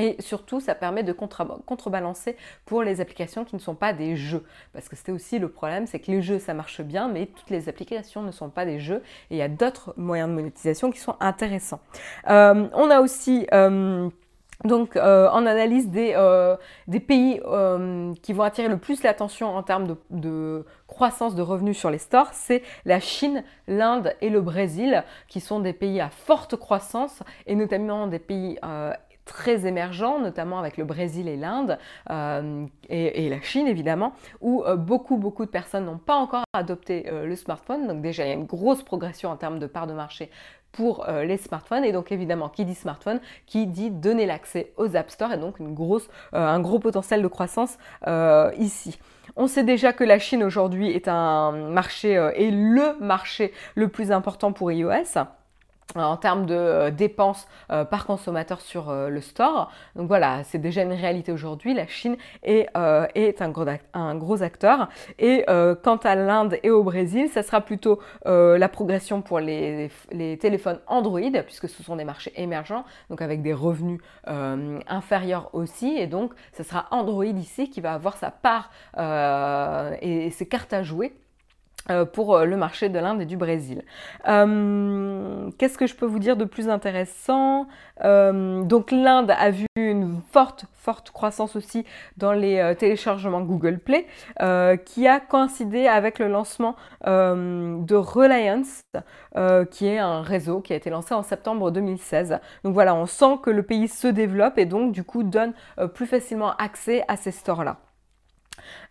Et 0.00 0.16
surtout, 0.20 0.60
ça 0.60 0.74
permet 0.74 1.02
de 1.02 1.12
contrebalancer 1.12 2.36
pour 2.64 2.82
les 2.82 3.00
applications 3.00 3.44
qui 3.44 3.56
ne 3.56 3.60
sont 3.60 3.74
pas 3.74 3.92
des 3.92 4.16
jeux. 4.16 4.44
Parce 4.72 4.88
que 4.88 4.96
c'était 4.96 5.12
aussi 5.12 5.38
le 5.38 5.48
problème, 5.48 5.86
c'est 5.86 5.98
que 5.98 6.10
les 6.10 6.22
jeux, 6.22 6.38
ça 6.38 6.54
marche 6.54 6.80
bien, 6.80 7.08
mais 7.08 7.26
toutes 7.26 7.50
les 7.50 7.68
applications 7.68 8.22
ne 8.22 8.30
sont 8.30 8.48
pas 8.48 8.64
des 8.64 8.80
jeux. 8.80 9.02
Et 9.30 9.36
il 9.36 9.36
y 9.36 9.42
a 9.42 9.48
d'autres 9.48 9.92
moyens 9.96 10.30
de 10.30 10.34
monétisation 10.34 10.90
qui 10.90 10.98
sont 10.98 11.16
intéressants. 11.20 11.80
Euh, 12.28 12.68
on 12.72 12.90
a 12.90 13.00
aussi... 13.00 13.46
Euh, 13.52 14.08
donc 14.64 14.94
euh, 14.94 15.28
en 15.30 15.44
analyse 15.44 15.88
des, 15.88 16.14
des 16.86 17.00
pays 17.00 17.40
qui 18.22 18.32
vont 18.32 18.44
attirer 18.44 18.68
le 18.68 18.76
plus 18.76 19.02
l'attention 19.02 19.56
en 19.56 19.64
termes 19.64 19.88
de, 19.88 19.96
de, 20.10 20.64
croissance 20.86 21.34
de 21.34 21.42
revenus 21.42 21.76
sur 21.76 21.90
les 21.90 21.98
stores, 21.98 22.28
c'est 22.30 22.62
la 22.84 23.00
Chine, 23.00 23.42
l'Inde 23.66 24.14
et 24.20 24.30
le 24.30 24.40
Brésil, 24.40 25.02
qui 25.26 25.40
sont 25.40 25.58
des 25.58 25.72
pays 25.72 26.00
à 26.00 26.10
forte 26.10 26.54
croissance 26.54 27.24
et 27.48 27.56
notamment 27.56 28.06
des 28.06 28.20
pays 28.20 28.56
très 29.24 29.66
émergents, 29.66 30.18
notamment 30.18 30.58
avec 30.58 30.76
le 30.76 30.84
Brésil 30.84 31.28
et 31.28 31.36
l'Inde, 31.36 31.78
euh, 32.10 32.66
et, 32.88 33.28
la 33.28 33.40
Chine 33.40 33.66
évidemment, 33.66 34.12
où 34.40 34.64
euh, 34.64 34.76
beaucoup, 34.76 35.16
beaucoup 35.16 35.44
de 35.44 35.50
personnes 35.50 35.84
n'ont 35.84 35.98
pas 35.98 36.16
encore 36.16 36.44
adopté 36.52 37.06
euh, 37.08 37.26
le 37.26 37.36
smartphone. 37.36 37.86
Donc 37.86 38.02
déjà, 38.02 38.24
il 38.24 38.28
y 38.28 38.32
a 38.32 38.34
une 38.34 38.46
grosse 38.46 38.82
progression 38.82 39.30
en 39.30 39.36
termes 39.36 39.58
de 39.58 39.66
part 39.66 39.86
de 39.86 39.92
marché 39.92 40.30
pour 40.72 41.06
les 41.06 41.36
smartphones. 41.36 41.84
Et 41.84 41.92
donc 41.92 42.12
évidemment, 42.12 42.48
qui 42.48 42.64
dit 42.64 42.74
smartphone, 42.74 43.20
qui 43.44 43.66
dit 43.66 43.90
donner 43.90 44.24
l'accès 44.24 44.72
aux 44.78 44.96
App 44.96 45.10
Store, 45.10 45.30
et 45.30 45.36
donc 45.36 45.56
un 46.32 46.60
gros 46.60 46.78
potentiel 46.78 47.20
de 47.20 47.28
croissance 47.28 47.76
ici. 48.56 48.98
On 49.36 49.48
sait 49.48 49.64
déjà 49.64 49.92
que 49.92 50.02
la 50.02 50.18
Chine 50.18 50.42
aujourd'hui 50.42 50.90
est 50.90 51.08
un 51.08 51.52
marché, 51.52 52.14
et 52.36 52.50
le 52.50 52.98
marché 53.00 53.52
le 53.74 53.88
plus 53.88 54.12
important 54.12 54.54
pour 54.54 54.72
iOS 54.72 55.18
en 56.00 56.16
termes 56.16 56.46
de 56.46 56.54
euh, 56.54 56.90
dépenses 56.90 57.46
euh, 57.70 57.84
par 57.84 58.06
consommateur 58.06 58.60
sur 58.60 58.90
euh, 58.90 59.08
le 59.08 59.20
store. 59.20 59.70
Donc 59.96 60.08
voilà, 60.08 60.42
c'est 60.44 60.58
déjà 60.58 60.82
une 60.82 60.92
réalité 60.92 61.32
aujourd'hui. 61.32 61.74
La 61.74 61.86
Chine 61.86 62.16
est, 62.42 62.68
est 63.14 63.42
un, 63.42 63.50
gros, 63.50 64.42
acteur. 64.42 64.88
Et 65.18 65.44
quant 65.82 65.96
à 65.96 66.14
l'Inde 66.14 66.58
et 66.62 66.70
au 66.70 66.82
Brésil, 66.82 67.28
ça 67.28 67.42
sera 67.42 67.60
plutôt 67.60 68.00
la 68.24 68.68
progression 68.68 69.22
pour 69.22 69.40
les, 69.40 69.90
les, 70.10 70.36
téléphones 70.38 70.78
Android, 70.86 71.20
puisque 71.44 71.68
ce 71.68 71.82
sont 71.82 71.96
des 71.96 72.04
marchés 72.04 72.32
émergents, 72.36 72.84
donc 73.10 73.22
avec 73.22 73.42
des 73.42 73.52
revenus 73.52 74.00
inférieurs 74.26 75.50
aussi. 75.52 75.96
Et 75.98 76.06
donc, 76.06 76.32
ce 76.56 76.62
sera 76.62 76.86
Android 76.90 77.24
ici 77.24 77.70
qui 77.70 77.80
va 77.80 77.92
avoir 77.94 78.16
sa 78.16 78.30
part 78.30 78.70
et 80.00 80.30
ses 80.30 80.46
cartes 80.46 80.72
à 80.72 80.82
jouer 80.82 81.12
euh, 81.12 81.21
pour 82.12 82.36
euh, 82.36 82.44
le 82.44 82.56
marché 82.56 82.88
de 82.88 82.98
l'Inde 82.98 83.20
et 83.22 83.26
du 83.26 83.36
Brésil. 83.36 83.82
Euh, 84.28 85.50
qu'est-ce 85.58 85.76
que 85.76 85.86
je 85.86 85.94
peux 85.94 86.06
vous 86.06 86.18
dire 86.18 86.36
de 86.36 86.44
plus 86.44 86.68
intéressant? 86.68 87.66
Donc 88.02 88.90
l'Inde 88.90 89.30
a 89.30 89.50
vu 89.50 89.66
une 89.76 90.20
forte, 90.32 90.64
forte 90.72 91.12
croissance 91.12 91.54
aussi 91.54 91.84
dans 92.16 92.32
les 92.32 92.74
téléchargements 92.76 93.42
Google 93.42 93.78
Play, 93.78 94.06
qui 94.84 95.06
a 95.06 95.20
coïncidé 95.20 95.86
avec 95.86 96.18
le 96.18 96.26
lancement 96.26 96.74
de 97.06 97.94
Reliance, 97.94 98.80
qui 99.70 99.86
est 99.86 99.98
un 99.98 100.22
réseau 100.22 100.60
qui 100.60 100.72
a 100.72 100.76
été 100.76 100.90
lancé 100.90 101.14
en 101.14 101.22
septembre 101.22 101.70
2016. 101.70 102.40
Donc 102.64 102.74
voilà, 102.74 102.92
on 102.96 103.06
sent 103.06 103.38
que 103.40 103.50
le 103.50 103.62
pays 103.62 103.86
se 103.86 104.08
développe 104.08 104.58
et 104.58 104.66
donc 104.66 104.90
du 104.90 105.04
coup 105.04 105.22
donne 105.22 105.52
plus 105.94 106.06
facilement 106.06 106.56
accès 106.56 107.04
à 107.06 107.16
ces 107.16 107.30
stores-là. 107.30 107.76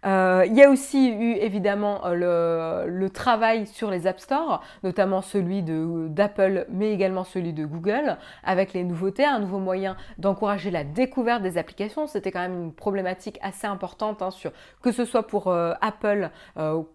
Euh, 0.05 0.43
il 0.47 0.53
y 0.53 0.63
a 0.63 0.69
aussi 0.69 1.09
eu 1.09 1.33
évidemment 1.33 2.01
euh, 2.05 2.85
le, 2.87 3.09
travail 3.09 3.67
sur 3.67 3.91
les 3.91 4.07
App 4.07 4.19
Store, 4.19 4.63
notamment 4.83 5.21
celui 5.21 5.63
d'Apple, 5.63 6.65
mais 6.69 6.91
également 6.91 7.23
celui 7.23 7.53
de 7.53 7.65
Google, 7.65 8.17
avec 8.43 8.73
les 8.73 8.83
nouveautés, 8.83 9.25
un 9.25 9.39
nouveau 9.39 9.59
moyen 9.59 9.95
d'encourager 10.17 10.71
la 10.71 10.83
découverte 10.83 11.43
des 11.43 11.57
applications. 11.57 12.07
C'était 12.07 12.31
quand 12.31 12.39
même 12.39 12.63
une 12.63 12.73
problématique 12.73 13.37
assez 13.41 13.67
importante, 13.67 14.21
hein, 14.21 14.31
sur, 14.31 14.51
que 14.81 14.91
ce 14.91 15.05
soit 15.05 15.27
pour 15.27 15.47
euh, 15.47 15.73
Apple, 15.81 16.29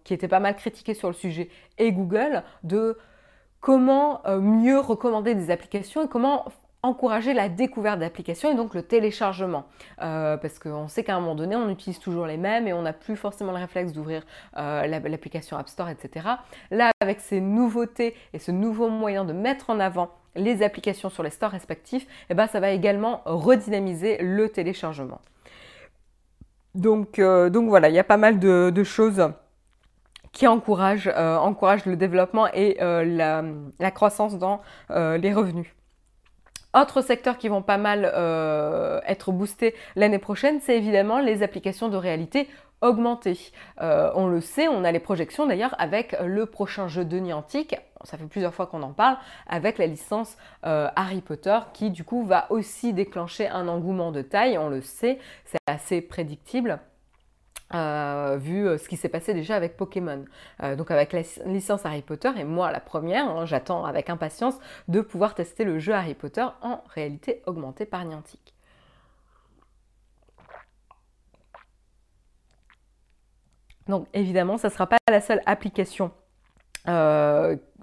qui 0.03 0.13
était 0.13 0.27
pas 0.27 0.39
mal 0.39 0.55
critiqué 0.55 0.93
sur 0.93 1.07
le 1.07 1.13
sujet, 1.13 1.49
et 1.77 1.91
Google, 1.91 2.43
de 2.63 2.97
comment 3.59 4.21
mieux 4.39 4.79
recommander 4.79 5.35
des 5.35 5.51
applications 5.51 6.03
et 6.03 6.07
comment 6.07 6.45
encourager 6.87 7.33
la 7.33 7.49
découverte 7.49 7.99
d'applications 7.99 8.51
et 8.51 8.55
donc 8.55 8.73
le 8.73 8.81
téléchargement. 8.81 9.65
Euh, 10.01 10.37
parce 10.37 10.59
qu'on 10.59 10.87
sait 10.87 11.03
qu'à 11.03 11.15
un 11.15 11.19
moment 11.19 11.35
donné, 11.35 11.55
on 11.55 11.69
utilise 11.69 11.99
toujours 11.99 12.25
les 12.25 12.37
mêmes 12.37 12.67
et 12.67 12.73
on 12.73 12.81
n'a 12.81 12.93
plus 12.93 13.15
forcément 13.15 13.51
le 13.51 13.57
réflexe 13.57 13.93
d'ouvrir 13.93 14.23
euh, 14.57 14.87
l'application 14.87 15.57
App 15.57 15.67
Store, 15.67 15.89
etc. 15.89 16.27
Là, 16.71 16.91
avec 17.01 17.19
ces 17.19 17.41
nouveautés 17.41 18.15
et 18.33 18.39
ce 18.39 18.51
nouveau 18.51 18.89
moyen 18.89 19.25
de 19.25 19.33
mettre 19.33 19.69
en 19.69 19.79
avant 19.79 20.11
les 20.35 20.63
applications 20.63 21.09
sur 21.09 21.23
les 21.23 21.29
stores 21.29 21.51
respectifs, 21.51 22.07
eh 22.29 22.33
ben, 22.33 22.47
ça 22.47 22.59
va 22.59 22.71
également 22.71 23.21
redynamiser 23.25 24.17
le 24.21 24.49
téléchargement. 24.49 25.19
Donc, 26.75 27.19
euh, 27.19 27.49
donc 27.49 27.69
voilà, 27.69 27.89
il 27.89 27.95
y 27.95 27.99
a 27.99 28.03
pas 28.03 28.17
mal 28.17 28.39
de, 28.39 28.83
choses 28.83 29.29
qui 30.31 30.45
encouragent, 30.45 31.07
le 31.07 31.95
développement 31.95 32.47
et 32.53 32.77
la, 32.79 33.43
la, 33.79 33.91
croissance 33.91 34.37
dans 34.37 34.61
les 34.89 35.33
revenus. 35.33 35.73
Autres 36.75 37.01
secteurs 37.01 37.37
qui 37.37 37.47
vont 37.47 37.61
pas 37.61 37.77
mal 37.77 38.11
euh, 38.13 38.99
être 39.07 39.31
boostés 39.31 39.73
l'année 39.95 40.19
prochaine, 40.19 40.59
c'est 40.61 40.77
évidemment 40.77 41.19
les 41.19 41.41
applications 41.41 41.89
de 41.89 41.97
réalité 41.97 42.47
augmentée. 42.81 43.39
Euh, 43.81 44.11
on 44.15 44.27
le 44.27 44.41
sait, 44.41 44.67
on 44.67 44.83
a 44.83 44.91
les 44.91 44.99
projections 44.99 45.47
d'ailleurs 45.47 45.75
avec 45.79 46.15
le 46.23 46.45
prochain 46.45 46.87
jeu 46.87 47.05
de 47.05 47.17
Niantic, 47.17 47.75
ça 48.03 48.17
fait 48.17 48.25
plusieurs 48.25 48.53
fois 48.53 48.67
qu'on 48.67 48.83
en 48.83 48.93
parle, 48.93 49.17
avec 49.47 49.77
la 49.77 49.87
licence 49.87 50.37
euh, 50.65 50.87
Harry 50.95 51.21
Potter 51.21 51.57
qui 51.73 51.89
du 51.89 52.03
coup 52.03 52.23
va 52.23 52.51
aussi 52.51 52.93
déclencher 52.93 53.47
un 53.47 53.67
engouement 53.67 54.11
de 54.11 54.21
taille, 54.21 54.57
on 54.57 54.69
le 54.69 54.81
sait, 54.81 55.19
c'est 55.45 55.57
assez 55.67 56.01
prédictible. 56.01 56.79
Euh, 57.73 58.37
vu 58.39 58.65
euh, 58.65 58.77
ce 58.77 58.87
qui 58.87 58.95
s'est 58.95 59.09
passé 59.09 59.33
déjà 59.33 59.55
avec 59.55 59.75
Pokémon. 59.75 60.23
Euh, 60.63 60.75
donc 60.75 60.89
avec 60.91 61.11
la 61.11 61.21
licence 61.45 61.85
Harry 61.85 62.01
Potter, 62.01 62.31
et 62.37 62.43
moi 62.45 62.71
la 62.71 62.79
première, 62.79 63.27
hein, 63.27 63.45
j'attends 63.45 63.85
avec 63.85 64.09
impatience 64.09 64.57
de 64.87 65.01
pouvoir 65.01 65.35
tester 65.35 65.65
le 65.65 65.77
jeu 65.79 65.93
Harry 65.93 66.13
Potter 66.13 66.45
en 66.61 66.81
réalité 66.87 67.41
augmentée 67.45 67.85
par 67.85 68.05
Niantic. 68.05 68.53
Donc 73.87 74.07
évidemment, 74.13 74.57
ça 74.57 74.67
ne 74.69 74.73
sera 74.73 74.87
pas 74.87 74.97
la 75.09 75.21
seule 75.21 75.41
application 75.45 76.11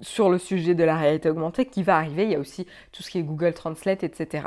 sur 0.00 0.30
le 0.30 0.38
sujet 0.38 0.74
de 0.74 0.82
la 0.82 0.96
réalité 0.96 1.28
augmentée 1.28 1.66
qui 1.66 1.82
va 1.82 1.98
arriver. 1.98 2.24
Il 2.24 2.30
y 2.30 2.34
a 2.34 2.38
aussi 2.38 2.66
tout 2.90 3.02
ce 3.02 3.10
qui 3.10 3.18
est 3.18 3.22
Google 3.22 3.52
Translate, 3.52 4.02
etc. 4.02 4.46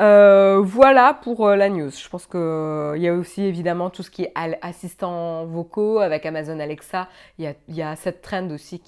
Euh, 0.00 0.60
voilà 0.60 1.14
pour 1.14 1.46
euh, 1.46 1.56
la 1.56 1.68
news. 1.68 1.90
Je 1.90 2.08
pense 2.08 2.26
qu'il 2.26 2.40
euh, 2.40 2.96
y 2.98 3.06
a 3.08 3.14
aussi 3.14 3.42
évidemment 3.42 3.90
tout 3.90 4.02
ce 4.02 4.10
qui 4.10 4.24
est 4.24 4.32
assistant 4.62 5.46
vocaux 5.46 6.00
avec 6.00 6.26
Amazon 6.26 6.58
Alexa. 6.58 7.08
Il 7.38 7.54
y 7.68 7.82
a, 7.82 7.96
cette 7.96 8.22
trend 8.22 8.50
aussi 8.50 8.80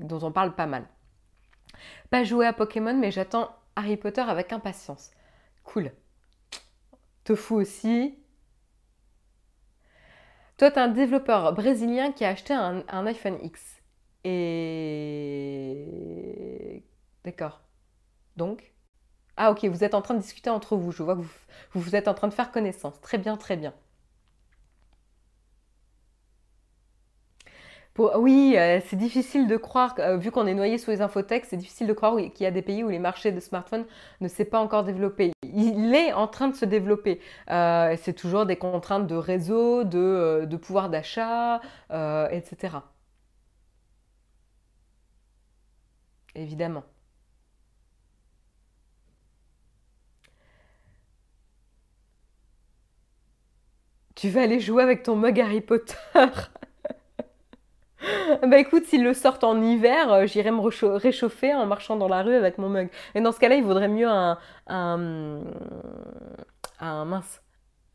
dont 0.00 0.20
on 0.22 0.32
parle 0.32 0.54
pas 0.54 0.66
mal. 0.66 0.84
Pas 2.10 2.24
joué 2.24 2.46
à 2.46 2.52
Pokémon, 2.52 2.94
mais 2.94 3.10
j'attends 3.10 3.50
Harry 3.76 3.96
Potter 3.96 4.22
avec 4.22 4.52
impatience. 4.52 5.10
Cool. 5.64 5.92
Tofu 7.24 7.54
aussi. 7.54 8.18
Toi, 10.58 10.70
tu 10.70 10.76
es 10.78 10.82
un 10.82 10.88
développeur 10.88 11.52
brésilien 11.54 12.12
qui 12.12 12.24
a 12.24 12.28
acheté 12.30 12.54
un 12.54 13.06
iPhone 13.06 13.38
X. 13.42 13.82
Et... 14.24 15.32
D'accord. 17.24 17.60
Donc? 18.36 18.71
Ah 19.36 19.50
ok, 19.50 19.64
vous 19.66 19.84
êtes 19.84 19.94
en 19.94 20.02
train 20.02 20.14
de 20.14 20.20
discuter 20.20 20.50
entre 20.50 20.76
vous. 20.76 20.92
Je 20.92 21.02
vois 21.02 21.14
que 21.16 21.20
vous, 21.22 21.30
vous 21.74 21.96
êtes 21.96 22.08
en 22.08 22.14
train 22.14 22.28
de 22.28 22.34
faire 22.34 22.50
connaissance. 22.52 23.00
Très 23.00 23.18
bien, 23.18 23.36
très 23.36 23.56
bien. 23.56 23.74
oui, 28.16 28.54
euh, 28.56 28.80
c'est 28.86 28.96
difficile 28.96 29.46
de 29.48 29.56
croire, 29.56 29.94
euh, 29.98 30.16
vu 30.16 30.30
qu'on 30.30 30.46
est 30.46 30.54
noyé 30.54 30.78
sous 30.78 30.90
les 30.90 31.02
infotech, 31.02 31.44
c'est 31.44 31.56
difficile 31.56 31.86
de 31.86 31.92
croire 31.92 32.16
qu'il 32.16 32.44
y 32.44 32.46
a 32.46 32.50
des 32.50 32.62
pays 32.62 32.82
où 32.82 32.88
les 32.88 32.98
marchés 32.98 33.32
de 33.32 33.40
smartphones 33.40 33.84
ne 34.20 34.28
s'est 34.28 34.44
pas 34.46 34.58
encore 34.60 34.84
développé. 34.84 35.32
Il 35.42 35.94
est 35.94 36.12
en 36.12 36.26
train 36.26 36.48
de 36.48 36.54
se 36.56 36.64
développer. 36.64 37.20
Euh, 37.50 37.96
c'est 38.02 38.14
toujours 38.14 38.46
des 38.46 38.56
contraintes 38.56 39.06
de 39.06 39.14
réseau, 39.14 39.84
de, 39.84 40.46
de 40.48 40.56
pouvoir 40.56 40.88
d'achat, 40.88 41.60
etc. 41.90 42.78
Évidemment. 46.34 46.84
Tu 54.22 54.28
vas 54.28 54.42
aller 54.42 54.60
jouer 54.60 54.84
avec 54.84 55.02
ton 55.02 55.16
mug 55.16 55.40
Harry 55.40 55.60
Potter. 55.60 55.96
Bah 58.46 58.58
écoute, 58.58 58.84
s'ils 58.84 59.02
le 59.02 59.14
sortent 59.14 59.42
en 59.44 59.60
hiver, 59.60 60.12
euh, 60.12 60.26
j'irai 60.26 60.50
me 60.50 60.60
réchauffer 60.96 61.54
en 61.54 61.66
marchant 61.66 61.96
dans 61.96 62.08
la 62.08 62.22
rue 62.22 62.34
avec 62.34 62.58
mon 62.58 62.68
mug. 62.68 62.88
Mais 63.14 63.20
dans 63.20 63.30
ce 63.32 63.38
cas-là, 63.40 63.56
il 63.56 63.64
vaudrait 63.64 63.88
mieux 63.88 64.08
un, 64.08 64.38
un, 64.66 65.40
mince. 67.04 67.42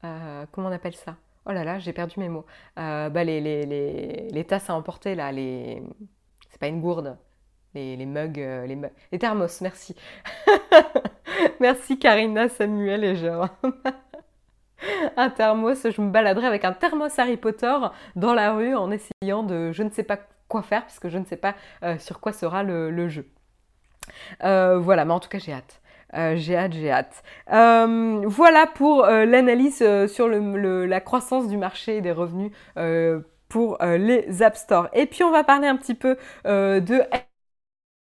Euh, 0.03 0.45
comment 0.51 0.67
on 0.67 0.71
appelle 0.71 0.95
ça? 0.95 1.15
Oh 1.45 1.51
là 1.51 1.63
là, 1.65 1.79
j'ai 1.79 1.91
perdu 1.93 2.19
mes 2.19 2.29
mots. 2.29 2.45
Euh, 2.77 3.09
bah 3.09 3.23
les, 3.25 3.41
les, 3.41 4.43
tasses 4.45 4.69
à 4.69 4.75
emporter 4.75 5.15
là, 5.15 5.31
les. 5.31 5.81
C'est 6.49 6.59
pas 6.59 6.67
une 6.67 6.81
gourde. 6.81 7.17
Les, 7.73 7.95
les 7.95 8.05
mugs, 8.05 8.37
les, 8.37 8.77
les 9.11 9.19
thermos, 9.19 9.61
merci. 9.61 9.95
merci 11.59 11.99
Karina, 11.99 12.49
Samuel 12.49 13.03
et 13.03 13.15
Jérôme. 13.15 13.49
un 15.17 15.29
thermos, 15.29 15.87
je 15.89 16.01
me 16.01 16.09
baladerai 16.11 16.47
avec 16.47 16.65
un 16.65 16.73
thermos 16.73 17.17
Harry 17.17 17.37
Potter 17.37 17.75
dans 18.15 18.33
la 18.33 18.53
rue 18.53 18.75
en 18.75 18.91
essayant 18.91 19.43
de 19.43 19.71
je 19.71 19.83
ne 19.83 19.89
sais 19.89 20.03
pas 20.03 20.19
quoi 20.47 20.61
faire 20.61 20.85
puisque 20.85 21.09
je 21.09 21.17
ne 21.17 21.25
sais 21.25 21.37
pas 21.37 21.55
euh, 21.83 21.97
sur 21.97 22.19
quoi 22.19 22.31
sera 22.31 22.63
le, 22.63 23.09
jeu. 23.09 23.27
Euh, 24.43 24.77
voilà, 24.77 25.05
mais 25.05 25.13
en 25.13 25.19
tout 25.19 25.29
cas 25.29 25.39
j'ai 25.39 25.53
hâte. 25.53 25.81
Euh, 26.13 26.35
j'ai 26.37 26.55
hâte, 26.55 26.73
j'ai 26.73 26.91
hâte. 26.91 27.23
voilà 27.47 28.67
pour 28.67 29.05
l'analyse 29.05 29.83
sur 30.07 30.27
la 30.29 31.01
croissance 31.01 31.47
du 31.47 31.57
marché 31.57 31.97
et 31.97 32.01
des 32.01 32.11
revenus 32.11 32.51
pour 33.49 33.77
les 33.81 34.43
App 34.43 34.55
Store. 34.55 34.89
Et 34.93 35.05
puis 35.05 35.23
on 35.23 35.31
va 35.31 35.43
parler 35.43 35.67
un 35.67 35.77
petit 35.77 35.95
peu 35.95 36.17
de 36.45 37.01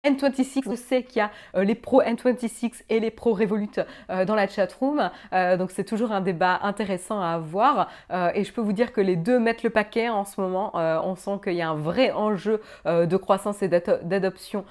N26, 0.04 0.70
je 0.70 0.76
sais 0.76 1.04
qu'il 1.04 1.20
y 1.20 1.22
a 1.22 1.32
euh, 1.56 1.64
les 1.64 1.76
pros 1.76 2.02
N26 2.02 2.84
et 2.90 3.00
les 3.00 3.10
pros 3.10 3.34
Revolut 3.34 3.70
euh, 4.10 4.26
dans 4.26 4.36
la 4.36 4.48
chatroom, 4.48 5.10
euh, 5.32 5.56
donc 5.56 5.72
c'est 5.72 5.86
toujours 5.86 6.12
un 6.12 6.20
débat 6.20 6.60
intéressant 6.62 7.22
à 7.22 7.30
avoir 7.30 7.90
et 8.36 8.44
je 8.44 8.52
peux 8.52 8.62
vous 8.62 8.74
dire 8.74 8.92
que 8.92 9.02
les 9.02 9.16
deux 9.16 9.40
mettent 9.40 9.64
le 9.64 9.70
paquet 9.70 10.10
en 10.10 10.26
ce 10.26 10.40
moment. 10.42 10.72
on 10.76 11.16
sent 11.16 11.40
qu'il 11.44 11.54
y 11.54 11.62
a 11.62 11.70
un 11.70 11.76
vrai 11.76 12.12
enjeu 12.12 12.62
de 12.86 13.18
croissance 13.18 13.62
et 13.64 13.68
d'adoption 13.68 14.66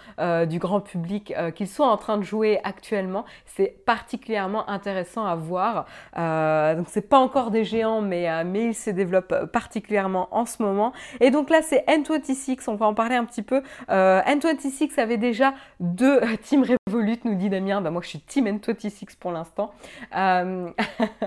du 0.48 0.58
grand 0.58 0.80
public 0.80 1.34
qu'ils 1.54 1.68
sont 1.68 1.82
en 1.82 1.96
train 1.96 2.18
de 2.18 2.22
jouer 2.22 2.60
actuellement. 2.64 3.24
C'est 3.46 3.84
particulièrement 3.84 4.68
intéressant 4.68 5.24
à 5.24 5.34
voir. 5.34 5.86
donc 6.14 6.86
c'est 6.88 7.08
pas 7.08 7.18
encore 7.18 7.50
des 7.50 7.64
géants, 7.64 8.00
mais, 8.00 8.44
mais 8.44 8.66
ils 8.66 8.74
se 8.74 8.90
développent 8.90 9.46
particulièrement 9.52 10.28
en 10.30 10.46
ce 10.46 10.62
moment. 10.62 10.92
Et 11.20 11.30
donc 11.30 11.50
là 11.50 11.62
c'est 11.62 11.84
N26, 11.86 12.64
on 12.68 12.74
va 12.74 12.86
en 12.86 12.94
parler 12.94 13.16
un 13.16 13.24
petit 13.24 13.42
peu. 13.42 13.62
N26 13.88 15.00
avait 15.00 15.18
déjà 15.22 15.54
deux 15.80 16.20
Team 16.42 16.62
Revolut, 16.62 17.18
nous 17.24 17.34
dit 17.34 17.48
Damien. 17.48 17.80
Bah, 17.80 17.90
moi, 17.90 18.02
je 18.02 18.08
suis 18.08 18.20
Team 18.20 18.46
N26 18.46 19.16
pour 19.18 19.32
l'instant. 19.32 19.72
Euh... 20.14 20.70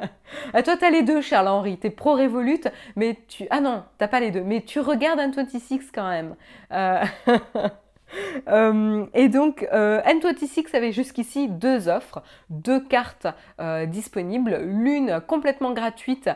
toi, 0.64 0.78
tu 0.78 0.86
as 0.86 0.89
les 0.91 1.02
deux, 1.02 1.22
Charles-Henri. 1.22 1.80
Tu 1.80 1.88
es 1.88 1.89
pro 1.89 2.14
Revolut, 2.14 2.62
mais 2.96 3.18
tu. 3.28 3.48
Ah 3.50 3.62
non, 3.62 3.84
t'as 3.98 4.08
pas 4.08 4.20
les 4.20 4.30
deux. 4.30 4.43
Mais 4.43 4.62
tu 4.62 4.80
regardes 4.80 5.20
N26 5.20 5.89
quand 5.91 6.08
même. 6.08 6.36
Euh... 6.72 7.04
Euh, 8.47 9.05
et 9.13 9.30
donc, 9.30 9.68
euh, 9.74 10.01
N26 10.01 10.76
avait 10.76 10.91
jusqu'ici 10.91 11.47
deux 11.47 11.88
offres, 11.88 12.22
deux 12.49 12.80
cartes 12.80 13.28
euh, 13.59 13.86
disponibles. 13.86 14.57
L'une 14.63 15.22
complètement 15.28 15.72
gratuite, 15.74 16.30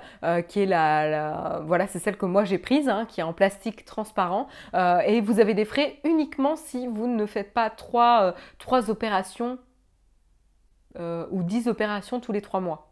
qui 0.47 0.61
est 0.61 0.65
la, 0.65 1.61
voilà, 1.65 1.87
c'est 1.87 1.99
celle 1.99 2.17
que 2.17 2.25
moi 2.25 2.43
j'ai 2.43 2.57
prise, 2.57 2.89
hein, 2.89 3.05
qui 3.07 3.21
est 3.21 3.23
en 3.23 3.33
plastique 3.33 3.85
transparent. 3.85 4.47
et 4.73 5.21
vous 5.21 5.39
avez 5.39 5.53
des 5.53 5.65
frais 5.65 5.97
uniquement 6.03 6.55
si 6.55 6.87
vous 6.87 7.07
ne 7.07 7.25
faites 7.25 7.53
pas 7.53 7.69
trois, 7.69 8.35
trois 8.57 8.89
opérations 8.89 9.57
ou 10.97 11.43
dix 11.43 11.67
opérations 11.67 12.19
tous 12.19 12.31
les 12.31 12.41
trois 12.41 12.59
mois. 12.59 12.88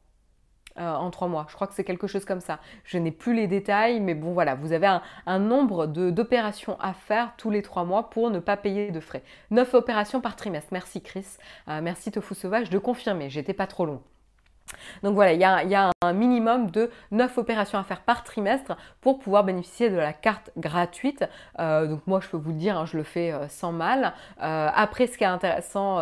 Euh, 0.80 0.94
en 0.94 1.10
trois 1.10 1.28
mois. 1.28 1.48
Je 1.50 1.56
crois 1.56 1.66
que 1.66 1.74
c'est 1.74 1.84
quelque 1.84 2.06
chose 2.06 2.24
comme 2.24 2.40
ça. 2.40 2.60
Je 2.84 3.00
n'ai 3.00 3.12
plus 3.12 3.34
les 3.34 3.48
détails, 3.48 4.00
mais 4.00 4.14
bon 4.14 4.34
voilà, 4.34 4.54
vous 4.54 4.74
avez 4.74 4.88
un, 5.26 5.40
nombre 5.40 5.88
d'opérations 5.88 6.78
à 6.80 6.94
faire 6.94 7.34
tous 7.38 7.50
les 7.50 7.64
trois 7.64 7.84
mois 7.84 8.10
pour 8.12 8.30
ne 8.30 8.40
pas 8.40 8.58
payer 8.58 8.92
de 8.92 9.00
frais. 9.00 9.24
Neuf 9.50 9.74
opérations 9.74 10.22
par 10.22 10.36
trimestre. 10.36 10.70
Merci 10.72 11.02
Chris. 11.02 11.26
Euh, 11.68 11.82
merci 11.82 12.12
Tofu 12.12 12.36
Sauvage 12.36 12.70
de 12.70 12.78
confirmer. 12.78 13.30
J'étais 13.30 13.54
pas 13.54 13.66
trop 13.66 13.86
long. 13.86 14.02
Donc 15.04 15.16
voilà, 15.16 15.34
il 15.34 15.40
y, 15.40 15.44
a, 15.76 15.92
un 16.02 16.14
minimum 16.14 16.70
de 16.72 16.90
9 17.12 17.38
opérations 17.38 17.80
à 17.80 17.84
faire 17.84 18.02
par 18.02 18.24
trimestre 18.24 18.76
pour 19.02 19.20
pouvoir 19.20 19.44
bénéficier 19.44 19.90
de 19.90 19.96
la 19.96 20.14
carte 20.14 20.52
gratuite. 20.58 21.26
Euh, 21.60 21.88
donc 21.88 22.02
moi 22.08 22.20
je 22.22 22.28
peux 22.28 22.38
vous 22.38 22.52
le 22.52 22.58
dire, 22.58 22.78
hein, 22.78 22.86
je 22.86 22.98
le 22.98 23.04
fais 23.04 23.32
euh, 23.32 23.48
sans 23.48 23.72
mal. 23.72 24.14
Euh, 24.42 24.70
après 24.74 25.08
ce 25.08 25.18
qui 25.18 25.24
est 25.24 25.28
intéressant 25.28 25.98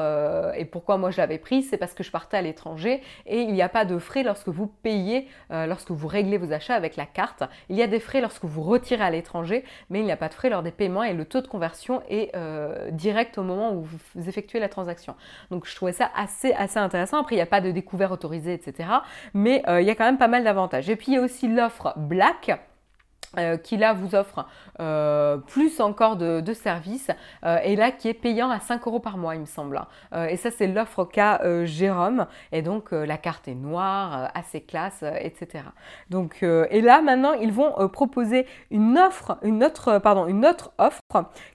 et 0.53 0.65
pourquoi 0.65 0.97
moi 0.97 1.11
je 1.11 1.17
l'avais 1.17 1.37
pris, 1.37 1.63
c'est 1.63 1.77
parce 1.77 1.93
que 1.93 2.03
je 2.03 2.11
partais 2.11 2.37
à 2.37 2.41
l'étranger 2.41 3.01
et 3.25 3.41
il 3.41 3.53
n'y 3.53 3.61
a 3.61 3.69
pas 3.69 3.85
de 3.85 3.97
frais 3.97 4.23
lorsque 4.23 4.47
vous 4.47 4.67
payez, 4.67 5.27
lorsque 5.49 5.91
vous 5.91 6.07
réglez 6.07 6.37
vos 6.37 6.51
achats 6.51 6.75
avec 6.75 6.95
la 6.95 7.05
carte. 7.05 7.43
Il 7.69 7.75
y 7.75 7.81
a 7.81 7.87
des 7.87 7.99
frais 7.99 8.21
lorsque 8.21 8.45
vous 8.45 8.61
retirez 8.61 9.03
à 9.03 9.09
l'étranger, 9.09 9.63
mais 9.89 9.99
il 9.99 10.05
n'y 10.05 10.11
a 10.11 10.17
pas 10.17 10.29
de 10.29 10.33
frais 10.33 10.49
lors 10.49 10.63
des 10.63 10.71
paiements 10.71 11.03
et 11.03 11.13
le 11.13 11.25
taux 11.25 11.41
de 11.41 11.47
conversion 11.47 12.01
est 12.09 12.35
direct 12.91 13.37
au 13.37 13.43
moment 13.43 13.73
où 13.73 13.83
vous 13.83 14.29
effectuez 14.29 14.59
la 14.59 14.69
transaction. 14.69 15.15
Donc 15.51 15.65
je 15.65 15.75
trouvais 15.75 15.93
ça 15.93 16.09
assez, 16.15 16.53
assez 16.53 16.79
intéressant. 16.79 17.21
Après 17.21 17.35
il 17.35 17.39
n'y 17.39 17.43
a 17.43 17.47
pas 17.47 17.61
de 17.61 17.71
découvert 17.71 18.11
autorisé 18.11 18.54
etc. 18.55 18.89
Mais 19.33 19.63
euh, 19.67 19.81
il 19.81 19.87
y 19.87 19.89
a 19.89 19.95
quand 19.95 20.05
même 20.05 20.17
pas 20.17 20.27
mal 20.27 20.43
d'avantages. 20.43 20.89
Et 20.89 20.95
puis 20.95 21.07
il 21.09 21.13
y 21.15 21.17
a 21.17 21.21
aussi 21.21 21.47
l'offre 21.47 21.93
Black. 21.97 22.59
Euh, 23.37 23.57
qui 23.57 23.75
là 23.75 23.91
vous 23.91 24.15
offre 24.15 24.45
euh, 24.79 25.35
plus 25.35 25.81
encore 25.81 26.15
de, 26.15 26.53
services 26.53 27.11
et 27.43 27.75
là 27.75 27.91
qui 27.91 28.07
est 28.07 28.13
payant 28.13 28.49
à 28.49 28.61
5 28.61 28.87
euros 28.87 29.01
par 29.01 29.17
mois 29.17 29.35
il 29.35 29.41
me 29.41 29.45
semble. 29.45 29.81
et 30.29 30.37
ça 30.37 30.51
c'est 30.51 30.67
l'offre 30.67 31.03
qu'a 31.03 31.65
Jérôme 31.65 32.27
et 32.53 32.61
donc 32.61 32.91
la 32.91 33.17
carte 33.17 33.49
est 33.49 33.55
noire, 33.55 34.31
assez 34.35 34.61
classe, 34.61 35.03
etc. 35.19 35.65
Donc 36.09 36.43
et 36.43 36.79
là 36.79 37.01
maintenant 37.01 37.33
ils 37.33 37.51
vont 37.51 37.89
proposer 37.89 38.45
une 38.71 38.97
offre, 38.97 39.37
une 39.41 39.65
autre 39.65 39.99
pardon, 39.99 40.27
une 40.27 40.45
autre 40.45 40.71
offre 40.77 41.01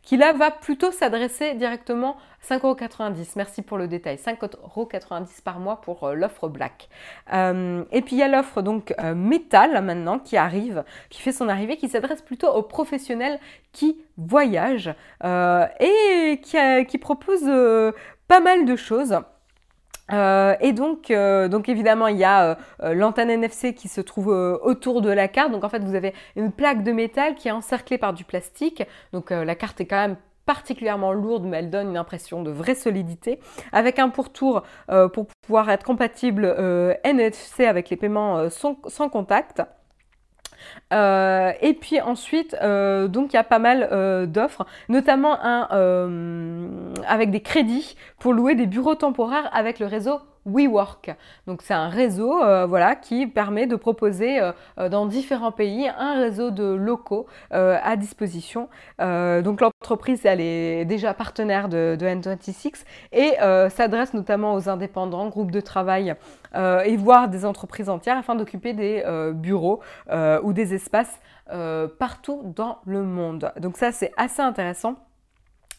qui 0.02 0.16
là 0.16 0.32
va 0.32 0.50
plutôt 0.50 0.90
s'adresser 0.90 1.54
directement 1.54 2.16
5,90€. 2.48 3.32
Merci 3.36 3.62
pour 3.62 3.78
le 3.78 3.88
détail. 3.88 4.16
5,90€ 4.16 5.42
par 5.42 5.60
mois 5.60 5.80
pour 5.80 6.04
euh, 6.04 6.14
l'offre 6.14 6.48
Black. 6.48 6.88
Euh, 7.32 7.84
et 7.92 8.02
puis 8.02 8.16
il 8.16 8.18
y 8.18 8.22
a 8.22 8.28
l'offre 8.28 8.62
donc 8.62 8.94
euh, 9.00 9.14
Métal 9.14 9.82
maintenant 9.84 10.18
qui 10.18 10.36
arrive, 10.36 10.84
qui 11.10 11.20
fait 11.20 11.32
son 11.32 11.48
arrivée, 11.48 11.76
qui 11.76 11.88
s'adresse 11.88 12.22
plutôt 12.22 12.48
aux 12.48 12.62
professionnels 12.62 13.38
qui 13.72 14.00
voyagent 14.16 14.94
et 15.22 16.40
qui, 16.42 16.98
propose 16.98 17.44
pas 18.28 18.40
mal 18.40 18.64
de 18.64 18.76
choses. 18.76 19.16
Et 20.10 20.72
donc, 20.72 21.12
donc 21.12 21.68
évidemment, 21.68 22.08
il 22.08 22.16
y 22.16 22.24
a 22.24 22.56
l'antenne 22.80 23.30
NFC 23.30 23.74
qui 23.74 23.88
se 23.88 24.00
trouve 24.00 24.28
autour 24.28 25.02
de 25.02 25.10
la 25.10 25.28
carte. 25.28 25.52
Donc 25.52 25.64
en 25.64 25.68
fait, 25.68 25.82
vous 25.84 25.94
avez 25.94 26.14
une 26.36 26.52
plaque 26.52 26.82
de 26.82 26.92
métal 26.92 27.34
qui 27.34 27.48
est 27.48 27.52
encerclée 27.52 27.98
par 27.98 28.12
du 28.12 28.24
plastique. 28.24 28.82
Donc 29.12 29.30
la 29.30 29.54
carte 29.54 29.80
est 29.80 29.86
quand 29.86 29.96
même 29.96 30.16
particulièrement 30.50 31.12
lourde, 31.12 31.44
mais 31.44 31.58
elle 31.58 31.70
donne 31.70 31.90
une 31.90 31.96
impression 31.96 32.42
de 32.42 32.50
vraie 32.50 32.74
solidité, 32.74 33.38
avec 33.70 34.00
un 34.00 34.08
pourtour 34.08 34.64
euh, 34.90 35.08
pour 35.08 35.26
pouvoir 35.42 35.70
être 35.70 35.84
compatible 35.84 36.44
euh, 36.44 36.92
NFC 37.04 37.66
avec 37.66 37.88
les 37.88 37.96
paiements 37.96 38.36
euh, 38.36 38.48
sans, 38.50 39.08
contact. 39.08 39.62
Et 40.92 41.78
puis 41.80 42.00
ensuite, 42.00 42.56
donc 42.60 43.32
il 43.32 43.34
y 43.34 43.38
a 43.38 43.44
pas 43.44 43.58
mal 43.58 44.30
d'offres, 44.30 44.66
notamment 44.88 45.38
un 45.42 45.68
avec 47.06 47.30
des 47.30 47.40
crédits 47.40 47.96
pour 48.18 48.32
louer 48.32 48.54
des 48.54 48.66
bureaux 48.66 48.94
temporaires 48.94 49.48
avec 49.52 49.78
le 49.78 49.86
réseau 49.86 50.20
WeWork. 50.46 51.14
Donc 51.46 51.62
c'est 51.62 51.74
un 51.74 51.88
réseau 51.88 52.42
euh, 52.42 52.66
voilà, 52.66 52.96
qui 52.96 53.26
permet 53.26 53.66
de 53.66 53.76
proposer 53.76 54.40
euh, 54.40 54.52
euh, 54.78 54.88
dans 54.88 55.06
différents 55.06 55.52
pays 55.52 55.88
un 55.88 56.18
réseau 56.18 56.50
de 56.50 56.64
locaux 56.64 57.26
à 57.50 57.96
disposition. 57.96 58.68
donc 58.98 59.60
l'entreprise 59.60 60.24
elle 60.24 60.40
est 60.40 60.84
déjà 60.84 61.14
partenaire 61.14 61.68
de, 61.68 61.96
N26 62.00 62.84
et 63.12 63.32
s'adresse 63.70 64.14
notamment 64.14 64.54
aux 64.54 64.68
indépendants, 64.68 65.28
groupes 65.28 65.50
de 65.50 65.60
travail 65.60 66.14
et 66.54 66.96
voire 66.96 67.28
des 67.28 67.44
entreprises 67.44 67.88
entières 67.88 68.18
afin 68.18 68.34
d'occuper 68.34 68.72
des 68.72 69.04
bureaux 69.34 69.80
ou 70.42 70.52
des 70.52 70.74
espaces 70.74 71.20
partout 71.98 72.42
dans 72.44 72.78
le 72.84 73.02
monde. 73.02 73.52
Donc 73.58 73.76
ça 73.76 73.92
c'est 73.92 74.12
assez 74.16 74.42
intéressant. 74.42 74.96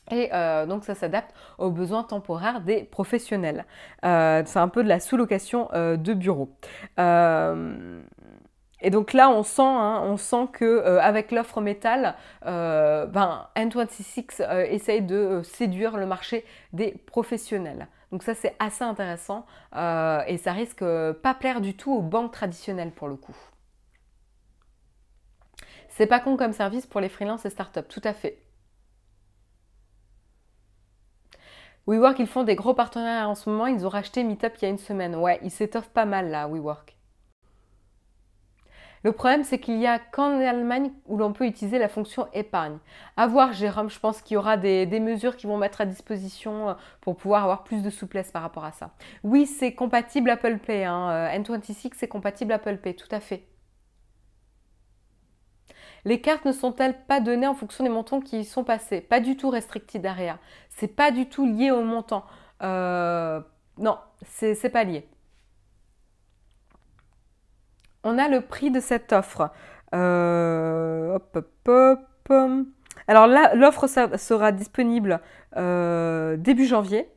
Et 0.09 0.29
euh, 0.33 0.65
donc 0.65 0.83
ça 0.83 0.95
s'adapte 0.95 1.33
aux 1.57 1.69
besoins 1.69 2.03
temporaires 2.03 2.61
des 2.61 2.83
professionnels. 2.83 3.65
Euh, 4.03 4.41
c'est 4.45 4.59
un 4.59 4.67
peu 4.67 4.83
de 4.83 4.89
la 4.89 4.99
sous-location 4.99 5.69
euh, 5.73 5.95
de 5.95 6.13
bureaux. 6.13 6.49
et 8.83 8.89
donc 8.89 9.13
là, 9.13 9.29
on 9.29 9.43
sent, 9.43 9.61
hein, 9.61 10.01
on 10.03 10.17
sent 10.17 10.47
que 10.53 10.97
avec 10.97 11.31
l'offre 11.31 11.61
métal, 11.61 12.15
ben, 12.43 13.47
N26 13.55 14.41
essaye 14.69 15.01
de 15.01 15.41
séduire 15.43 15.97
le 15.97 16.07
marché 16.07 16.45
des 16.73 16.91
professionnels. 17.05 17.87
Donc 18.11 18.23
ça, 18.23 18.33
c'est 18.33 18.55
assez 18.59 18.83
intéressant 18.83 19.45
et 19.73 20.37
ça 20.37 20.51
risque 20.51 20.83
pas 21.21 21.33
plaire 21.35 21.61
du 21.61 21.77
tout 21.77 21.93
aux 21.93 22.01
banques 22.01 22.33
traditionnelles 22.33 22.91
pour 22.91 23.07
le 23.07 23.15
coup. 23.15 23.37
C'est 25.89 26.07
pas 26.07 26.19
con 26.19 26.35
comme 26.37 26.53
service 26.53 26.87
pour 26.87 27.01
les 27.01 27.09
freelances 27.09 27.45
et 27.45 27.49
startups, 27.49 27.87
tout 27.87 28.01
à 28.03 28.13
fait. 28.13 28.39
WeWork, 31.91 32.19
ils 32.19 32.27
font 32.27 32.45
des 32.45 32.55
gros 32.55 32.73
partenariats 32.73 33.27
en 33.27 33.35
ce 33.35 33.49
moment. 33.49 33.67
Ils 33.67 33.85
ont 33.85 33.89
racheté 33.89 34.23
Meetup 34.23 34.53
il 34.57 34.61
y 34.61 34.65
a 34.65 34.69
une 34.69 34.77
semaine. 34.77 35.13
Ouais, 35.13 35.39
ils 35.43 35.51
s'étoffent 35.51 35.89
pas 35.89 36.05
mal 36.05 36.29
là, 36.29 36.47
WeWork. 36.47 36.95
Le 39.03 39.11
problème, 39.11 39.43
c'est 39.43 39.59
qu'il 39.59 39.77
y 39.77 39.87
a 39.87 39.99
qu'en 39.99 40.39
Allemagne 40.39 40.91
où 41.07 41.17
l'on 41.17 41.33
peut 41.33 41.45
utiliser 41.45 41.79
la 41.79 41.89
fonction 41.89 42.27
épargne. 42.33 42.77
À 43.17 43.27
voir, 43.27 43.51
Jérôme, 43.51 43.89
je 43.89 43.99
pense 43.99 44.21
qu'il 44.21 44.35
y 44.35 44.37
aura 44.37 44.55
des, 44.55 44.85
mesures 45.01 45.35
qui 45.35 45.47
vont 45.47 45.57
mettre 45.57 45.81
à 45.81 45.85
disposition 45.85 46.69
euh, 46.69 46.73
pour 47.01 47.17
pouvoir 47.17 47.43
avoir 47.43 47.63
plus 47.65 47.81
de 47.83 47.89
souplesse 47.89 48.31
par 48.31 48.43
rapport 48.43 48.63
à 48.63 48.71
ça. 48.71 48.91
Oui, 49.23 49.45
c'est 49.45 49.73
compatible 49.73 50.29
Apple 50.29 50.59
Pay. 50.59 50.85
Hein. 50.85 51.09
Euh, 51.09 51.37
N26, 51.39 51.91
c'est 51.97 52.07
compatible 52.07 52.53
Apple 52.53 52.77
Pay, 52.77 52.95
tout 52.95 53.09
à 53.11 53.19
fait. 53.19 53.50
Les 56.05 56.19
cartes 56.21 56.45
ne 56.45 56.51
sont-elles 56.51 57.05
pas 57.05 57.19
données 57.19 57.47
en 57.47 57.53
fonction 57.53 57.83
des 57.83 57.89
montants 57.89 58.21
qui 58.21 58.39
y 58.39 58.45
sont 58.45 58.63
passés? 58.63 59.01
Pas 59.01 59.19
du 59.19 59.37
tout 59.37 59.49
restricted 59.49 60.05
area. 60.05 60.39
C'est 60.69 60.87
pas 60.87 61.11
du 61.11 61.27
tout 61.27 61.45
lié 61.45 61.71
au 61.71 61.83
montant. 61.83 62.25
Euh, 62.63 63.39
non, 63.77 63.97
c'est 64.23 64.69
pas 64.69 64.83
lié. 64.83 65.07
On 68.03 68.17
a 68.17 68.27
le 68.27 68.41
prix 68.41 68.71
de 68.71 68.79
cette 68.79 69.13
offre. 69.13 69.51
Euh, 69.93 71.15
hop, 71.15 71.37
hop, 71.67 72.29
hop. 72.29 72.67
Alors 73.07 73.27
là, 73.27 73.53
l'offre 73.55 73.87
sera 73.87 74.51
disponible 74.51 75.19
euh, 75.57 76.37
début 76.37 76.65
janvier. 76.65 77.09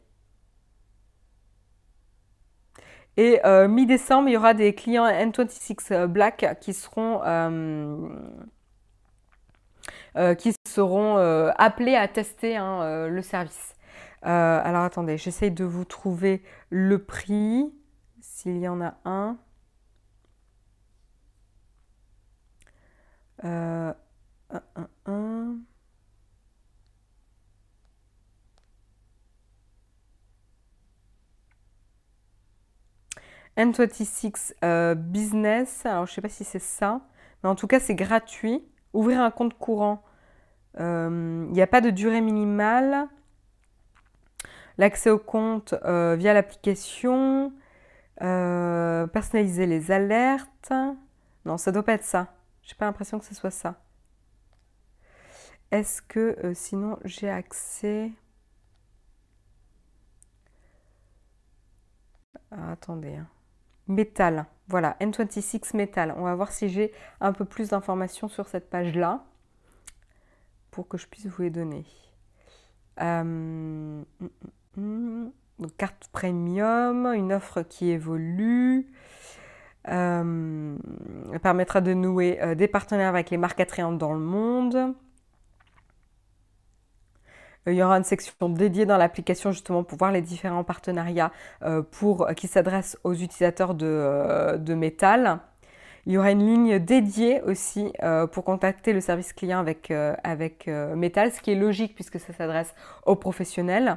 Et 3.16 3.40
mi-décembre, 3.68 4.28
il 4.28 4.32
y 4.32 4.36
aura 4.36 4.54
des 4.54 4.74
clients 4.74 5.06
N26 5.06 6.06
Black 6.06 6.58
qui 6.60 6.74
seront 6.74 7.20
euh, 7.24 8.08
qui 10.38 10.54
seront 10.68 11.18
euh, 11.18 11.50
appelés 11.56 11.96
à 11.96 12.08
tester 12.08 12.56
hein, 12.56 12.82
euh, 12.82 13.08
le 13.08 13.22
service. 13.22 13.74
alors 14.22 14.82
attendez, 14.82 15.18
j'essaye 15.18 15.50
de 15.50 15.64
vous 15.64 15.84
trouver 15.84 16.42
le 16.70 16.98
prix, 17.04 17.72
s'il 18.20 18.58
y 18.58 18.68
en 18.68 18.80
a 18.80 18.94
un. 19.04 19.36
un, 23.42 23.94
N26 33.56 34.54
Business, 34.96 35.86
alors 35.86 36.06
je 36.06 36.12
ne 36.12 36.14
sais 36.14 36.20
pas 36.22 36.28
si 36.28 36.44
c'est 36.44 36.58
ça, 36.58 37.00
mais 37.42 37.48
en 37.50 37.54
tout 37.54 37.66
cas 37.66 37.80
c'est 37.80 37.94
gratuit. 37.94 38.64
Ouvrir 38.94 39.20
un 39.20 39.30
compte 39.30 39.58
courant, 39.58 40.02
euh, 40.80 41.44
il 41.48 41.52
n'y 41.52 41.62
a 41.62 41.66
pas 41.66 41.80
de 41.80 41.90
durée 41.90 42.20
minimale. 42.20 43.08
L'accès 44.78 45.10
au 45.10 45.18
compte 45.18 45.74
euh, 45.84 46.16
via 46.16 46.32
l'application. 46.32 47.52
Euh, 48.22 49.06
personnaliser 49.08 49.66
les 49.66 49.90
alertes. 49.90 50.72
Non, 51.44 51.58
ça 51.58 51.72
doit 51.72 51.82
pas 51.82 51.94
être 51.94 52.04
ça. 52.04 52.34
J'ai 52.62 52.74
pas 52.76 52.86
l'impression 52.86 53.18
que 53.18 53.24
ce 53.24 53.34
soit 53.34 53.50
ça. 53.50 53.80
Est-ce 55.70 56.00
que 56.00 56.52
sinon 56.54 56.98
j'ai 57.04 57.28
accès? 57.28 58.12
Ah, 62.50 62.72
Attendez. 62.72 63.16
Hein. 63.16 63.26
Métal. 63.88 64.46
Voilà, 64.68 64.96
N26 65.00 65.76
Metal. 65.76 66.14
On 66.16 66.22
va 66.22 66.34
voir 66.34 66.50
si 66.52 66.68
j'ai 66.68 66.92
un 67.20 67.32
peu 67.32 67.44
plus 67.44 67.70
d'informations 67.70 68.28
sur 68.28 68.48
cette 68.48 68.70
page-là 68.70 69.24
pour 70.70 70.88
que 70.88 70.96
je 70.96 71.06
puisse 71.06 71.26
vous 71.26 71.42
les 71.42 71.50
donner. 71.50 71.84
Euh, 73.00 73.20
hum, 73.20 74.04
hum, 74.76 75.32
hum. 75.60 75.70
carte 75.76 76.08
premium, 76.12 77.06
une 77.14 77.32
offre 77.32 77.62
qui 77.62 77.90
évolue. 77.90 78.86
Euh, 79.88 80.76
permettra 81.42 81.82
de 81.82 81.92
nouer 81.92 82.40
euh, 82.40 82.54
des 82.54 82.68
partenaires 82.68 83.10
avec 83.10 83.28
les 83.28 83.36
marques 83.36 83.60
attrayantes 83.60 83.98
dans 83.98 84.14
le 84.14 84.20
monde. 84.20 84.94
Euh, 87.68 87.72
il 87.72 87.76
y 87.76 87.82
aura 87.82 87.96
une 87.96 88.04
section 88.04 88.48
dédiée 88.48 88.86
dans 88.86 88.96
l'application 88.96 89.52
justement 89.52 89.84
pour 89.84 89.98
voir 89.98 90.12
les 90.12 90.22
différents 90.22 90.64
partenariats 90.64 91.32
euh, 91.62 91.82
pour, 91.82 92.28
qui 92.36 92.48
s'adressent 92.48 92.98
aux 93.04 93.14
utilisateurs 93.14 93.74
de, 93.74 93.86
euh, 93.86 94.58
de, 94.58 94.74
métal. 94.74 95.40
Il 96.06 96.12
y 96.12 96.18
aura 96.18 96.30
une 96.32 96.46
ligne 96.46 96.78
dédiée 96.78 97.40
aussi 97.42 97.92
pour 98.32 98.44
contacter 98.44 98.92
le 98.92 99.00
service 99.00 99.32
client 99.32 99.58
avec, 99.58 99.90
avec 99.90 100.66
métal, 100.66 101.32
ce 101.32 101.40
qui 101.40 101.52
est 101.52 101.54
logique 101.54 101.94
puisque 101.94 102.20
ça 102.20 102.32
s'adresse 102.34 102.74
aux 103.06 103.16
professionnels. 103.16 103.96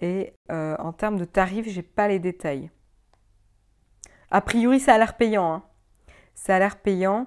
Et 0.00 0.32
en 0.48 0.92
termes 0.92 1.18
de 1.18 1.24
tarifs, 1.24 1.68
je 1.68 1.76
n'ai 1.76 1.82
pas 1.82 2.08
les 2.08 2.18
détails. 2.20 2.70
A 4.30 4.40
priori, 4.40 4.80
ça 4.80 4.94
a 4.94 4.98
l'air 4.98 5.16
payant. 5.16 5.52
Hein. 5.52 5.62
Ça 6.34 6.56
a 6.56 6.58
l'air 6.58 6.76
payant. 6.76 7.26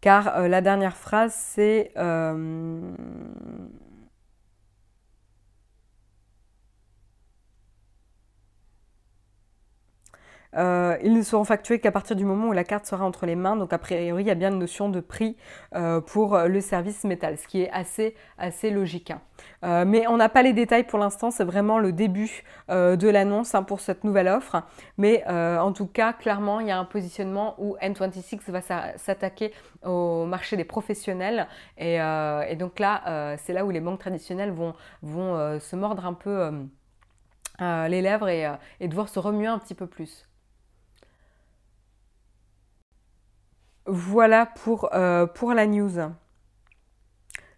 Car 0.00 0.36
euh, 0.36 0.48
la 0.48 0.60
dernière 0.60 0.96
phrase, 0.96 1.34
c'est... 1.34 1.92
Euh, 1.96 2.94
Euh, 10.56 10.98
ils 11.02 11.14
ne 11.14 11.22
seront 11.22 11.44
facturés 11.44 11.80
qu'à 11.80 11.92
partir 11.92 12.14
du 12.14 12.24
moment 12.24 12.48
où 12.48 12.52
la 12.52 12.64
carte 12.64 12.86
sera 12.86 13.04
entre 13.04 13.26
les 13.26 13.36
mains. 13.36 13.56
Donc 13.56 13.72
a 13.72 13.78
priori, 13.78 14.22
il 14.22 14.26
y 14.26 14.30
a 14.30 14.34
bien 14.34 14.50
une 14.50 14.58
notion 14.58 14.88
de 14.88 15.00
prix 15.00 15.36
euh, 15.74 16.00
pour 16.00 16.38
le 16.38 16.60
service 16.60 17.04
métal, 17.04 17.38
ce 17.38 17.46
qui 17.46 17.62
est 17.62 17.70
assez, 17.70 18.14
assez 18.38 18.70
logique. 18.70 19.10
Hein. 19.10 19.20
Euh, 19.64 19.84
mais 19.86 20.06
on 20.06 20.16
n'a 20.16 20.28
pas 20.28 20.42
les 20.42 20.52
détails 20.52 20.84
pour 20.84 20.98
l'instant, 20.98 21.30
c'est 21.30 21.44
vraiment 21.44 21.78
le 21.78 21.92
début 21.92 22.44
de 22.68 23.08
l'annonce 23.08 23.54
hein, 23.54 23.62
pour 23.62 23.80
cette 23.80 24.04
nouvelle 24.04 24.28
offre. 24.28 24.62
Mais 24.98 25.24
en 25.26 25.72
tout 25.72 25.86
cas, 25.86 26.12
clairement, 26.12 26.60
il 26.60 26.68
y 26.68 26.70
a 26.70 26.78
un 26.78 26.84
positionnement 26.84 27.54
où 27.58 27.76
N26 27.82 28.50
va 28.50 28.60
s'attaquer 28.96 29.52
au 29.84 30.26
marché 30.26 30.56
des 30.56 30.64
professionnels. 30.64 31.48
Et, 31.78 31.98
donc 32.56 32.78
là, 32.78 33.36
c'est 33.38 33.52
là 33.52 33.64
où 33.64 33.70
les 33.70 33.80
banques 33.80 34.00
traditionnelles 34.00 34.52
vont, 34.52 34.74
vont 35.02 35.58
se 35.58 35.76
mordre 35.76 36.06
un 36.06 36.14
peu 36.14 36.50
les 37.60 38.02
lèvres 38.02 38.28
et 38.28 38.88
devoir 38.88 39.08
se 39.08 39.18
remuer 39.18 39.48
un 39.48 39.58
petit 39.58 39.74
peu 39.74 39.86
plus. 39.86 40.26
Voilà 43.86 44.46
pour, 44.46 44.94
euh, 44.94 45.26
pour 45.26 45.54
la 45.54 45.66
news. 45.66 45.98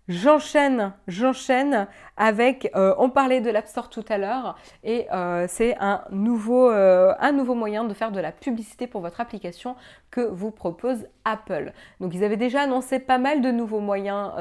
J'enchaîne, 0.06 0.92
j'enchaîne 1.06 1.86
avec, 2.18 2.70
euh, 2.76 2.94
on 2.98 3.08
parlait 3.08 3.40
de 3.40 3.50
l'App 3.50 3.66
Store 3.66 3.88
tout 3.88 4.04
à 4.10 4.18
l'heure, 4.18 4.58
et 4.82 5.06
euh, 5.12 5.46
c'est 5.48 5.76
un, 5.80 6.04
nouveau, 6.10 6.68
un 6.68 7.32
nouveau 7.32 7.54
moyen 7.54 7.84
de 7.84 7.94
faire 7.94 8.12
de 8.12 8.20
la 8.20 8.30
publicité 8.30 8.86
pour 8.86 9.00
votre 9.00 9.22
application 9.22 9.76
que 10.10 10.20
vous 10.20 10.50
propose 10.50 11.06
Apple. 11.24 11.72
Donc 12.00 12.14
ils 12.14 12.22
avaient 12.22 12.36
déjà 12.36 12.62
annoncé 12.62 12.98
pas 12.98 13.16
mal 13.16 13.40
de 13.40 13.50
nouveaux 13.50 13.80
moyens 13.80 14.32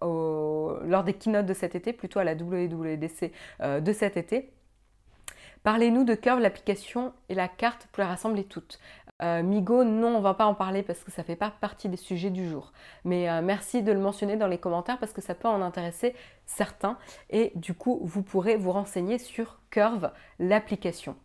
lors 0.00 1.04
des 1.04 1.14
keynotes 1.14 1.46
de 1.46 1.54
cet 1.54 1.76
été, 1.76 1.92
plutôt 1.92 2.18
à 2.18 2.24
la 2.24 2.34
WWDC 2.34 3.32
de 3.60 3.92
cet 3.92 4.16
été. 4.16 4.50
Parlez-nous 5.62 6.02
de 6.04 6.14
Curve, 6.14 6.40
l'application 6.40 7.12
et 7.28 7.34
la 7.34 7.46
carte 7.46 7.88
pour 7.92 8.02
les 8.02 8.08
rassembler 8.08 8.42
toutes. 8.42 8.80
Euh, 9.20 9.42
Migo, 9.42 9.82
non, 9.82 10.16
on 10.16 10.20
va 10.20 10.34
pas 10.34 10.46
en 10.46 10.54
parler 10.54 10.82
parce 10.82 11.00
que 11.00 11.10
ça 11.10 11.24
fait 11.24 11.34
pas 11.34 11.50
partie 11.50 11.88
des 11.88 11.96
sujets 11.96 12.30
du 12.30 12.48
jour. 12.48 12.72
Mais 13.04 13.28
euh, 13.28 13.42
merci 13.42 13.82
de 13.82 13.90
le 13.90 13.98
mentionner 13.98 14.36
dans 14.36 14.46
les 14.46 14.58
commentaires 14.58 14.98
parce 14.98 15.12
que 15.12 15.20
ça 15.20 15.34
peut 15.34 15.48
en 15.48 15.60
intéresser 15.60 16.14
certains. 16.46 16.96
Et 17.30 17.52
du 17.56 17.74
coup, 17.74 17.98
vous 18.02 18.22
pourrez 18.22 18.56
vous 18.56 18.70
renseigner 18.70 19.18
sur 19.18 19.58
Curve, 19.70 20.10
l'application. 20.38 21.16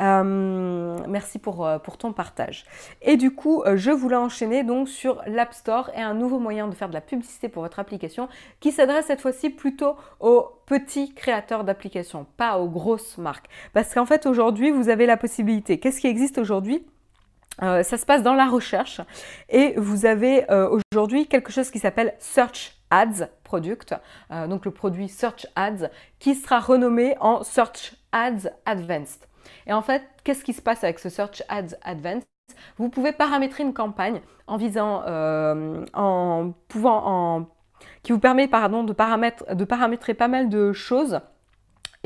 Euh, 0.00 0.96
merci 1.08 1.38
pour, 1.40 1.68
pour, 1.82 1.96
ton 1.96 2.12
partage. 2.12 2.64
Et 3.02 3.16
du 3.16 3.32
coup, 3.34 3.64
je 3.74 3.90
voulais 3.90 4.16
enchaîner 4.16 4.62
donc 4.62 4.88
sur 4.88 5.22
l'App 5.26 5.52
Store 5.52 5.90
et 5.96 6.00
un 6.00 6.14
nouveau 6.14 6.38
moyen 6.38 6.68
de 6.68 6.74
faire 6.74 6.88
de 6.88 6.94
la 6.94 7.00
publicité 7.00 7.48
pour 7.48 7.62
votre 7.62 7.80
application 7.80 8.28
qui 8.60 8.70
s'adresse 8.70 9.06
cette 9.06 9.20
fois-ci 9.20 9.50
plutôt 9.50 9.96
aux 10.20 10.46
petits 10.66 11.14
créateurs 11.14 11.64
d'applications, 11.64 12.26
pas 12.36 12.58
aux 12.58 12.68
grosses 12.68 13.18
marques. 13.18 13.48
Parce 13.72 13.92
qu'en 13.92 14.06
fait, 14.06 14.26
aujourd'hui, 14.26 14.70
vous 14.70 14.88
avez 14.88 15.06
la 15.06 15.16
possibilité. 15.16 15.80
Qu'est-ce 15.80 16.00
qui 16.00 16.06
existe 16.06 16.38
aujourd'hui? 16.38 16.86
Euh, 17.62 17.82
ça 17.82 17.96
se 17.96 18.06
passe 18.06 18.22
dans 18.22 18.34
la 18.34 18.46
recherche. 18.46 19.00
Et 19.48 19.74
vous 19.76 20.06
avez 20.06 20.50
euh, 20.50 20.78
aujourd'hui 20.92 21.26
quelque 21.26 21.52
chose 21.52 21.70
qui 21.70 21.78
s'appelle 21.78 22.14
Search 22.18 22.74
Ads 22.90 23.28
Product, 23.44 23.94
euh, 24.30 24.46
donc 24.46 24.64
le 24.64 24.70
produit 24.70 25.08
Search 25.08 25.46
Ads 25.56 25.90
qui 26.18 26.34
sera 26.34 26.60
renommé 26.60 27.16
en 27.20 27.42
Search 27.42 27.94
Ads 28.12 28.50
Advanced. 28.64 29.20
Et 29.66 29.72
en 29.72 29.82
fait, 29.82 30.02
qu'est-ce 30.24 30.44
qui 30.44 30.52
se 30.52 30.62
passe 30.62 30.84
avec 30.84 30.98
ce 30.98 31.08
Search 31.08 31.42
Ads 31.48 31.76
Advanced? 31.82 32.24
Vous 32.78 32.88
pouvez 32.88 33.12
paramétrer 33.12 33.62
une 33.62 33.74
campagne 33.74 34.20
en 34.46 34.56
visant, 34.56 35.02
en 35.06 36.52
pouvant, 36.68 37.02
en, 37.04 37.46
qui 38.02 38.12
vous 38.12 38.18
permet 38.18 38.48
pardon, 38.48 38.84
de, 38.84 38.94
de 39.54 39.64
paramétrer 39.64 40.14
pas 40.14 40.28
mal 40.28 40.48
de 40.48 40.72
choses 40.72 41.20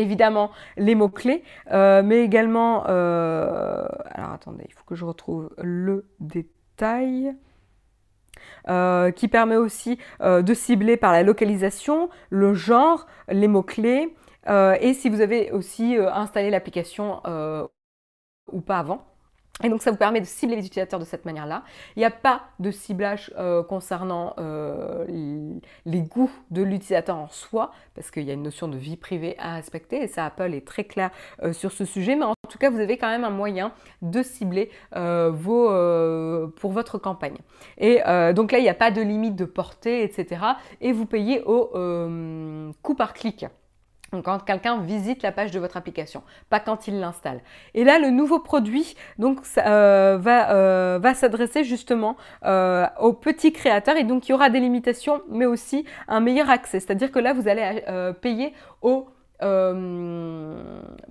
évidemment 0.03 0.51
les 0.77 0.95
mots-clés, 0.95 1.43
euh, 1.73 2.03
mais 2.03 2.23
également... 2.23 2.85
Euh, 2.89 3.87
alors 4.11 4.33
attendez, 4.33 4.65
il 4.69 4.75
faut 4.75 4.85
que 4.85 4.95
je 4.95 5.05
retrouve 5.05 5.51
le 5.59 6.07
détail. 6.21 7.35
qui 9.15 9.29
permet 9.29 9.57
aussi 9.57 9.99
de 10.21 10.55
cibler 10.55 10.97
par 10.97 11.13
la 11.13 11.23
localisation, 11.23 12.09
le 12.31 12.55
genre, 12.55 13.07
les 13.29 13.49
mots-clés, 13.49 14.15
et 14.49 14.95
si 14.95 15.09
vous 15.09 15.21
avez 15.21 15.53
aussi 15.53 15.97
installé 15.97 16.51
l'application 16.51 17.21
ou 18.51 18.61
pas 18.61 18.79
avant. 18.79 19.12
Et 19.63 19.69
donc 19.69 19.83
ça 19.83 19.91
vous 19.91 19.97
permet 19.97 20.21
de 20.21 20.27
cibler 20.27 20.57
les 20.57 20.67
utilisateurs 20.67 20.99
de 20.99 21.05
cette 21.05 21.25
manière-là. 21.25 21.63
Il 21.95 22.01
n'y 22.01 22.05
a 22.05 22.11
pas 22.11 22.43
de 22.59 22.71
ciblage 22.71 23.33
euh, 23.39 23.63
concernant 23.63 24.35
euh, 24.39 25.05
les 25.85 26.01
goûts 26.01 26.31
de 26.51 26.63
l'utilisateur 26.63 27.17
en 27.17 27.29
soi, 27.29 27.71
parce 27.95 28.11
qu'il 28.11 28.25
y 28.25 28.31
a 28.31 28.35
une 28.35 28.43
notion 28.43 28.67
de 28.67 28.77
vie 28.77 28.97
privée 28.97 29.37
à 29.39 29.55
respecter, 29.55 30.03
et 30.03 30.09
ça 30.09 30.25
Apple 30.25 30.55
est 30.55 30.67
très 30.67 30.85
clair 30.85 31.11
euh, 31.43 31.53
sur 31.53 31.71
ce 31.71 31.85
sujet, 31.85 32.17
mais 32.17 32.25
en 32.25 32.35
tout 32.49 32.59
cas 32.59 32.71
vous 32.71 32.81
avez 32.81 32.97
quand 32.97 33.09
même 33.09 33.25
un 33.25 33.31
moyen 33.31 33.73
de 34.01 34.23
cibler 34.23 34.71
vos, 34.93 35.69
pour 36.57 36.73
votre 36.73 36.99
campagne. 36.99 37.37
Et 37.79 38.01
donc 38.35 38.53
là 38.53 38.59
il 38.59 38.63
n'y 38.63 38.69
a 38.69 38.75
pas 38.75 38.91
de 38.91 39.01
limite 39.01 39.37
de 39.37 39.45
portée, 39.45 40.03
etc. 40.03 40.43
Et 40.81 40.93
vous 40.93 41.07
payez 41.07 41.43
au 41.45 41.69
coût 42.83 42.95
par 42.95 43.13
clic 43.15 43.47
quand 44.21 44.41
quelqu'un 44.41 44.79
visite 44.79 45.23
la 45.23 45.33
page 45.33 45.51
de 45.53 45.59
votre 45.59 45.77
application, 45.77 46.23
pas 46.51 46.61
quand 46.61 46.87
il 46.87 47.01
l'installe. 47.01 47.41
Et 47.75 47.85
là, 47.85 47.99
le 47.99 48.11
nouveau 48.11 48.41
produit 48.41 48.95
donc, 49.19 49.39
euh, 49.57 50.19
va, 50.21 50.51
euh, 50.51 50.99
va 51.01 51.15
s'adresser 51.15 51.65
justement 51.65 52.17
euh, 52.45 52.87
aux 53.01 53.15
petits 53.15 53.53
créateurs 53.53 53.97
et 53.97 54.05
donc 54.05 54.29
il 54.29 54.33
y 54.33 54.35
aura 54.35 54.51
des 54.51 54.61
limitations, 54.61 55.23
mais 55.31 55.47
aussi 55.47 55.87
un 56.09 56.21
meilleur 56.21 56.51
accès. 56.51 56.81
C'est-à-dire 56.81 57.11
que 57.11 57.19
là, 57.19 57.33
vous 57.33 57.49
allez 57.49 57.83
payer 58.21 58.53
au 58.83 59.09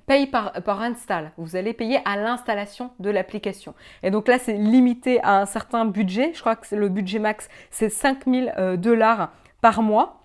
paye 0.05 0.27
par, 0.27 0.53
par 0.63 0.81
install. 0.81 1.33
Vous 1.37 1.57
allez 1.57 1.73
payer 1.73 1.99
à 2.05 2.15
l'installation 2.15 2.91
de 2.99 3.09
l'application. 3.09 3.73
Et 4.03 4.11
donc 4.11 4.29
là, 4.29 4.39
c'est 4.39 4.53
limité 4.53 5.21
à 5.21 5.41
un 5.41 5.45
certain 5.45 5.83
budget. 5.83 6.31
Je 6.33 6.39
crois 6.39 6.55
que 6.55 6.73
le 6.73 6.87
budget 6.87 7.19
max, 7.19 7.49
c'est 7.71 7.89
5000 7.89 8.77
dollars 8.77 9.31
par 9.59 9.81
mois. 9.81 10.20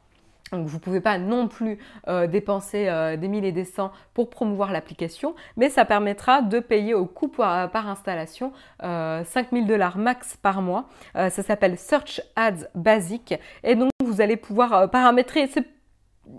Donc 0.53 0.67
vous 0.67 0.77
ne 0.77 0.81
pouvez 0.81 1.01
pas 1.01 1.19
non 1.19 1.49
plus 1.49 1.79
euh, 2.07 2.27
dépenser 2.27 2.89
euh, 2.89 3.17
des 3.17 3.29
mille 3.29 3.45
et 3.45 3.53
des 3.53 3.65
cents 3.65 3.91
pour 4.15 4.31
promouvoir 4.31 4.71
l'application, 4.71 5.35
mais 5.57 5.69
ça 5.69 5.85
permettra 5.85 6.41
de 6.43 6.61
payer 6.61 6.95
au 6.95 7.07
coût 7.07 7.29
par, 7.29 7.89
installation 7.89 8.53
euh, 8.83 9.25
5000 9.25 9.67
dollars 9.67 9.99
max 9.99 10.37
par 10.37 10.63
mois. 10.63 10.89
Euh, 11.17 11.31
ça 11.31 11.43
s'appelle 11.43 11.79
Search 11.79 12.21
Ads 12.37 12.69
Basic 12.75 13.35
et 13.65 13.75
donc 13.75 13.91
vous 14.05 14.21
allez 14.21 14.37
pouvoir 14.37 14.91
paramétrer. 14.91 15.51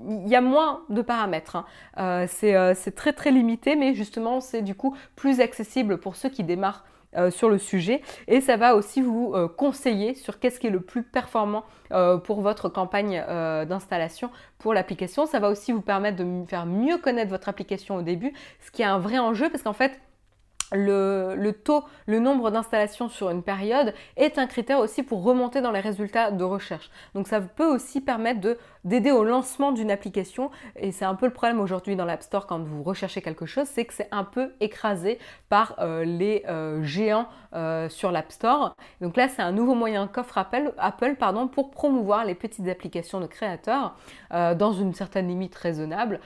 Il 0.09 0.27
y 0.27 0.35
a 0.35 0.41
moins 0.41 0.81
de 0.89 1.01
paramètres, 1.01 1.63
hein. 1.95 2.25
c'est 2.27 2.95
très 2.95 3.13
très 3.13 3.31
limité, 3.31 3.75
mais 3.75 3.93
justement 3.93 4.41
c'est 4.41 4.61
du 4.61 4.75
coup 4.75 4.95
plus 5.15 5.39
accessible 5.39 5.97
pour 5.97 6.17
ceux 6.17 6.29
qui 6.29 6.43
démarrent 6.43 6.83
euh, 7.17 7.31
sur 7.31 7.49
le 7.49 7.57
sujet 7.57 8.01
et 8.27 8.41
ça 8.41 8.57
va 8.57 8.75
aussi 8.75 9.01
vous 9.01 9.33
euh, 9.33 9.47
conseiller 9.47 10.13
sur 10.13 10.39
qu'est-ce 10.39 10.59
qui 10.59 10.67
est 10.67 10.71
le 10.71 10.81
plus 10.81 11.01
performant 11.01 11.63
euh, 11.91 12.17
pour 12.17 12.41
votre 12.41 12.69
campagne 12.69 13.23
d'installation 13.67 14.29
pour 14.59 14.73
l'application. 14.73 15.25
Ça 15.25 15.39
va 15.39 15.49
aussi 15.49 15.71
vous 15.71 15.81
permettre 15.81 16.17
de 16.17 16.45
faire 16.47 16.65
mieux 16.65 16.97
connaître 16.97 17.29
votre 17.29 17.49
application 17.49 17.95
au 17.95 18.01
début, 18.01 18.33
ce 18.59 18.71
qui 18.71 18.81
est 18.81 18.85
un 18.85 18.99
vrai 18.99 19.17
enjeu 19.17 19.49
parce 19.49 19.63
qu'en 19.63 19.73
fait, 19.73 19.99
le, 20.71 21.51
taux, 21.51 21.83
le 22.05 22.19
nombre 22.19 22.51
d'installations 22.51 23.09
sur 23.09 23.29
une 23.29 23.43
période 23.43 23.93
est 24.17 24.37
un 24.37 24.47
critère 24.47 24.79
aussi 24.79 25.03
pour 25.03 25.23
remonter 25.23 25.61
dans 25.61 25.71
les 25.71 25.79
résultats 25.79 26.31
de 26.31 26.43
recherche. 26.43 26.89
Donc 27.15 27.27
ça 27.27 27.39
peut 27.41 27.65
aussi 27.65 28.01
permettre 28.01 28.57
d'aider 28.87 29.11
au 29.11 29.23
lancement 29.23 29.73
d'une 29.73 29.91
application 29.91 30.49
et 30.77 30.91
c'est 30.91 31.05
un 31.05 31.15
peu 31.15 31.25
le 31.25 31.33
problème 31.33 31.59
aujourd'hui 31.59 31.95
dans 31.95 32.05
l'App 32.05 32.23
Store 32.23 32.47
quand 32.47 32.59
vous 32.59 32.83
recherchez 32.83 33.21
quelque 33.21 33.45
chose, 33.45 33.67
c'est 33.67 33.83
que 33.83 33.93
c'est 33.93 34.07
un 34.11 34.23
peu 34.23 34.53
écrasé 34.61 35.19
par 35.49 35.75
euh, 35.79 36.05
les 36.05 36.43
euh, 36.47 36.81
géants 36.83 37.27
euh, 37.53 37.89
sur 37.89 38.11
l'App 38.11 38.31
Store. 38.31 38.75
Donc 39.01 39.17
là 39.17 39.27
c'est 39.27 39.41
un 39.41 39.51
nouveau 39.51 39.75
moyen 39.75 40.07
qu'offre 40.07 40.37
Apple, 40.37 40.71
Apple 40.77 41.15
pardon, 41.15 41.49
pour 41.49 41.69
promouvoir 41.69 42.23
les 42.23 42.35
petites 42.35 42.67
applications 42.67 43.19
de 43.19 43.27
créateurs 43.27 43.95
dans 44.31 44.73
une 44.73 44.93
certaine 44.93 45.27
limite 45.27 45.55
raisonnable 45.55 46.19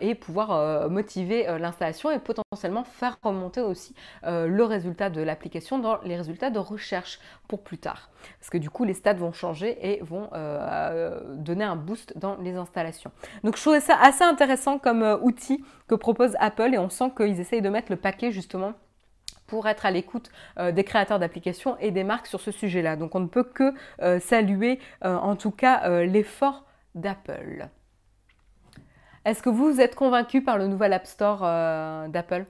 et 0.00 0.14
pouvoir 0.14 0.88
motiver 0.88 1.46
l'installation 1.58 2.10
et 2.10 2.18
potentiellement 2.18 2.84
faire 2.84 3.18
remonter 3.22 3.60
aussi 3.60 3.94
le 4.24 4.62
résultat 4.62 5.10
de 5.10 5.20
l'application 5.20 5.78
dans 5.78 6.00
les 6.02 6.16
résultats 6.16 6.50
de 6.50 6.58
recherche 6.58 7.18
pour 7.48 7.62
plus 7.62 7.78
tard. 7.78 8.10
Parce 8.38 8.50
que 8.50 8.58
du 8.58 8.70
coup, 8.70 8.84
les 8.84 8.94
stats 8.94 9.14
vont 9.14 9.32
changer 9.32 9.78
et 9.82 10.00
vont 10.02 10.28
donner 11.36 11.64
un 11.64 11.76
boost 11.76 11.99
dans 12.16 12.36
les 12.36 12.56
installations. 12.56 13.10
Donc 13.44 13.56
je 13.56 13.62
trouvais 13.62 13.80
ça 13.80 13.96
assez 14.00 14.24
intéressant 14.24 14.78
comme 14.78 15.02
euh, 15.02 15.18
outil 15.20 15.64
que 15.88 15.94
propose 15.94 16.36
Apple 16.40 16.74
et 16.74 16.78
on 16.78 16.88
sent 16.88 17.12
qu'ils 17.16 17.40
essayent 17.40 17.62
de 17.62 17.68
mettre 17.68 17.90
le 17.90 17.96
paquet 17.96 18.30
justement 18.30 18.74
pour 19.46 19.66
être 19.66 19.84
à 19.84 19.90
l'écoute 19.90 20.30
des 20.60 20.84
créateurs 20.84 21.18
d'applications 21.18 21.76
et 21.78 21.90
des 21.90 22.04
marques 22.04 22.28
sur 22.28 22.40
ce 22.40 22.52
sujet-là. 22.52 22.94
Donc 22.94 23.16
on 23.16 23.20
ne 23.20 23.26
peut 23.26 23.42
que 23.42 23.74
saluer 24.20 24.78
en 25.02 25.34
tout 25.34 25.50
cas 25.50 26.04
l'effort 26.04 26.66
d'Apple. 26.94 27.68
Est-ce 29.24 29.42
que 29.42 29.50
vous 29.50 29.80
êtes 29.80 29.96
convaincu 29.96 30.44
par 30.44 30.56
le 30.56 30.68
nouvel 30.68 30.92
App 30.92 31.04
Store 31.04 31.40
d'Apple? 32.08 32.46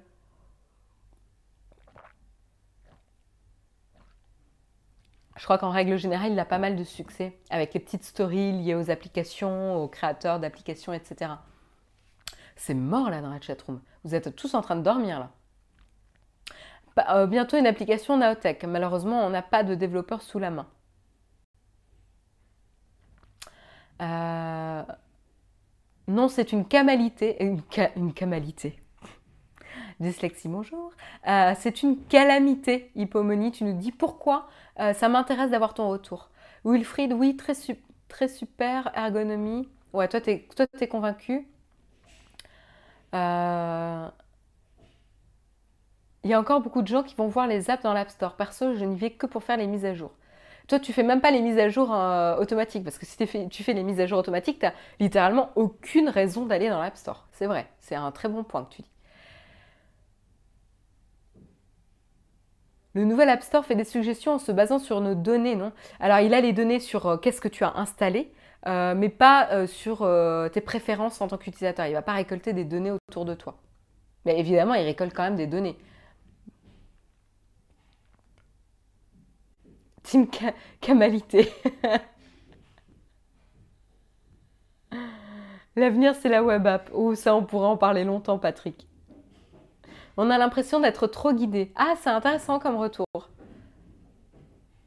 Je 5.40 5.44
crois 5.46 5.56
qu'en 5.56 5.70
règle 5.70 5.96
générale, 5.96 6.32
il 6.32 6.38
a 6.38 6.44
pas 6.44 6.58
mal 6.58 6.76
de 6.76 6.84
succès 6.84 7.32
avec 7.48 7.72
les 7.72 7.80
petites 7.80 8.04
stories 8.04 8.52
liées 8.52 8.74
aux 8.74 8.90
applications, 8.90 9.74
aux 9.82 9.88
créateurs 9.88 10.38
d'applications, 10.38 10.92
etc. 10.92 11.32
C'est 12.56 12.74
mort 12.74 13.08
là 13.08 13.22
dans 13.22 13.30
la 13.30 13.40
chatroom. 13.40 13.80
Vous 14.04 14.14
êtes 14.14 14.36
tous 14.36 14.52
en 14.52 14.60
train 14.60 14.76
de 14.76 14.82
dormir 14.82 15.18
là. 15.18 15.30
Bah, 16.94 17.06
euh, 17.16 17.26
bientôt 17.26 17.56
une 17.56 17.66
application 17.66 18.18
Naotech. 18.18 18.64
Malheureusement, 18.64 19.24
on 19.24 19.30
n'a 19.30 19.40
pas 19.40 19.64
de 19.64 19.74
développeur 19.74 20.20
sous 20.20 20.38
la 20.38 20.50
main. 20.50 20.66
Euh, 24.02 24.82
non, 26.06 26.28
c'est 26.28 26.52
une 26.52 26.66
camalité. 26.66 27.42
Une, 27.42 27.62
une 27.96 28.12
camalité. 28.12 28.79
Dyslexie, 30.00 30.48
bonjour. 30.48 30.92
Euh, 31.28 31.52
c'est 31.58 31.82
une 31.82 32.02
calamité, 32.06 32.90
Hypomonie. 32.96 33.52
Tu 33.52 33.64
nous 33.64 33.74
dis 33.74 33.92
pourquoi 33.92 34.48
euh, 34.80 34.94
ça 34.94 35.10
m'intéresse 35.10 35.50
d'avoir 35.50 35.74
ton 35.74 35.90
retour. 35.90 36.30
Wilfried, 36.64 37.12
oui, 37.12 37.36
très, 37.36 37.54
super. 38.28 38.90
Ergonomie. 38.96 39.68
Ouais, 39.92 40.08
toi, 40.08 40.20
tu 40.22 40.30
es, 40.30 40.88
convaincu. 40.88 41.46
Euh, 43.14 44.08
il 46.24 46.30
y 46.30 46.34
a 46.34 46.40
encore 46.40 46.62
beaucoup 46.62 46.80
de 46.80 46.86
gens 46.88 47.02
qui 47.02 47.14
vont 47.14 47.28
voir 47.28 47.46
les 47.46 47.70
apps 47.70 47.82
dans 47.82 47.92
l'App 47.92 48.08
Store. 48.08 48.36
Perso, 48.36 48.74
je 48.74 48.84
n'y 48.86 48.96
vais 48.96 49.10
que 49.10 49.26
pour 49.26 49.42
faire 49.44 49.58
les 49.58 49.66
mises 49.66 49.84
à 49.84 49.92
jour. 49.92 50.12
Toi, 50.68 50.78
tu 50.80 50.94
fais 50.94 51.02
même 51.02 51.20
pas 51.20 51.30
les 51.30 51.42
mises 51.42 51.58
à 51.58 51.68
jour 51.68 51.90
automatiques 52.38 52.84
parce 52.84 52.98
que 52.98 53.04
si 53.04 53.16
tu 53.50 53.62
fais 53.64 53.72
les 53.74 53.82
mises 53.82 54.00
à 54.00 54.06
jour 54.06 54.18
automatiques, 54.18 54.60
tu 54.60 54.66
n'as 54.66 54.72
littéralement 55.00 55.50
aucune 55.56 56.08
raison 56.08 56.46
d'aller 56.46 56.68
dans 56.70 56.80
l'App 56.80 56.96
Store. 56.96 57.26
C'est 57.32 57.46
vrai, 57.46 57.66
c'est 57.80 57.96
un 57.96 58.10
très 58.12 58.28
bon 58.28 58.44
point 58.44 58.64
que 58.64 58.76
tu 58.76 58.82
dis. 58.82 58.90
Le 62.94 63.04
nouvel 63.04 63.28
App 63.28 63.42
Store 63.42 63.64
fait 63.64 63.76
des 63.76 63.84
suggestions 63.84 64.32
en 64.34 64.38
se 64.38 64.50
basant 64.52 64.78
sur 64.78 65.00
nos 65.00 65.14
données, 65.14 65.54
non? 65.54 65.72
Alors, 66.00 66.18
il 66.20 66.34
a 66.34 66.40
les 66.40 66.52
données 66.52 66.80
sur 66.80 67.06
euh, 67.06 67.16
qu'est-ce 67.16 67.40
que 67.40 67.48
tu 67.48 67.62
as 67.64 67.76
installé, 67.76 68.32
euh, 68.66 68.94
mais 68.96 69.08
pas 69.08 69.48
euh, 69.52 69.66
sur 69.66 69.98
tes 70.52 70.60
préférences 70.60 71.20
en 71.20 71.28
tant 71.28 71.38
qu'utilisateur. 71.38 71.86
Il 71.86 71.90
ne 71.90 71.94
va 71.94 72.02
pas 72.02 72.12
récolter 72.14 72.52
des 72.52 72.64
données 72.64 72.90
autour 72.90 73.24
de 73.24 73.34
toi. 73.34 73.56
Mais 74.26 74.38
évidemment, 74.38 74.74
il 74.74 74.84
récolte 74.84 75.14
quand 75.14 75.22
même 75.22 75.36
des 75.36 75.46
données. 75.46 75.76
Team 80.02 80.26
Camalité. 80.80 81.48
L'avenir, 85.76 86.14
c'est 86.16 86.28
la 86.28 86.42
web 86.42 86.66
app. 86.66 86.90
Oh, 86.92 87.14
ça, 87.14 87.34
on 87.34 87.44
pourrait 87.44 87.68
en 87.68 87.76
parler 87.76 88.04
longtemps, 88.04 88.38
Patrick. 88.38 88.89
On 90.22 90.28
a 90.28 90.36
l'impression 90.36 90.80
d'être 90.80 91.06
trop 91.06 91.32
guidé. 91.32 91.72
Ah, 91.76 91.94
c'est 91.96 92.10
intéressant 92.10 92.58
comme 92.58 92.76
retour. 92.76 93.06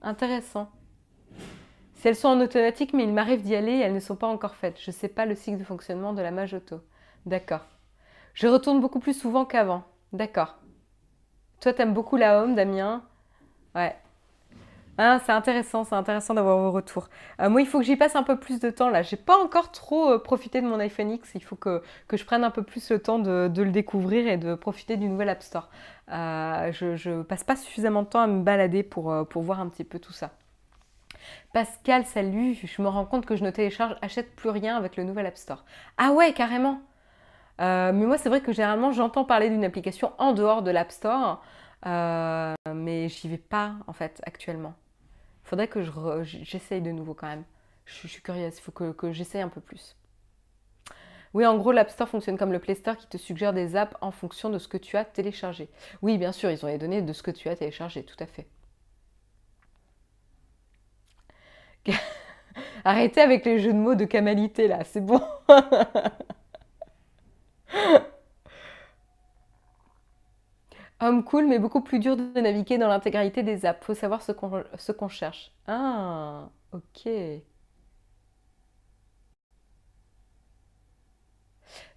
Intéressant. 0.04 0.70
Si 1.96 2.08
elles 2.08 2.16
sont 2.16 2.28
en 2.28 2.40
automatique, 2.40 2.94
mais 2.94 3.02
il 3.02 3.12
m'arrive 3.12 3.42
d'y 3.42 3.56
aller 3.56 3.80
elles 3.80 3.96
ne 3.96 4.00
sont 4.00 4.16
pas 4.16 4.28
encore 4.28 4.54
faites. 4.54 4.80
Je 4.80 4.92
ne 4.92 4.96
sais 4.96 5.08
pas 5.08 5.26
le 5.26 5.34
cycle 5.34 5.58
de 5.58 5.64
fonctionnement 5.64 6.14
de 6.14 6.22
la 6.22 6.30
mage 6.30 6.54
auto. 6.54 6.82
D'accord. 7.26 7.66
Je 8.36 8.46
retourne 8.46 8.80
beaucoup 8.80 9.00
plus 9.00 9.20
souvent 9.20 9.44
qu'avant. 9.44 9.84
D'accord. 10.12 10.60
Toi, 11.62 11.74
t'aimes 11.74 11.96
beaucoup 11.96 12.16
la 12.16 12.40
home, 12.44 12.54
Damien? 12.54 13.04
Ouais. 13.74 13.96
Ah, 15.00 15.20
c'est 15.26 15.32
intéressant, 15.32 15.84
c'est 15.84 15.96
intéressant 15.96 16.36
d'avoir 16.36 16.60
vos 16.60 16.72
retours. 16.72 17.10
Euh, 17.42 17.50
moi, 17.50 17.62
il 17.62 17.68
faut 17.68 17.80
que 17.80 17.86
j'y 17.86 17.96
passe 17.96 18.16
un 18.16 18.22
peu 18.22 18.40
plus 18.40 18.60
de 18.60 18.70
temps 18.70 18.90
là. 18.90 19.02
J'ai 19.02 19.18
pas 19.18 19.36
encore 19.38 19.72
trop 19.72 20.12
euh, 20.12 20.20
profité 20.20 20.62
de 20.62 20.68
mon 20.68 20.80
iPhone 20.80 21.10
X. 21.10 21.32
Il 21.34 21.44
faut 21.44 21.56
que, 21.56 21.82
je 22.12 22.24
prenne 22.24 22.44
un 22.44 22.52
peu 22.52 22.62
plus 22.62 22.92
le 22.92 23.00
temps 23.00 23.18
de, 23.18 23.50
le 23.56 23.72
découvrir 23.72 24.28
et 24.28 24.38
de 24.38 24.54
profiter 24.54 24.96
du 24.96 25.08
nouvel 25.08 25.30
App 25.30 25.42
Store. 25.42 25.70
Euh, 26.12 26.72
je, 26.72 27.10
ne 27.10 27.24
passe 27.24 27.44
pas 27.44 27.56
suffisamment 27.56 28.04
de 28.04 28.08
temps 28.10 28.22
à 28.22 28.28
me 28.28 28.44
balader 28.44 28.84
pour, 28.84 29.28
pour 29.30 29.42
voir 29.42 29.60
un 29.62 29.68
petit 29.68 29.84
peu 29.84 29.98
tout 29.98 30.14
ça. 30.14 30.32
Pascal, 31.54 32.06
salut. 32.06 32.54
Je 32.54 32.82
me 32.82 32.88
rends 32.88 33.06
compte 33.06 33.26
que 33.26 33.36
je 33.36 33.44
ne 33.44 33.50
télécharge, 33.50 33.96
achète 34.04 34.36
plus 34.36 34.50
rien 34.50 34.78
avec 34.78 34.96
le 34.96 35.04
nouvel 35.06 35.26
App 35.26 35.38
Store. 35.38 35.66
Ah 35.98 36.12
ouais, 36.12 36.34
carrément. 36.34 36.82
mais 37.60 37.94
moi, 37.94 38.20
c'est 38.20 38.30
vrai 38.30 38.42
que 38.42 38.52
généralement, 38.54 38.92
j'entends 38.92 39.26
parler 39.26 39.50
d'une 39.50 39.66
application 39.66 40.12
en 40.20 40.34
dehors 40.34 40.62
de 40.62 40.70
l'App 40.70 40.92
Store, 40.92 41.42
mais 41.86 43.10
j'y 43.10 43.28
vais 43.28 43.38
pas 43.38 43.74
en 43.88 43.94
fait 43.94 44.22
actuellement. 44.26 44.76
Faudrait 45.44 45.68
que 45.68 45.84
j'essaye 46.24 46.82
de 46.82 46.92
nouveau 46.92 47.14
quand 47.14 47.28
même. 47.28 47.44
Je, 47.86 48.08
suis 48.08 48.22
curieuse, 48.22 48.58
il 48.58 48.62
faut 48.62 48.72
que, 48.72 48.92
que 48.92 49.12
j'essaye 49.12 49.42
un 49.42 49.50
peu 49.50 49.62
plus. 49.62 49.96
Oui, 51.34 51.46
en 51.46 51.58
gros, 51.58 51.72
l'App 51.72 51.90
Store 51.90 52.08
fonctionne 52.08 52.38
comme 52.38 52.52
le 52.52 52.60
Play 52.60 52.76
Store 52.76 52.96
qui 52.96 53.08
te 53.08 53.18
suggère 53.18 53.54
des 53.54 53.76
apps 53.76 53.96
en 54.02 54.12
fonction 54.12 54.50
de 54.50 54.60
ce 54.60 54.68
que 54.68 54.78
tu 54.78 54.98
as 54.98 55.06
téléchargé. 55.06 55.68
Oui, 56.02 56.18
bien 56.18 56.32
sûr, 56.32 56.52
ils 56.52 56.64
ont 56.64 56.68
les 56.68 56.78
données 56.78 57.02
de 57.02 57.14
ce 57.14 57.24
que 57.24 57.32
tu 57.32 57.50
as 57.50 57.56
téléchargé, 57.56 58.04
tout 58.04 58.16
à 58.20 58.28
fait. 58.28 58.48
Arrêtez 62.86 63.22
avec 63.22 63.46
les 63.46 63.60
jeux 63.60 63.74
de 63.74 63.78
mots 63.78 63.96
de 63.96 64.06
camalité 64.06 64.68
là, 64.68 64.84
c'est 64.84 65.02
bon. 65.02 65.22
Homme 71.04 71.24
cool, 71.24 71.48
mais 71.48 71.60
beaucoup 71.60 71.82
plus 71.82 72.00
dur 72.00 72.16
de 72.16 72.40
naviguer 72.40 72.78
dans 72.78 72.88
l'intégralité 72.88 73.44
des 73.44 73.66
apps. 73.66 73.86
Faut 73.86 73.94
savoir 73.94 74.22
ce 74.22 74.32
qu'on 74.32 75.08
cherche. 75.10 75.52
Ah, 75.68 76.50
ok. 76.72 77.10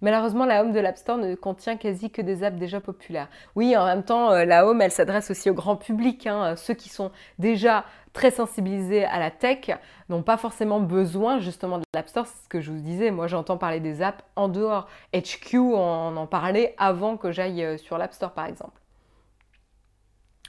Malheureusement, 0.01 0.45
la 0.45 0.61
home 0.61 0.73
de 0.73 0.79
l'App 0.79 0.97
Store 0.97 1.17
ne 1.17 1.35
contient 1.35 1.77
quasi 1.77 2.11
que 2.11 2.21
des 2.21 2.43
apps 2.43 2.57
déjà 2.57 2.81
populaires. 2.81 3.29
Oui, 3.55 3.75
en 3.77 3.85
même 3.85 4.03
temps, 4.03 4.31
euh, 4.31 4.45
la 4.45 4.65
home, 4.67 4.81
elle 4.81 4.91
s'adresse 4.91 5.31
aussi 5.31 5.49
au 5.49 5.53
grand 5.53 5.75
public. 5.75 6.27
Hein. 6.27 6.55
Ceux 6.55 6.73
qui 6.73 6.89
sont 6.89 7.11
déjà 7.39 7.85
très 8.13 8.31
sensibilisés 8.31 9.05
à 9.05 9.19
la 9.19 9.31
tech 9.31 9.71
n'ont 10.09 10.23
pas 10.23 10.37
forcément 10.37 10.79
besoin 10.79 11.39
justement 11.39 11.77
de 11.77 11.83
l'App 11.93 12.07
Store. 12.09 12.27
C'est 12.27 12.43
ce 12.43 12.49
que 12.49 12.61
je 12.61 12.71
vous 12.71 12.79
disais. 12.79 13.11
Moi, 13.11 13.27
j'entends 13.27 13.57
parler 13.57 13.79
des 13.79 14.01
apps 14.01 14.23
en 14.35 14.49
dehors. 14.49 14.87
HQ, 15.15 15.55
on 15.59 16.17
en 16.17 16.27
parlait 16.27 16.75
avant 16.77 17.17
que 17.17 17.31
j'aille 17.31 17.63
euh, 17.63 17.77
sur 17.77 17.97
l'App 17.97 18.13
Store, 18.13 18.33
par 18.33 18.45
exemple. 18.47 18.79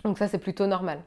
Donc 0.04 0.18
ça, 0.18 0.26
c'est 0.28 0.38
plutôt 0.38 0.66
normal. 0.66 1.02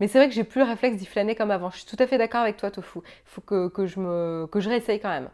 Mais 0.00 0.08
c'est 0.08 0.18
vrai 0.18 0.28
que 0.28 0.34
j'ai 0.34 0.44
plus 0.44 0.60
le 0.60 0.66
réflexe 0.66 0.96
d'y 0.98 1.06
flâner 1.06 1.34
comme 1.34 1.50
avant. 1.50 1.70
Je 1.70 1.78
suis 1.78 1.86
tout 1.86 2.02
à 2.02 2.06
fait 2.06 2.18
d'accord 2.18 2.40
avec 2.42 2.56
toi, 2.56 2.70
Tofu. 2.70 3.00
Il 3.04 3.04
faut 3.24 3.40
que, 3.40 3.86
je 3.86 4.00
me, 4.00 4.46
que 4.50 4.60
je 4.60 4.68
réessaye 4.68 5.00
quand 5.00 5.08
même. 5.10 5.30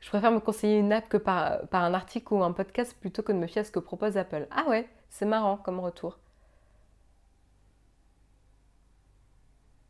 Je 0.00 0.08
préfère 0.10 0.30
me 0.32 0.38
conseiller 0.40 0.78
une 0.78 0.92
app 0.92 1.08
que 1.08 1.16
par, 1.16 1.60
un 1.72 1.94
article 1.94 2.34
ou 2.34 2.42
un 2.44 2.52
podcast 2.52 2.94
plutôt 3.00 3.22
que 3.22 3.32
de 3.32 3.38
me 3.38 3.46
fier 3.46 3.62
à 3.62 3.64
ce 3.64 3.70
que 3.70 3.78
propose 3.78 4.18
Apple. 4.18 4.46
Ah 4.50 4.68
ouais, 4.68 4.86
c'est 5.08 5.24
marrant 5.26 5.56
comme 5.56 5.80
retour. 5.80 6.18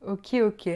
Ok, 0.00 0.34
ok. 0.42 0.68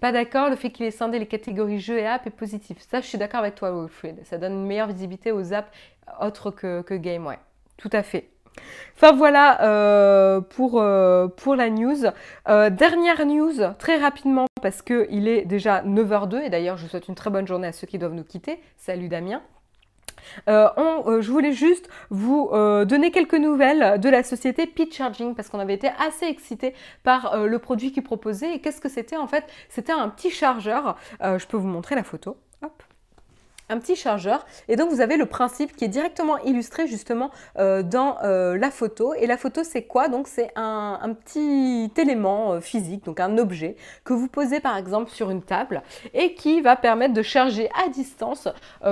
Pas 0.00 0.12
d'accord, 0.12 0.48
le 0.48 0.56
fait 0.56 0.70
qu'il 0.70 0.86
ait 0.86 0.92
scindé 0.92 1.18
les 1.18 1.26
catégories 1.26 1.80
jeux 1.80 1.98
et 1.98 2.06
apps 2.06 2.26
est 2.26 2.30
positif. 2.30 2.78
Ça, 2.88 3.00
je 3.00 3.06
suis 3.06 3.18
d'accord 3.18 3.40
avec 3.40 3.56
toi, 3.56 3.72
Wilfried. 3.72 4.24
Ça 4.24 4.38
donne 4.38 4.52
une 4.52 4.66
meilleure 4.66 4.86
visibilité 4.86 5.32
aux 5.32 5.52
apps 5.52 5.70
autres 6.20 6.50
que, 6.50 6.82
que 6.82 6.94
game, 6.94 7.26
ouais. 7.26 7.38
Tout 7.76 7.90
à 7.92 8.02
fait. 8.02 8.28
Enfin 8.94 9.12
voilà 9.12 9.62
euh, 9.62 10.40
pour, 10.40 10.80
euh, 10.80 11.28
pour 11.28 11.56
la 11.56 11.70
news. 11.70 12.04
Euh, 12.48 12.70
dernière 12.70 13.24
news, 13.26 13.54
très 13.78 13.96
rapidement, 13.96 14.46
parce 14.60 14.82
qu'il 14.82 15.26
est 15.26 15.44
déjà 15.44 15.82
9h02, 15.82 16.42
et 16.42 16.50
d'ailleurs 16.50 16.76
je 16.76 16.86
souhaite 16.86 17.08
une 17.08 17.14
très 17.14 17.30
bonne 17.30 17.46
journée 17.46 17.68
à 17.68 17.72
ceux 17.72 17.86
qui 17.86 17.98
doivent 17.98 18.14
nous 18.14 18.24
quitter. 18.24 18.60
Salut 18.76 19.08
Damien. 19.08 19.42
Je 20.46 21.30
voulais 21.30 21.52
juste 21.52 21.88
vous 22.10 22.50
donner 22.52 23.10
quelques 23.10 23.34
nouvelles 23.34 24.00
de 24.00 24.08
la 24.08 24.22
société 24.22 24.66
Pitch 24.66 24.96
Charging 24.96 25.34
parce 25.34 25.48
qu'on 25.48 25.58
avait 25.58 25.74
été 25.74 25.90
assez 25.98 26.26
excités 26.26 26.74
par 27.02 27.46
le 27.46 27.58
produit 27.58 27.92
qu'ils 27.92 28.02
proposaient. 28.02 28.54
Et 28.54 28.60
qu'est-ce 28.60 28.80
que 28.80 28.88
c'était 28.88 29.16
en 29.16 29.26
fait? 29.26 29.44
C'était 29.68 29.92
un 29.92 30.08
petit 30.08 30.30
chargeur. 30.30 30.96
je 31.20 31.46
peux 31.46 31.56
vous 31.56 31.68
montrer 31.68 31.94
la 31.94 32.04
photo. 32.04 32.36
Un 33.68 33.78
petit 33.78 33.96
chargeur. 33.96 34.44
Et 34.68 34.76
donc 34.76 34.90
vous 34.90 35.00
avez 35.00 35.16
le 35.16 35.26
principe 35.26 35.74
qui 35.76 35.84
est 35.84 35.88
directement 35.88 36.38
illustré 36.38 36.86
justement 36.86 37.30
euh, 37.58 37.82
dans 37.82 38.18
euh, 38.22 38.56
la 38.58 38.70
photo. 38.70 39.14
Et 39.14 39.26
la 39.26 39.36
photo 39.36 39.62
c'est 39.64 39.82
quoi? 39.82 40.08
Donc 40.08 40.28
c'est 40.28 40.50
un, 40.56 41.16
petit 41.24 41.90
élément 41.96 42.52
euh, 42.52 42.60
physique, 42.60 43.04
donc 43.04 43.20
un 43.20 43.38
objet 43.38 43.76
que 44.04 44.12
vous 44.12 44.28
posez 44.28 44.60
par 44.60 44.76
exemple 44.76 45.10
sur 45.10 45.30
une 45.30 45.42
table 45.42 45.82
et 46.12 46.34
qui 46.34 46.60
va 46.60 46.76
permettre 46.76 47.14
de 47.14 47.22
charger 47.22 47.70
à 47.84 47.88
distance 47.88 48.48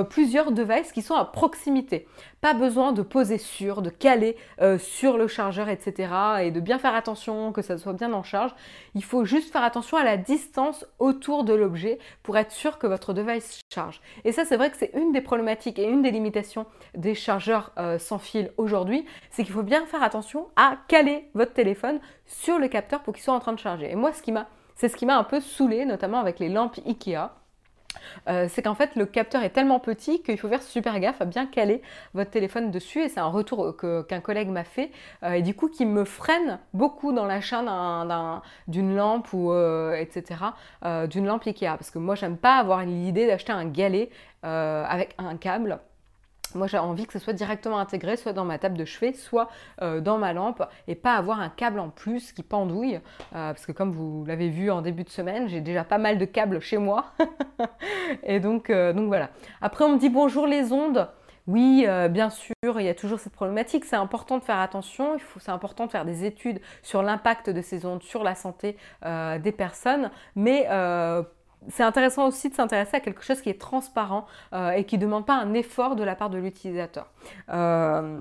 plusieurs 0.08 0.52
devices 0.52 0.92
qui 0.92 1.02
sont 1.02 1.14
à 1.14 1.24
proximité. 1.24 2.06
Pas 2.40 2.54
besoin 2.54 2.92
de 2.92 3.02
poser 3.02 3.38
sur, 3.38 3.82
de 3.82 3.90
caler 3.90 4.36
sur 4.78 5.18
le 5.18 5.26
chargeur, 5.26 5.68
etc. 5.68 6.12
Et 6.42 6.50
de 6.50 6.60
bien 6.60 6.78
faire 6.78 6.94
attention 6.94 7.52
que 7.52 7.60
ça 7.60 7.76
soit 7.76 7.92
bien 7.92 8.12
en 8.12 8.22
charge. 8.22 8.52
Il 8.94 9.04
faut 9.04 9.24
juste 9.24 9.52
faire 9.52 9.62
attention 9.62 9.96
à 9.96 10.04
la 10.04 10.16
distance 10.16 10.86
autour 10.98 11.44
de 11.44 11.52
l'objet 11.52 11.98
pour 12.22 12.38
être 12.38 12.52
sûr 12.52 12.78
que 12.78 12.86
votre 12.86 13.12
device 13.12 13.60
charge. 13.72 14.00
Et 14.24 14.32
ça 14.32 14.44
c'est 14.44 14.56
vrai 14.56 14.70
que 14.70 14.76
c'est 14.76 14.92
une 14.94 15.12
des 15.12 15.20
problématiques 15.20 15.78
et 15.78 15.84
une 15.84 16.02
des 16.02 16.10
limitations 16.10 16.66
des 16.94 17.14
chargeurs 17.14 17.72
euh, 17.78 17.98
sans 17.98 18.18
fil 18.18 18.52
aujourd'hui, 18.56 19.04
c'est 19.30 19.44
qu'il 19.44 19.52
faut 19.52 19.62
bien 19.62 19.86
faire 19.86 20.02
attention 20.02 20.48
à 20.56 20.78
caler 20.88 21.28
votre 21.34 21.52
téléphone 21.52 22.00
sur 22.26 22.58
le 22.58 22.68
capteur 22.68 23.02
pour 23.02 23.14
qu'il 23.14 23.22
soit 23.22 23.34
en 23.34 23.40
train 23.40 23.52
de 23.52 23.58
charger. 23.58 23.90
Et 23.90 23.96
moi, 23.96 24.12
c'est 24.74 24.88
ce 24.88 24.96
qui 24.96 25.06
m'a 25.06 25.18
un 25.18 25.24
peu 25.24 25.40
saoulé, 25.40 25.84
notamment 25.84 26.20
avec 26.20 26.38
les 26.38 26.48
lampes 26.48 26.78
Ikea. 26.86 27.39
Euh, 28.28 28.46
c'est 28.48 28.62
qu'en 28.62 28.74
fait 28.74 28.96
le 28.96 29.06
capteur 29.06 29.42
est 29.42 29.50
tellement 29.50 29.80
petit 29.80 30.22
qu'il 30.22 30.38
faut 30.38 30.48
faire 30.48 30.62
super 30.62 30.98
gaffe 31.00 31.20
à 31.20 31.24
bien 31.24 31.46
caler 31.46 31.82
votre 32.14 32.30
téléphone 32.30 32.70
dessus. 32.70 33.00
Et 33.02 33.08
c'est 33.08 33.20
un 33.20 33.26
retour 33.26 33.76
qu'un 33.76 34.20
collègue 34.20 34.48
m'a 34.48 34.64
fait. 34.64 34.90
Euh, 35.22 35.32
et 35.32 35.42
du 35.42 35.54
coup 35.54 35.68
qui 35.68 35.86
me 35.86 36.04
freine 36.04 36.58
beaucoup 36.74 37.12
dans 37.12 37.26
l'achat 37.26 37.60
d'une 38.68 38.96
lampe 38.96 39.32
ou 39.32 39.52
euh, 39.52 39.94
etc 39.94 40.40
d'une 41.08 41.26
lampe 41.26 41.46
Ikea. 41.46 41.76
Parce 41.76 41.90
que 41.90 41.98
moi 41.98 42.14
j'aime 42.14 42.36
pas 42.36 42.56
avoir 42.56 42.84
l'idée 42.84 43.26
d'acheter 43.26 43.52
un 43.52 43.66
galet 43.66 44.10
avec 44.42 45.14
un 45.18 45.36
câble 45.36 45.80
moi, 46.54 46.66
j'ai 46.66 46.78
envie 46.78 47.06
que 47.06 47.12
ce 47.12 47.18
soit 47.18 47.32
directement 47.32 47.78
intégré, 47.78 48.16
soit 48.16 48.32
dans 48.32 48.44
ma 48.44 48.58
table 48.58 48.76
de 48.76 48.84
chevet, 48.84 49.12
soit 49.12 49.48
euh, 49.82 50.00
dans 50.00 50.18
ma 50.18 50.32
lampe, 50.32 50.62
et 50.88 50.94
pas 50.94 51.14
avoir 51.14 51.40
un 51.40 51.48
câble 51.48 51.80
en 51.80 51.90
plus 51.90 52.32
qui 52.32 52.42
pendouille. 52.42 52.96
Euh, 52.96 53.00
parce 53.52 53.66
que 53.66 53.72
comme 53.72 53.92
vous 53.92 54.24
l'avez 54.26 54.48
vu 54.48 54.70
en 54.70 54.82
début 54.82 55.04
de 55.04 55.10
semaine, 55.10 55.48
j'ai 55.48 55.60
déjà 55.60 55.84
pas 55.84 55.98
mal 55.98 56.18
de 56.18 56.24
câbles 56.24 56.60
chez 56.60 56.78
moi. 56.78 57.06
et 58.22 58.40
donc, 58.40 58.70
euh, 58.70 58.92
donc 58.92 59.06
voilà. 59.06 59.30
Après, 59.60 59.84
on 59.84 59.90
me 59.90 59.98
dit 59.98 60.10
bonjour 60.10 60.46
les 60.46 60.72
ondes. 60.72 61.08
Oui, 61.46 61.84
bien 62.10 62.30
sûr, 62.30 62.54
il 62.62 62.82
y 62.82 62.88
a 62.88 62.94
toujours 62.94 63.18
cette 63.18 63.32
problématique. 63.32 63.84
C'est 63.84 63.96
important 63.96 64.38
de 64.38 64.44
faire 64.44 64.60
attention. 64.60 65.16
c'est 65.40 65.50
important 65.50 65.86
de 65.86 65.90
faire 65.90 66.04
des 66.04 66.24
études 66.24 66.60
sur 66.82 67.02
l'impact 67.02 67.50
de 67.50 67.60
ces 67.60 67.86
ondes 67.86 68.04
sur 68.04 68.22
la 68.22 68.36
santé 68.36 68.76
des 69.02 69.50
personnes. 69.50 70.12
Mais 70.36 70.68
c'est 71.68 71.82
intéressant 71.82 72.26
aussi 72.26 72.48
de 72.48 72.54
s'intéresser 72.54 72.96
à 72.96 73.00
quelque 73.00 73.22
chose 73.22 73.40
qui 73.40 73.50
est 73.50 73.60
transparent 73.60 74.26
euh, 74.52 74.70
et 74.70 74.84
qui 74.84 74.96
ne 74.96 75.02
demande 75.02 75.26
pas 75.26 75.34
un 75.34 75.54
effort 75.54 75.96
de 75.96 76.04
la 76.04 76.14
part 76.14 76.30
de 76.30 76.38
l'utilisateur. 76.38 77.06
Euh, 77.52 78.18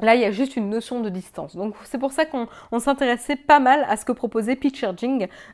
là, 0.00 0.14
il 0.14 0.20
y 0.20 0.24
a 0.24 0.30
juste 0.30 0.56
une 0.56 0.70
notion 0.70 1.00
de 1.00 1.10
distance. 1.10 1.56
Donc, 1.56 1.74
c'est 1.84 1.98
pour 1.98 2.12
ça 2.12 2.24
qu'on 2.24 2.78
s'intéressait 2.78 3.36
pas 3.36 3.60
mal 3.60 3.84
à 3.88 3.96
ce 3.96 4.04
que 4.04 4.12
proposait 4.12 4.56
Pitch 4.56 4.84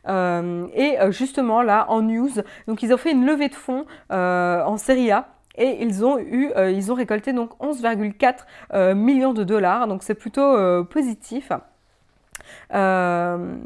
Euh, 0.06 0.66
et 0.74 0.96
justement, 1.10 1.62
là, 1.62 1.86
en 1.88 2.02
news, 2.02 2.30
donc 2.68 2.82
ils 2.82 2.92
ont 2.94 2.98
fait 2.98 3.12
une 3.12 3.26
levée 3.26 3.48
de 3.48 3.54
fonds 3.54 3.86
en 4.10 4.76
série 4.76 5.10
A 5.10 5.28
et 5.58 5.82
ils 5.82 6.04
ont 6.04 6.18
eu, 6.18 6.52
ils 6.56 6.92
ont 6.92 6.94
récolté 6.94 7.32
donc 7.32 7.50
11,4 7.60 8.94
millions 8.94 9.32
de 9.32 9.42
dollars. 9.42 9.88
Donc, 9.88 10.02
c'est 10.02 10.14
plutôt 10.14 10.84
positif. 10.84 11.50
Euh, 12.74 13.56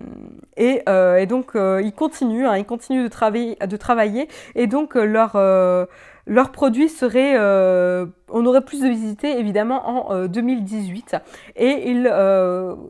euh, 0.58 1.16
et, 1.16 1.26
donc 1.26 1.54
euh, 1.54 1.80
ils 1.82 1.92
continuent, 1.92 2.46
hein, 2.46 2.56
ils 2.56 2.66
continuent 2.66 3.04
de 3.04 3.08
travailler, 3.08 3.56
de 3.56 3.76
travailler 3.76 4.28
et 4.54 4.66
donc 4.66 4.94
leur 4.94 5.36
leurs 6.26 6.52
produits 6.52 6.88
seraient, 6.88 7.36
on 8.28 8.46
aurait 8.46 8.64
plus 8.64 8.82
de 8.82 8.88
visités 8.88 9.38
évidemment 9.38 10.10
en 10.10 10.26
2018 10.26 11.16
et 11.56 11.90
ils 11.90 12.12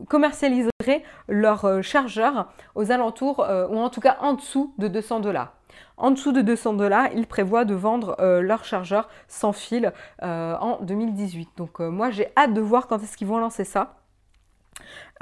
commercialiseraient 0.09 1.03
leurs 1.27 1.81
chargeurs 1.81 2.51
aux 2.75 2.91
alentours 2.91 3.45
ou 3.69 3.77
en 3.77 3.89
tout 3.89 4.01
cas 4.01 4.17
en 4.21 4.33
dessous 4.33 4.73
de 4.77 4.87
200 4.87 5.21
dollars. 5.21 5.53
En 5.97 6.11
dessous 6.11 6.31
de 6.31 6.41
200 6.41 6.73
dollars, 6.73 7.07
ils 7.15 7.27
prévoient 7.27 7.65
de 7.65 7.73
vendre 7.73 8.15
leurs 8.19 8.65
chargeurs 8.65 9.09
sans 9.27 9.53
fil 9.53 9.91
en 10.21 10.77
2018. 10.81 11.49
Donc 11.57 11.79
moi 11.79 12.11
j'ai 12.11 12.27
hâte 12.37 12.53
de 12.53 12.61
voir 12.61 12.87
quand 12.87 13.01
est-ce 13.01 13.17
qu'ils 13.17 13.27
vont 13.27 13.39
lancer 13.39 13.63
ça. 13.63 14.00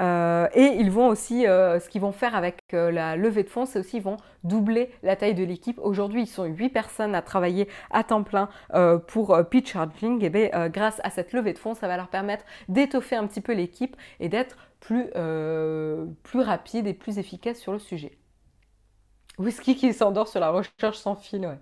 Euh, 0.00 0.48
et 0.54 0.76
ils 0.78 0.90
vont 0.90 1.08
aussi, 1.08 1.46
euh, 1.46 1.78
ce 1.78 1.88
qu'ils 1.88 2.00
vont 2.00 2.12
faire 2.12 2.34
avec 2.34 2.62
euh, 2.72 2.90
la 2.90 3.16
levée 3.16 3.42
de 3.42 3.50
fonds, 3.50 3.66
c'est 3.66 3.78
aussi 3.78 3.98
ils 3.98 4.02
vont 4.02 4.16
doubler 4.44 4.90
la 5.02 5.16
taille 5.16 5.34
de 5.34 5.44
l'équipe. 5.44 5.78
Aujourd'hui, 5.82 6.22
ils 6.22 6.26
sont 6.26 6.44
8 6.44 6.70
personnes 6.70 7.14
à 7.14 7.22
travailler 7.22 7.68
à 7.90 8.04
temps 8.04 8.22
plein 8.22 8.48
pour 9.08 9.38
Pitch 9.50 9.72
Charging. 9.72 10.24
Et 10.24 10.30
bien, 10.30 10.68
grâce 10.68 11.00
à 11.04 11.10
cette 11.10 11.32
levée 11.32 11.52
de 11.52 11.58
fonds, 11.58 11.74
ça 11.74 11.88
va 11.88 11.96
leur 11.96 12.08
permettre 12.08 12.44
d'étoffer 12.68 13.16
un 13.16 13.26
petit 13.26 13.40
peu 13.40 13.52
l'équipe 13.52 13.96
et 14.20 14.28
d'être 14.28 14.56
plus, 14.80 15.10
plus 16.22 16.40
rapide 16.40 16.86
et 16.86 16.94
plus 16.94 17.18
efficace 17.18 17.58
sur 17.58 17.72
le 17.72 17.78
sujet. 17.78 18.12
Whisky 19.38 19.76
qui 19.76 19.92
s'endort 19.94 20.28
sur 20.28 20.40
la 20.40 20.50
recherche 20.50 20.98
sans 20.98 21.16
fil. 21.16 21.58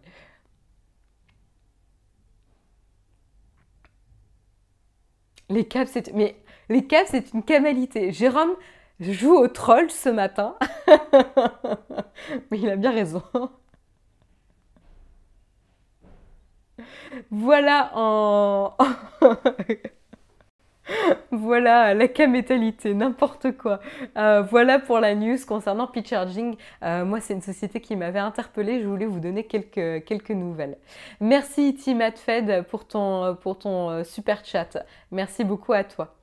Les 5.48 5.66
câbles, 5.66 5.88
c'est... 5.88 6.12
Mais 6.14 6.36
les 6.68 6.86
câbles, 6.86 7.08
c'est 7.10 7.32
une 7.32 7.42
qualité. 7.42 8.12
Jérôme 8.12 8.54
joue 9.00 9.36
au 9.36 9.48
troll 9.48 9.90
ce 9.90 10.08
matin. 10.08 10.56
Mais 12.50 12.58
il 12.58 12.68
a 12.70 12.76
bien 12.76 12.92
raison. 12.92 13.22
Voilà 17.30 17.90
en... 17.94 18.76
Voilà 21.30 21.94
la 21.94 22.08
camétalité, 22.08 22.94
n'importe 22.94 23.56
quoi. 23.56 23.80
Euh, 24.16 24.42
voilà 24.42 24.78
pour 24.78 25.00
la 25.00 25.14
news 25.14 25.36
concernant 25.46 25.86
P-Charging. 25.86 26.56
Euh, 26.82 27.04
moi, 27.04 27.20
c'est 27.20 27.34
une 27.34 27.42
société 27.42 27.80
qui 27.80 27.96
m'avait 27.96 28.18
interpellée. 28.18 28.80
Je 28.80 28.86
voulais 28.86 29.06
vous 29.06 29.20
donner 29.20 29.44
quelques, 29.44 30.30
nouvelles. 30.30 30.78
Merci 31.20 31.74
Tim 31.74 31.98
Fed 32.12 32.64
pour 32.68 32.86
ton, 32.86 33.36
pour 33.36 33.58
ton 33.58 33.90
euh, 33.90 34.04
super 34.04 34.44
chat. 34.44 34.78
Merci 35.10 35.44
beaucoup 35.44 35.72
à 35.72 35.84
toi. 35.84 36.17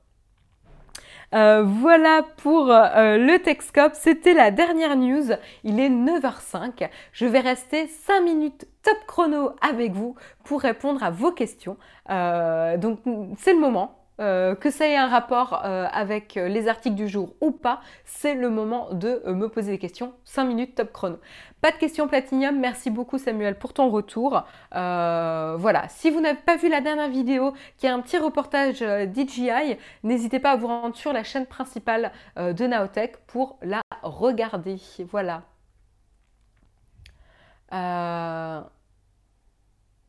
Voilà 1.32 2.22
pour 2.38 2.66
le 2.66 3.36
Texcop. 3.38 3.92
C'était 3.94 4.34
la 4.34 4.50
dernière 4.50 4.96
news. 4.96 5.32
Il 5.64 5.80
est 5.80 5.90
9h05. 5.90 6.88
Je 7.12 7.26
vais 7.26 7.40
rester 7.40 7.86
5 7.86 8.20
minutes 8.22 8.66
top 8.82 8.98
chrono 9.06 9.50
avec 9.60 9.92
vous 9.92 10.14
pour 10.44 10.60
répondre 10.60 11.02
à 11.02 11.10
vos 11.10 11.32
questions. 11.32 11.76
donc 12.08 13.00
c'est 13.38 13.52
le 13.52 13.60
moment. 13.60 14.05
Euh, 14.18 14.54
que 14.54 14.70
ça 14.70 14.88
ait 14.88 14.96
un 14.96 15.08
rapport 15.08 15.62
euh, 15.64 15.86
avec 15.92 16.38
euh, 16.38 16.48
les 16.48 16.68
articles 16.68 16.94
du 16.94 17.06
jour 17.06 17.34
ou 17.42 17.50
pas, 17.50 17.80
c'est 18.06 18.34
le 18.34 18.48
moment 18.48 18.90
de 18.92 19.22
me 19.26 19.48
poser 19.48 19.72
des 19.72 19.78
questions. 19.78 20.14
5 20.24 20.44
minutes 20.44 20.74
top 20.74 20.92
chrono. 20.92 21.18
Pas 21.60 21.70
de 21.70 21.76
questions 21.76 22.08
platinium, 22.08 22.58
merci 22.58 22.90
beaucoup 22.90 23.18
Samuel 23.18 23.58
pour 23.58 23.74
ton 23.74 23.90
retour. 23.90 24.44
voilà, 24.72 25.88
si 25.88 26.10
vous 26.10 26.20
n'avez 26.20 26.38
pas 26.38 26.56
vu 26.56 26.68
la 26.68 26.80
dernière 26.80 27.08
vidéo 27.08 27.52
qui 27.76 27.86
est 27.86 27.90
un 27.90 28.00
petit 28.00 28.18
reportage 28.18 28.78
DJI, 28.78 29.76
n'hésitez 30.02 30.38
pas 30.38 30.52
à 30.52 30.56
vous 30.56 30.66
rendre 30.66 30.96
sur 30.96 31.12
la 31.12 31.24
chaîne 31.24 31.46
principale 31.46 32.12
de 32.36 32.66
Naotech 32.66 33.16
pour 33.26 33.58
la 33.62 33.80
regarder. 34.02 34.76
Voilà. 35.10 35.42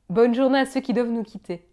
Bonne 0.09 0.35
journée 0.35 0.59
à 0.59 0.65
ceux 0.65 0.81
qui 0.81 0.93
doivent 0.93 1.11
nous 1.11 1.23
quitter. 1.23 1.67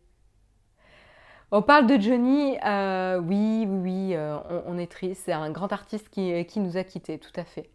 On 1.51 1.63
parle 1.63 1.87
de 1.87 2.01
Johnny, 2.01 2.57
euh, 2.65 3.19
oui, 3.19 3.67
oui, 3.69 3.79
oui, 3.83 4.17
euh, 4.17 4.39
on, 4.67 4.79
est 4.79 4.91
triste. 4.91 5.23
C'est 5.27 5.33
un 5.33 5.51
grand 5.51 5.73
artiste 5.73 6.09
qui, 6.09 6.45
qui, 6.47 6.61
nous 6.61 6.77
a 6.77 6.85
quittés, 6.85 7.19
tout 7.19 7.33
à 7.37 7.45
fait. 7.45 7.69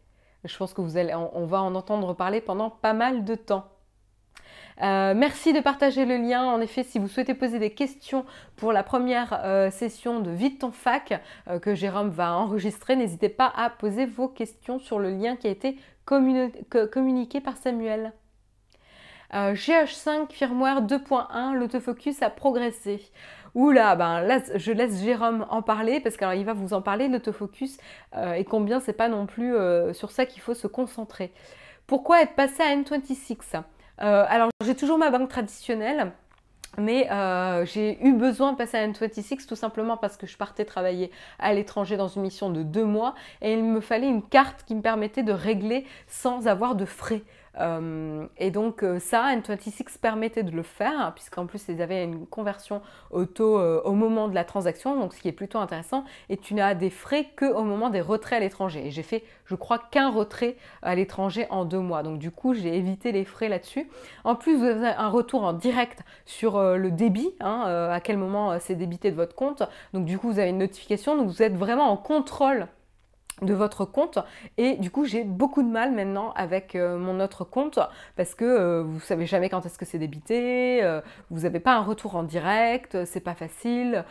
Je 0.44 0.58
pense 0.58 0.74
que 0.74 0.82
vous 0.82 0.98
allez, 0.98 1.14
on, 1.14 1.46
va 1.46 1.62
en 1.62 1.76
entendre 1.76 2.14
parler 2.14 2.42
pendant 2.42 2.70
pas 2.70 2.94
mal 2.94 3.24
de 3.24 3.36
temps. 3.36 3.68
Euh, 4.82 5.14
merci 5.14 5.54
de 5.54 5.60
partager 5.60 6.06
le 6.06 6.18
lien. 6.18 6.46
En 6.46 6.62
effet, 6.62 6.84
si 6.84 6.98
vous 6.98 7.08
souhaitez 7.08 7.34
poser 7.34 7.60
des 7.60 7.72
questions 7.72 8.26
pour 8.56 8.72
la 8.74 8.84
première 8.84 9.70
session 9.72 10.22
de 10.22 10.32
Vite 10.32 10.62
ton 10.62 10.72
fac 10.72 11.22
que 11.62 11.76
Jérôme 11.76 12.10
va 12.10 12.34
enregistrer, 12.34 12.96
n'hésitez 12.96 13.30
pas 13.30 13.52
à 13.56 13.70
poser 13.70 14.06
vos 14.06 14.30
questions 14.30 14.80
sur 14.80 14.98
le 15.00 15.12
lien 15.12 15.36
qui 15.36 15.48
a 15.48 15.52
été 15.52 15.78
communiqué 16.06 17.42
par 17.42 17.58
Samuel. 17.58 18.14
GH5 19.32 20.32
firmware 20.32 20.82
2.1, 20.82 21.54
l'autofocus 21.54 22.22
a 22.24 22.30
progressé. 22.30 23.12
Oula, 23.56 23.96
ben 23.96 24.22
là, 24.22 24.40
je 24.56 24.72
laisse 24.72 25.02
Jérôme 25.02 25.46
en 25.50 25.62
parler 25.62 26.00
parce 26.00 26.18
qu'il 26.18 26.46
va 26.46 26.54
vous 26.54 26.74
en 26.74 26.82
parler, 26.82 27.08
l'autofocus, 27.08 27.78
euh, 28.16 28.34
et 28.34 28.46
combien 28.46 28.80
c'est 28.80 28.94
pas 28.94 29.08
non 29.10 29.26
plus 29.26 29.56
euh, 29.56 29.94
sur 29.94 30.12
ça 30.12 30.26
qu'il 30.26 30.42
faut 30.42 30.54
se 30.54 30.68
concentrer. 30.68 31.34
Pourquoi 31.88 32.22
être 32.22 32.36
passé 32.36 32.62
à 32.62 32.76
N26 32.76 33.56
euh, 34.02 34.26
Alors, 34.28 34.50
j'ai 34.64 34.76
toujours 34.76 34.98
ma 34.98 35.10
banque 35.10 35.30
traditionnelle. 35.30 36.12
Mais 36.78 37.10
j'ai 37.66 38.02
eu 38.06 38.14
besoin 38.14 38.52
de 38.54 38.58
passer 38.58 38.78
à 38.78 38.88
N26 38.88 39.48
tout 39.48 39.56
simplement 39.56 39.98
parce 39.98 40.18
que 40.18 40.28
je 40.28 40.38
partais 40.38 40.66
travailler 40.66 41.12
à 41.40 41.52
l'étranger 41.52 41.98
dans 41.98 42.08
une 42.08 42.22
mission 42.22 42.52
de 42.52 42.62
deux 42.62 42.86
mois 42.86 43.16
et 43.42 43.54
il 43.54 43.64
me 43.64 43.82
fallait 43.82 44.08
une 44.08 44.22
carte 44.22 44.64
qui 44.66 44.76
me 44.76 44.82
permettait 44.82 45.24
de 45.24 45.34
régler 45.34 45.86
sans 46.08 46.48
avoir 46.48 46.76
de 46.76 46.86
frais. 46.86 47.24
Euh, 47.60 48.26
et 48.38 48.52
donc 48.52 48.84
euh, 48.84 49.00
ça, 49.00 49.36
N26 49.36 50.00
permettait 50.00 50.44
de 50.44 50.52
le 50.52 50.64
faire, 50.64 51.12
puisqu'en 51.16 51.46
plus 51.46 51.66
ils 51.68 51.82
avaient 51.82 52.04
une 52.04 52.26
conversion 52.26 52.82
auto 53.12 53.60
euh, 53.60 53.82
au 53.84 53.94
moment 53.94 54.28
de 54.28 54.36
la 54.36 54.44
transaction, 54.44 54.98
donc 55.00 55.14
ce 55.14 55.22
qui 55.22 55.28
est 55.28 55.34
plutôt 55.34 55.60
intéressant, 55.60 56.04
et 56.30 56.38
tu 56.38 56.54
n'as 56.54 56.74
des 56.74 56.90
frais 56.90 57.28
qu'au 57.38 57.64
moment 57.64 57.90
des 57.90 58.02
retraits 58.02 58.38
à 58.38 58.40
l'étranger. 58.40 58.88
Et 58.88 58.92
j'ai 58.92 59.04
fait, 59.04 59.24
je 59.46 59.56
crois, 59.56 59.80
qu'un 59.92 60.10
retrait 60.10 60.56
à 60.82 60.96
l'étranger 60.96 61.48
en 61.50 61.66
deux 61.66 61.80
mois, 61.80 62.04
donc 62.04 62.20
du 62.20 62.32
coup 62.32 62.54
j'ai 62.54 62.76
évité 62.76 63.12
les 63.12 63.26
frais 63.26 63.50
là-dessus. 63.50 63.90
En 64.24 64.36
plus, 64.36 64.58
vous 64.58 64.66
avez 64.66 64.88
un 64.88 65.10
retour 65.10 65.44
en 65.44 65.54
direct 65.54 66.02
sur 66.26 66.62
le 66.62 66.92
débit, 66.92 67.32
hein, 67.40 67.90
à 67.92 68.00
quel 68.00 68.18
moment 68.18 68.58
c'est 68.60 68.76
débité 68.76 69.12
de 69.12 69.16
votre 69.16 69.36
compte, 69.36 69.64
donc 69.94 70.06
du 70.06 70.18
coup 70.18 70.32
vous 70.32 70.40
avez 70.40 70.50
une 70.50 70.60
notification, 70.60 71.18
donc 71.18 71.28
vous 71.28 71.44
êtes 71.44 71.56
vraiment 71.56 71.90
en 71.90 71.98
contrôle 71.98 72.68
de 73.42 73.54
votre 73.54 73.86
compte 73.86 74.20
et 74.58 74.76
du 74.76 74.92
coup 74.92 75.06
j'ai 75.06 75.24
beaucoup 75.24 75.64
de 75.64 75.68
mal 75.68 75.92
maintenant 75.94 76.32
avec 76.36 76.76
euh, 76.76 76.98
mon 76.98 77.20
autre 77.20 77.44
compte 77.44 77.80
parce 78.16 78.36
que 78.36 78.46
euh, 78.46 78.84
vous 78.84 79.00
savez 79.00 79.26
jamais 79.26 79.50
quand 79.50 79.66
est-ce 79.66 79.78
que 79.78 79.86
c'est 79.86 80.00
débité, 80.00 80.84
euh, 80.84 81.02
vous 81.30 81.42
n'avez 81.42 81.60
pas 81.60 81.76
un 81.76 81.82
retour 81.82 82.16
en 82.16 82.24
direct, 82.24 83.06
c'est 83.06 83.20
pas 83.20 83.36
facile. 83.36 84.04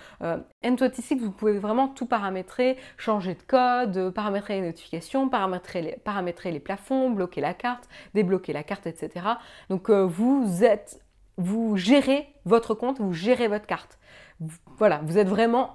N26 0.64 1.18
vous 1.18 1.30
pouvez 1.30 1.58
vraiment 1.58 1.88
tout 1.88 2.06
paramétrer, 2.06 2.76
changer 2.96 3.34
de 3.34 3.42
code, 3.42 4.10
paramétrer 4.10 4.60
les 4.60 4.66
notifications, 4.66 5.28
paramétrer 5.28 5.82
les, 5.82 5.92
paramétrer 5.96 6.50
les 6.50 6.60
plafonds, 6.60 7.10
bloquer 7.10 7.40
la 7.40 7.54
carte, 7.54 7.88
débloquer 8.14 8.52
la 8.52 8.62
carte, 8.62 8.86
etc. 8.86 9.26
Donc 9.70 9.90
vous 9.90 10.64
êtes, 10.64 11.00
vous 11.36 11.76
gérez 11.76 12.28
votre 12.44 12.74
compte, 12.74 13.00
vous 13.00 13.12
gérez 13.12 13.48
votre 13.48 13.66
carte 13.66 13.98
voilà, 14.76 15.01
vous 15.05 15.18
êtes 15.18 15.28
vraiment 15.28 15.74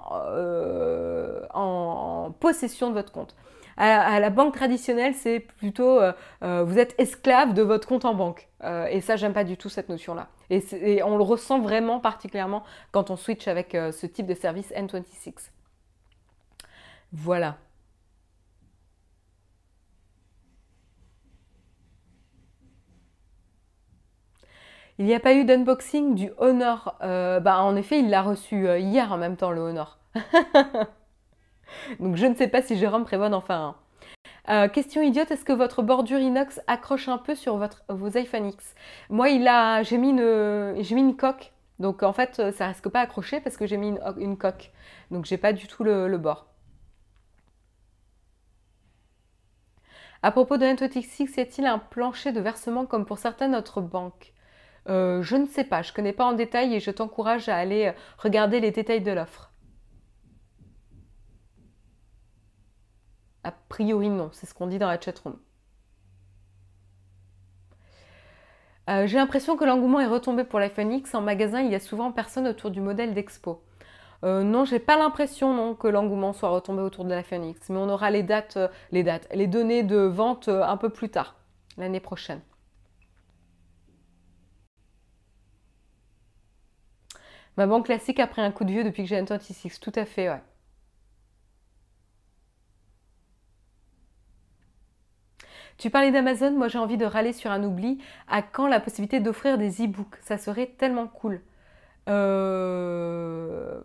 en, 1.53 2.32
possession 2.39 2.89
de 2.89 2.93
votre 2.93 3.11
compte. 3.11 3.36
À, 3.76 4.20
la 4.20 4.30
banque 4.30 4.55
traditionnelle, 4.55 5.16
c'est 5.16 5.39
plutôt 5.39 5.99
euh, 5.99 6.14
euh, 6.43 6.64
vous 6.64 6.78
êtes 6.78 6.93
esclave 6.99 7.53
de 7.53 7.64
votre 7.64 7.88
compte 7.88 8.05
en 8.05 8.14
banque. 8.14 8.47
Euh, 8.64 8.86
et 8.86 9.01
ça, 9.01 9.16
j'aime 9.16 9.34
pas 9.34 9.43
du 9.43 9.57
tout 9.57 9.70
cette 9.70 9.89
notion-là. 9.89 10.28
Et, 10.49 11.01
on 11.03 11.18
le 11.18 11.24
ressent 11.24 11.59
vraiment 11.59 11.99
particulièrement 11.99 12.64
quand 12.91 13.09
on 13.09 13.16
switch 13.16 13.47
avec 13.47 13.72
ce 13.72 14.05
type 14.05 14.28
de 14.28 14.36
service 14.36 14.72
N26. 14.72 15.49
Voilà. 17.11 17.57
Il 24.99 25.05
n'y 25.05 25.15
a 25.15 25.19
pas 25.19 25.33
eu 25.33 25.43
d'unboxing 25.45 26.15
du 26.15 26.31
Honor. 26.37 26.95
bah, 27.01 27.61
en 27.61 27.75
effet, 27.75 27.99
il 27.99 28.09
l'a 28.09 28.21
reçu 28.21 28.67
hier 28.79 29.11
en 29.11 29.17
même 29.17 29.37
temps, 29.37 29.51
le 29.51 29.61
Honor. 29.61 29.97
Donc 31.99 32.15
je 32.15 32.25
ne 32.25 32.35
sais 32.35 32.47
pas 32.47 32.61
si 32.61 32.77
Jérôme 32.77 33.05
prévoit 33.05 33.29
d'en 33.29 33.41
faire 33.41 33.57
un. 33.57 33.75
Euh, 34.49 34.67
question 34.67 35.01
idiote, 35.01 35.31
est-ce 35.31 35.45
que 35.45 35.53
votre 35.53 35.81
bordure 35.83 36.19
inox 36.19 36.59
accroche 36.67 37.07
un 37.07 37.17
peu 37.17 37.33
sur 37.35 37.57
vos 37.89 38.17
iPhone 38.17 38.47
X? 38.47 38.75
Moi, 39.09 39.29
il 39.29 39.47
a, 39.47 39.83
j'ai 39.83 39.97
mis, 39.97 40.09
une, 40.09 41.15
coque. 41.15 41.53
Donc 41.79 42.03
en 42.03 42.13
fait, 42.13 42.51
ça 42.51 42.67
risque 42.67 42.89
pas 42.89 43.01
accrocher 43.01 43.39
parce 43.39 43.57
que 43.57 43.65
j'ai 43.65 43.77
mis 43.77 43.95
une, 44.17 44.37
coque. 44.37 44.71
Donc 45.11 45.25
j'ai 45.25 45.37
pas 45.37 45.53
du 45.53 45.67
tout 45.67 45.83
le, 45.83 46.17
bord. 46.17 46.47
À 50.21 50.31
propos 50.31 50.57
de 50.57 50.65
N26, 50.65 51.37
y 51.37 51.39
a-t-il 51.41 51.67
un 51.67 51.79
plancher 51.79 52.31
de 52.31 52.39
versement 52.39 52.85
comme 52.85 53.05
pour 53.05 53.17
certaines 53.17 53.55
autres 53.55 53.81
banques? 53.81 54.33
Euh, 54.89 55.21
Je 55.21 55.36
ne 55.36 55.45
sais 55.45 55.63
pas, 55.63 55.81
je 55.81 55.91
ne 55.91 55.95
connais 55.95 56.13
pas 56.13 56.25
en 56.25 56.34
détail 56.34 56.73
et 56.75 56.79
je 56.79 56.91
t'encourage 56.91 57.49
à 57.49 57.57
aller 57.57 57.93
regarder 58.17 58.59
les 58.59 58.71
détails 58.71 59.01
de 59.01 59.11
l'offre. 59.11 59.51
A 63.43 63.51
priori, 63.69 64.09
non. 64.09 64.29
C'est 64.31 64.45
ce 64.45 64.53
qu'on 64.53 64.67
dit 64.67 64.79
dans 64.79 64.88
la 64.88 64.99
chatroom. 64.99 65.38
Euh, 68.89 69.07
J'ai 69.07 69.17
l'impression 69.17 69.57
que 69.57 69.65
l'engouement 69.65 69.99
est 69.99 70.07
retombé 70.07 70.43
pour 70.43 70.59
l'iPhone 70.59 70.91
X. 70.91 71.13
En 71.15 71.21
magasin, 71.21 71.61
il 71.61 71.71
y 71.71 71.75
a 71.75 71.79
souvent 71.79 72.11
personne 72.11 72.47
autour 72.47 72.71
du 72.71 72.81
modèle 72.81 73.13
d'Expo. 73.13 73.63
Euh, 74.23 74.43
non, 74.43 74.63
j'ai 74.63 74.79
pas 74.79 74.97
l'impression 74.97 75.53
non 75.53 75.75
que 75.75 75.88
l'engouement 75.88 76.31
soit 76.31 76.49
retombé 76.49 76.81
autour 76.81 77.03
de 77.03 77.09
l'iPhone 77.09 77.43
X, 77.43 77.69
mais 77.69 77.77
on 77.77 77.89
aura 77.89 78.09
les 78.09 78.23
dates, 78.23 78.55
euh, 78.57 78.67
les 78.91 79.03
dates, 79.03 79.27
les 79.34 79.47
données 79.47 79.84
de 79.84 79.97
vente 79.97 80.47
euh, 80.47 80.63
un 80.63 80.77
peu 80.77 80.89
plus 80.89 81.09
tard, 81.09 81.36
l'année 81.77 81.99
prochaine. 81.99 82.39
Ma 87.57 87.65
banque 87.65 87.85
classique 87.85 88.19
a 88.19 88.27
pris 88.27 88.41
un 88.41 88.51
coup 88.51 88.63
de 88.63 88.71
vieux 88.71 88.84
depuis 88.84 89.03
que 89.03 89.09
j'ai 89.09 89.17
un 89.17 89.23
26, 89.25 89.80
tout 89.80 89.91
à 89.95 90.05
fait, 90.05 90.30
ouais. 90.30 90.41
Tu 95.77 95.89
parlais 95.89 96.11
d'Amazon, 96.11 96.51
moi 96.51 96.67
j'ai 96.67 96.77
envie 96.77 96.97
de 96.97 97.05
râler 97.05 97.34
sur 97.34 97.51
un 97.51 97.63
oubli. 97.63 97.99
À 98.27 98.41
quand 98.41 98.67
la 98.67 98.80
possibilité 98.80 99.19
d'offrir 99.19 99.57
des 99.57 99.84
e-books? 99.84 100.15
Ça 100.21 100.38
serait 100.38 100.67
tellement 100.67 101.07
cool. 101.07 101.41
Euh, 102.09 103.81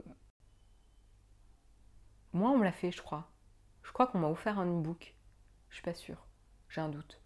moi, 2.32 2.50
on 2.50 2.58
me 2.58 2.64
l'a 2.64 2.72
fait, 2.72 2.90
je 2.90 3.02
crois. 3.02 3.30
Je 3.82 3.92
crois 3.92 4.06
qu'on 4.06 4.18
m'a 4.18 4.28
offert 4.28 4.58
un 4.58 4.66
e-book. 4.66 5.14
Je 5.70 5.76
suis 5.76 5.84
pas 5.84 5.94
sûre. 5.94 6.26
J'ai 6.68 6.80
un 6.80 6.88
doute. 6.88 7.20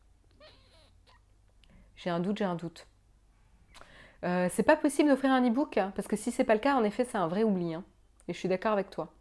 J'ai 1.97 2.11
un 2.11 2.21
doute, 2.21 2.37
j'ai 2.37 2.45
un 2.45 2.55
doute. 2.55 2.87
Euh, 4.25 4.49
c'est 4.51 4.63
pas 4.63 4.77
possible 4.77 5.09
d'offrir 5.09 5.33
un 5.33 5.47
e-book, 5.47 5.79
hein, 5.79 5.93
parce 5.97 6.07
que 6.09 6.17
si 6.17 6.31
c'est 6.31 6.45
pas 6.45 6.55
le 6.55 6.61
cas, 6.61 6.77
en 6.77 6.85
effet, 6.85 7.05
c'est 7.05 7.19
un 7.19 7.29
vrai 7.29 7.43
oubli. 7.43 7.75
Hein. 7.75 7.85
et 8.29 8.33
je 8.33 8.39
suis 8.39 8.49
d'accord 8.49 8.73
avec 8.73 8.91
toi. 8.91 9.13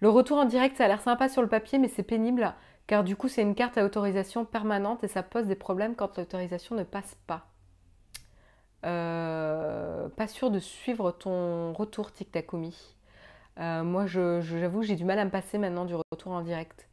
Le 0.00 0.08
retour 0.08 0.38
en 0.38 0.46
direct, 0.46 0.76
ça 0.76 0.86
a 0.86 0.88
l'air 0.88 1.02
sympa 1.02 1.28
sur 1.28 1.42
le 1.42 1.48
papier, 1.48 1.78
mais 1.78 1.88
c'est 1.88 2.02
pénible 2.02 2.54
car 2.86 3.04
du 3.04 3.14
coup 3.14 3.28
c'est 3.28 3.42
une 3.42 3.54
carte 3.54 3.78
à 3.78 3.84
autorisation 3.84 4.44
permanente 4.44 5.04
et 5.04 5.08
ça 5.08 5.22
pose 5.22 5.46
des 5.46 5.54
problèmes 5.54 5.94
quand 5.94 6.18
l'autorisation 6.18 6.74
ne 6.74 6.82
passe 6.82 7.16
pas. 7.28 7.46
pas 8.82 10.26
sûr 10.26 10.50
de 10.50 10.58
suivre 10.58 11.12
ton 11.12 11.72
retour 11.72 12.12
TikTakumi. 12.12 12.96
moi, 13.58 14.06
j'avoue, 14.06 14.82
j'ai 14.82 14.96
du 14.96 15.04
mal 15.04 15.20
à 15.20 15.24
me 15.24 15.30
passer 15.30 15.58
maintenant 15.58 15.84
du 15.84 15.94
retour 15.94 16.32
en 16.32 16.40
direct. 16.40 16.89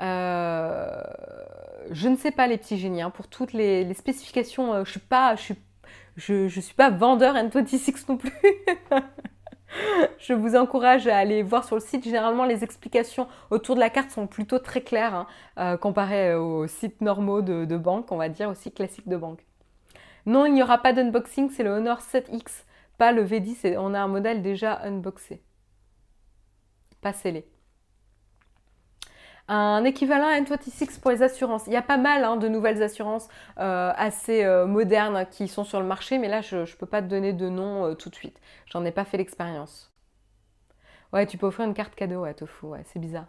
Je 0.00 2.08
ne 2.08 2.16
sais 2.16 2.30
pas 2.30 2.46
les 2.46 2.58
petits 2.58 2.78
génies. 2.78 3.02
Hein. 3.02 3.10
pour 3.10 3.28
toutes 3.28 3.52
les, 3.52 3.92
spécifications, 3.94 4.84
je 4.84 4.90
suis 4.90 5.00
pas, 5.00 5.34
je 5.36 6.48
suis, 6.48 6.74
pas 6.76 6.90
vendeur 6.90 7.34
N26 7.34 8.04
non 8.08 8.16
plus. 8.16 8.32
je 10.18 10.32
vous 10.32 10.56
encourage 10.56 11.06
à 11.06 11.16
aller 11.16 11.42
voir 11.42 11.64
sur 11.64 11.76
le 11.76 11.80
site. 11.80 12.04
Généralement, 12.04 12.44
les 12.44 12.64
explications 12.64 13.28
autour 13.50 13.74
de 13.74 13.80
la 13.80 13.90
carte 13.90 14.10
sont 14.10 14.26
plutôt 14.26 14.58
très 14.58 14.80
claires 14.80 15.14
hein, 15.14 15.26
euh, 15.58 15.76
comparées 15.76 16.34
aux 16.34 16.66
sites 16.66 17.00
normaux 17.00 17.42
de, 17.42 17.76
banque, 17.76 18.10
on 18.12 18.16
va 18.16 18.28
dire, 18.28 18.48
aussi 18.48 18.72
classiques 18.72 19.08
de 19.08 19.16
banque. 19.16 19.44
Non, 20.26 20.46
il 20.46 20.52
n'y 20.52 20.62
aura 20.62 20.78
pas 20.78 20.92
d'unboxing, 20.92 21.50
c'est 21.50 21.62
le 21.62 21.70
Honor 21.70 22.00
7X, 22.00 22.64
pas 22.98 23.12
le 23.12 23.24
V10. 23.24 23.76
On 23.78 23.94
a 23.94 24.00
un 24.00 24.08
modèle 24.08 24.42
déjà 24.42 24.80
unboxé. 24.82 25.42
Pas 27.00 27.12
scellé 27.12 27.46
un 29.48 29.82
équivalent 29.84 30.28
N26 30.28 31.00
pour 31.00 31.10
les 31.10 31.22
assurances. 31.22 31.66
Il 31.66 31.72
y 31.72 31.76
a 31.76 31.82
pas 31.82 31.96
mal 31.96 32.24
hein, 32.24 32.36
de 32.36 32.48
nouvelles 32.48 32.82
assurances 32.82 33.28
euh, 33.58 33.92
assez 33.96 34.44
euh, 34.44 34.66
modernes 34.66 35.26
qui 35.30 35.48
sont 35.48 35.64
sur 35.64 35.80
le 35.80 35.86
marché, 35.86 36.18
mais 36.18 36.28
là, 36.28 36.42
je 36.42 36.58
ne 36.58 36.76
peux 36.78 36.86
pas 36.86 37.00
te 37.02 37.08
donner 37.08 37.32
de 37.32 37.48
nom 37.48 37.86
euh, 37.86 37.94
tout 37.94 38.10
de 38.10 38.14
suite. 38.14 38.38
J'en 38.66 38.84
ai 38.84 38.92
pas 38.92 39.04
fait 39.04 39.16
l'expérience. 39.16 39.90
Ouais, 41.12 41.26
tu 41.26 41.38
peux 41.38 41.46
offrir 41.46 41.66
une 41.66 41.74
carte 41.74 41.94
cadeau 41.94 42.24
à 42.24 42.34
Tofu, 42.34 42.66
ouais, 42.66 42.84
c'est 42.92 42.98
bizarre. 42.98 43.26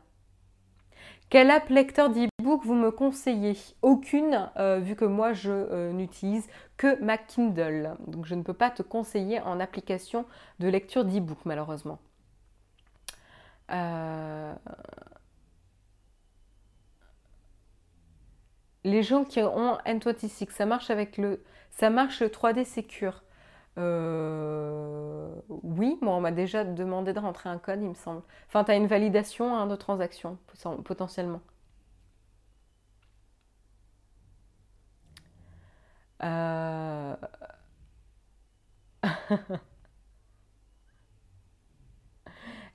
Quelle 1.29 1.49
app 1.51 1.69
lecteur 1.69 2.09
d'e-book 2.09 2.65
vous 2.65 2.73
me 2.73 2.91
conseillez? 2.91 3.55
Aucune, 3.81 4.49
vu 4.79 4.95
que 4.95 5.05
moi 5.05 5.31
je 5.31 5.91
n'utilise 5.91 6.49
que 6.75 7.01
ma 7.01 7.17
Kindle. 7.17 7.95
Donc 8.07 8.25
je 8.25 8.33
ne 8.33 8.41
peux 8.41 8.53
pas 8.53 8.71
te 8.71 8.81
conseiller 8.81 9.39
en 9.39 9.59
application 9.59 10.25
de 10.59 10.67
lecture 10.67 11.05
d'e-book, 11.05 11.37
malheureusement. 11.45 11.99
Les 18.83 19.03
gens 19.03 19.23
qui 19.25 19.41
ont 19.41 19.77
N26, 19.85 20.51
ça 20.51 20.65
marche 20.65 20.89
avec 20.89 21.17
le, 21.17 21.43
ça 21.71 21.89
marche 21.89 22.21
le 22.21 22.29
3D 22.29 22.65
Secure. 22.65 23.23
Euh, 23.77 25.29
oui, 25.49 25.97
moi 26.01 26.15
on 26.15 26.21
m'a 26.21 26.31
déjà 26.31 26.63
demandé 26.65 27.13
de 27.13 27.19
rentrer 27.19 27.49
un 27.49 27.57
code, 27.57 27.81
il 27.81 27.89
me 27.89 27.93
semble. 27.95 28.21
Enfin, 28.47 28.63
tu 28.63 28.73
une 28.73 28.87
validation 28.87 29.55
hein, 29.55 29.67
de 29.67 29.75
transaction 29.75 30.37
potentiellement. 30.85 31.41
Euh, 36.23 37.15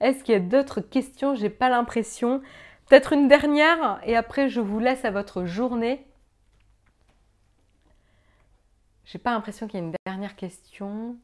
Est-ce 0.00 0.24
qu'il 0.24 0.34
y 0.34 0.36
a 0.36 0.40
d'autres 0.40 0.80
questions? 0.80 1.34
J'ai 1.34 1.50
pas 1.50 1.68
l'impression. 1.68 2.42
Peut-être 2.88 3.12
une 3.12 3.28
dernière 3.28 4.00
et 4.04 4.16
après 4.16 4.48
je 4.48 4.60
vous 4.60 4.78
laisse 4.78 5.04
à 5.04 5.10
votre 5.10 5.44
journée. 5.44 6.06
J'ai 9.04 9.18
pas 9.18 9.32
l'impression 9.32 9.66
qu'il 9.66 9.80
y 9.80 9.82
ait 9.82 9.86
une 9.86 9.94
dernière 10.06 10.36
question. 10.36 11.16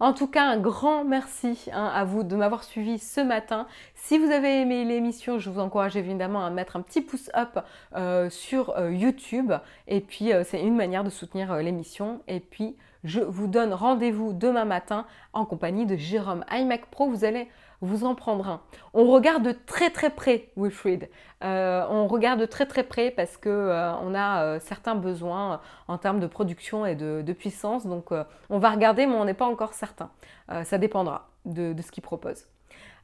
En 0.00 0.12
tout 0.12 0.26
cas, 0.26 0.44
un 0.44 0.58
grand 0.58 1.04
merci 1.04 1.70
hein, 1.72 1.86
à 1.94 2.04
vous 2.04 2.24
de 2.24 2.34
m'avoir 2.34 2.64
suivi 2.64 2.98
ce 2.98 3.20
matin. 3.20 3.68
Si 3.94 4.18
vous 4.18 4.30
avez 4.30 4.60
aimé 4.60 4.84
l'émission, 4.84 5.38
je 5.38 5.50
vous 5.50 5.60
encourage 5.60 5.96
évidemment 5.96 6.44
à 6.44 6.50
mettre 6.50 6.76
un 6.76 6.82
petit 6.82 7.00
pouce 7.00 7.30
up 7.36 7.60
euh, 7.94 8.28
sur 8.28 8.70
euh, 8.70 8.92
YouTube. 8.92 9.52
Et 9.86 10.00
puis, 10.00 10.32
euh, 10.32 10.42
c'est 10.44 10.60
une 10.60 10.74
manière 10.74 11.04
de 11.04 11.10
soutenir 11.10 11.54
l'émission. 11.56 12.22
Et 12.26 12.40
puis, 12.40 12.76
je 13.04 13.20
vous 13.20 13.46
donne 13.46 13.72
rendez-vous 13.72 14.32
demain 14.32 14.64
matin 14.64 15.06
en 15.32 15.44
compagnie 15.44 15.86
de 15.86 15.96
Jérôme 15.96 16.44
iMac 16.50 16.86
Pro. 16.90 17.08
Vous 17.08 17.24
allez 17.24 17.48
vous 17.84 18.04
en 18.04 18.14
prendre 18.14 18.48
un. 18.48 18.60
On 18.92 19.10
regarde 19.10 19.42
de 19.42 19.52
très 19.52 19.90
très 19.90 20.10
près 20.10 20.50
Wilfried. 20.56 21.08
Euh, 21.42 21.84
on 21.90 22.06
regarde 22.06 22.40
de 22.40 22.46
très 22.46 22.66
très 22.66 22.84
près 22.84 23.10
parce 23.10 23.36
que 23.36 23.48
euh, 23.48 24.14
a 24.14 24.42
euh, 24.42 24.58
certains 24.60 24.94
besoins 24.94 25.60
en 25.88 25.98
termes 25.98 26.20
de 26.20 26.26
production 26.26 26.86
et 26.86 26.94
de, 26.94 27.32
puissance. 27.32 27.86
Donc 27.86 28.12
on 28.50 28.58
va 28.58 28.70
regarder, 28.70 29.06
mais 29.06 29.14
on 29.14 29.24
n'est 29.24 29.34
pas 29.34 29.46
encore 29.46 29.74
certain. 29.74 30.10
ça 30.64 30.78
dépendra 30.78 31.28
de, 31.44 31.74
ce 31.82 31.90
qu'il 31.90 32.02
propose. 32.02 32.46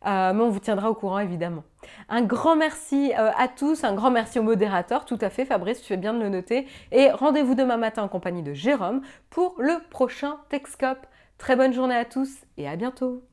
mais 0.05 0.40
on 0.40 0.48
vous 0.51 0.61
tiendra 0.61 0.90
au 0.90 0.94
courant 0.94 1.19
évidemment. 1.19 1.65
Un 2.09 2.23
grand 2.23 2.57
merci 2.57 3.12
à 3.15 3.48
tous, 3.48 3.82
un 3.82 3.94
grand 3.94 4.11
merci 4.11 4.39
au 4.39 4.43
modérateur, 4.43 5.05
tout 5.05 5.19
à 5.20 5.31
fait 5.31 5.44
Fabrice, 5.44 5.81
tu 5.81 5.89
fais 5.89 5.97
bien 5.97 6.15
de 6.15 6.20
le 6.20 6.28
noter. 6.28 6.69
Et 6.93 7.11
rendez-vous 7.11 7.55
demain 7.55 7.77
matin 7.77 8.02
en 8.05 8.09
compagnie 8.09 8.43
de 8.43 8.55
Jérôme 8.55 9.02
pour 9.31 9.57
le 9.59 9.78
prochain 9.90 10.39
Techscope. 10.48 11.07
Très 11.39 11.57
bonne 11.57 11.73
journée 11.73 11.97
à 11.97 12.05
tous 12.05 12.31
et 12.57 12.69
à 12.69 12.77
bientôt 12.77 13.30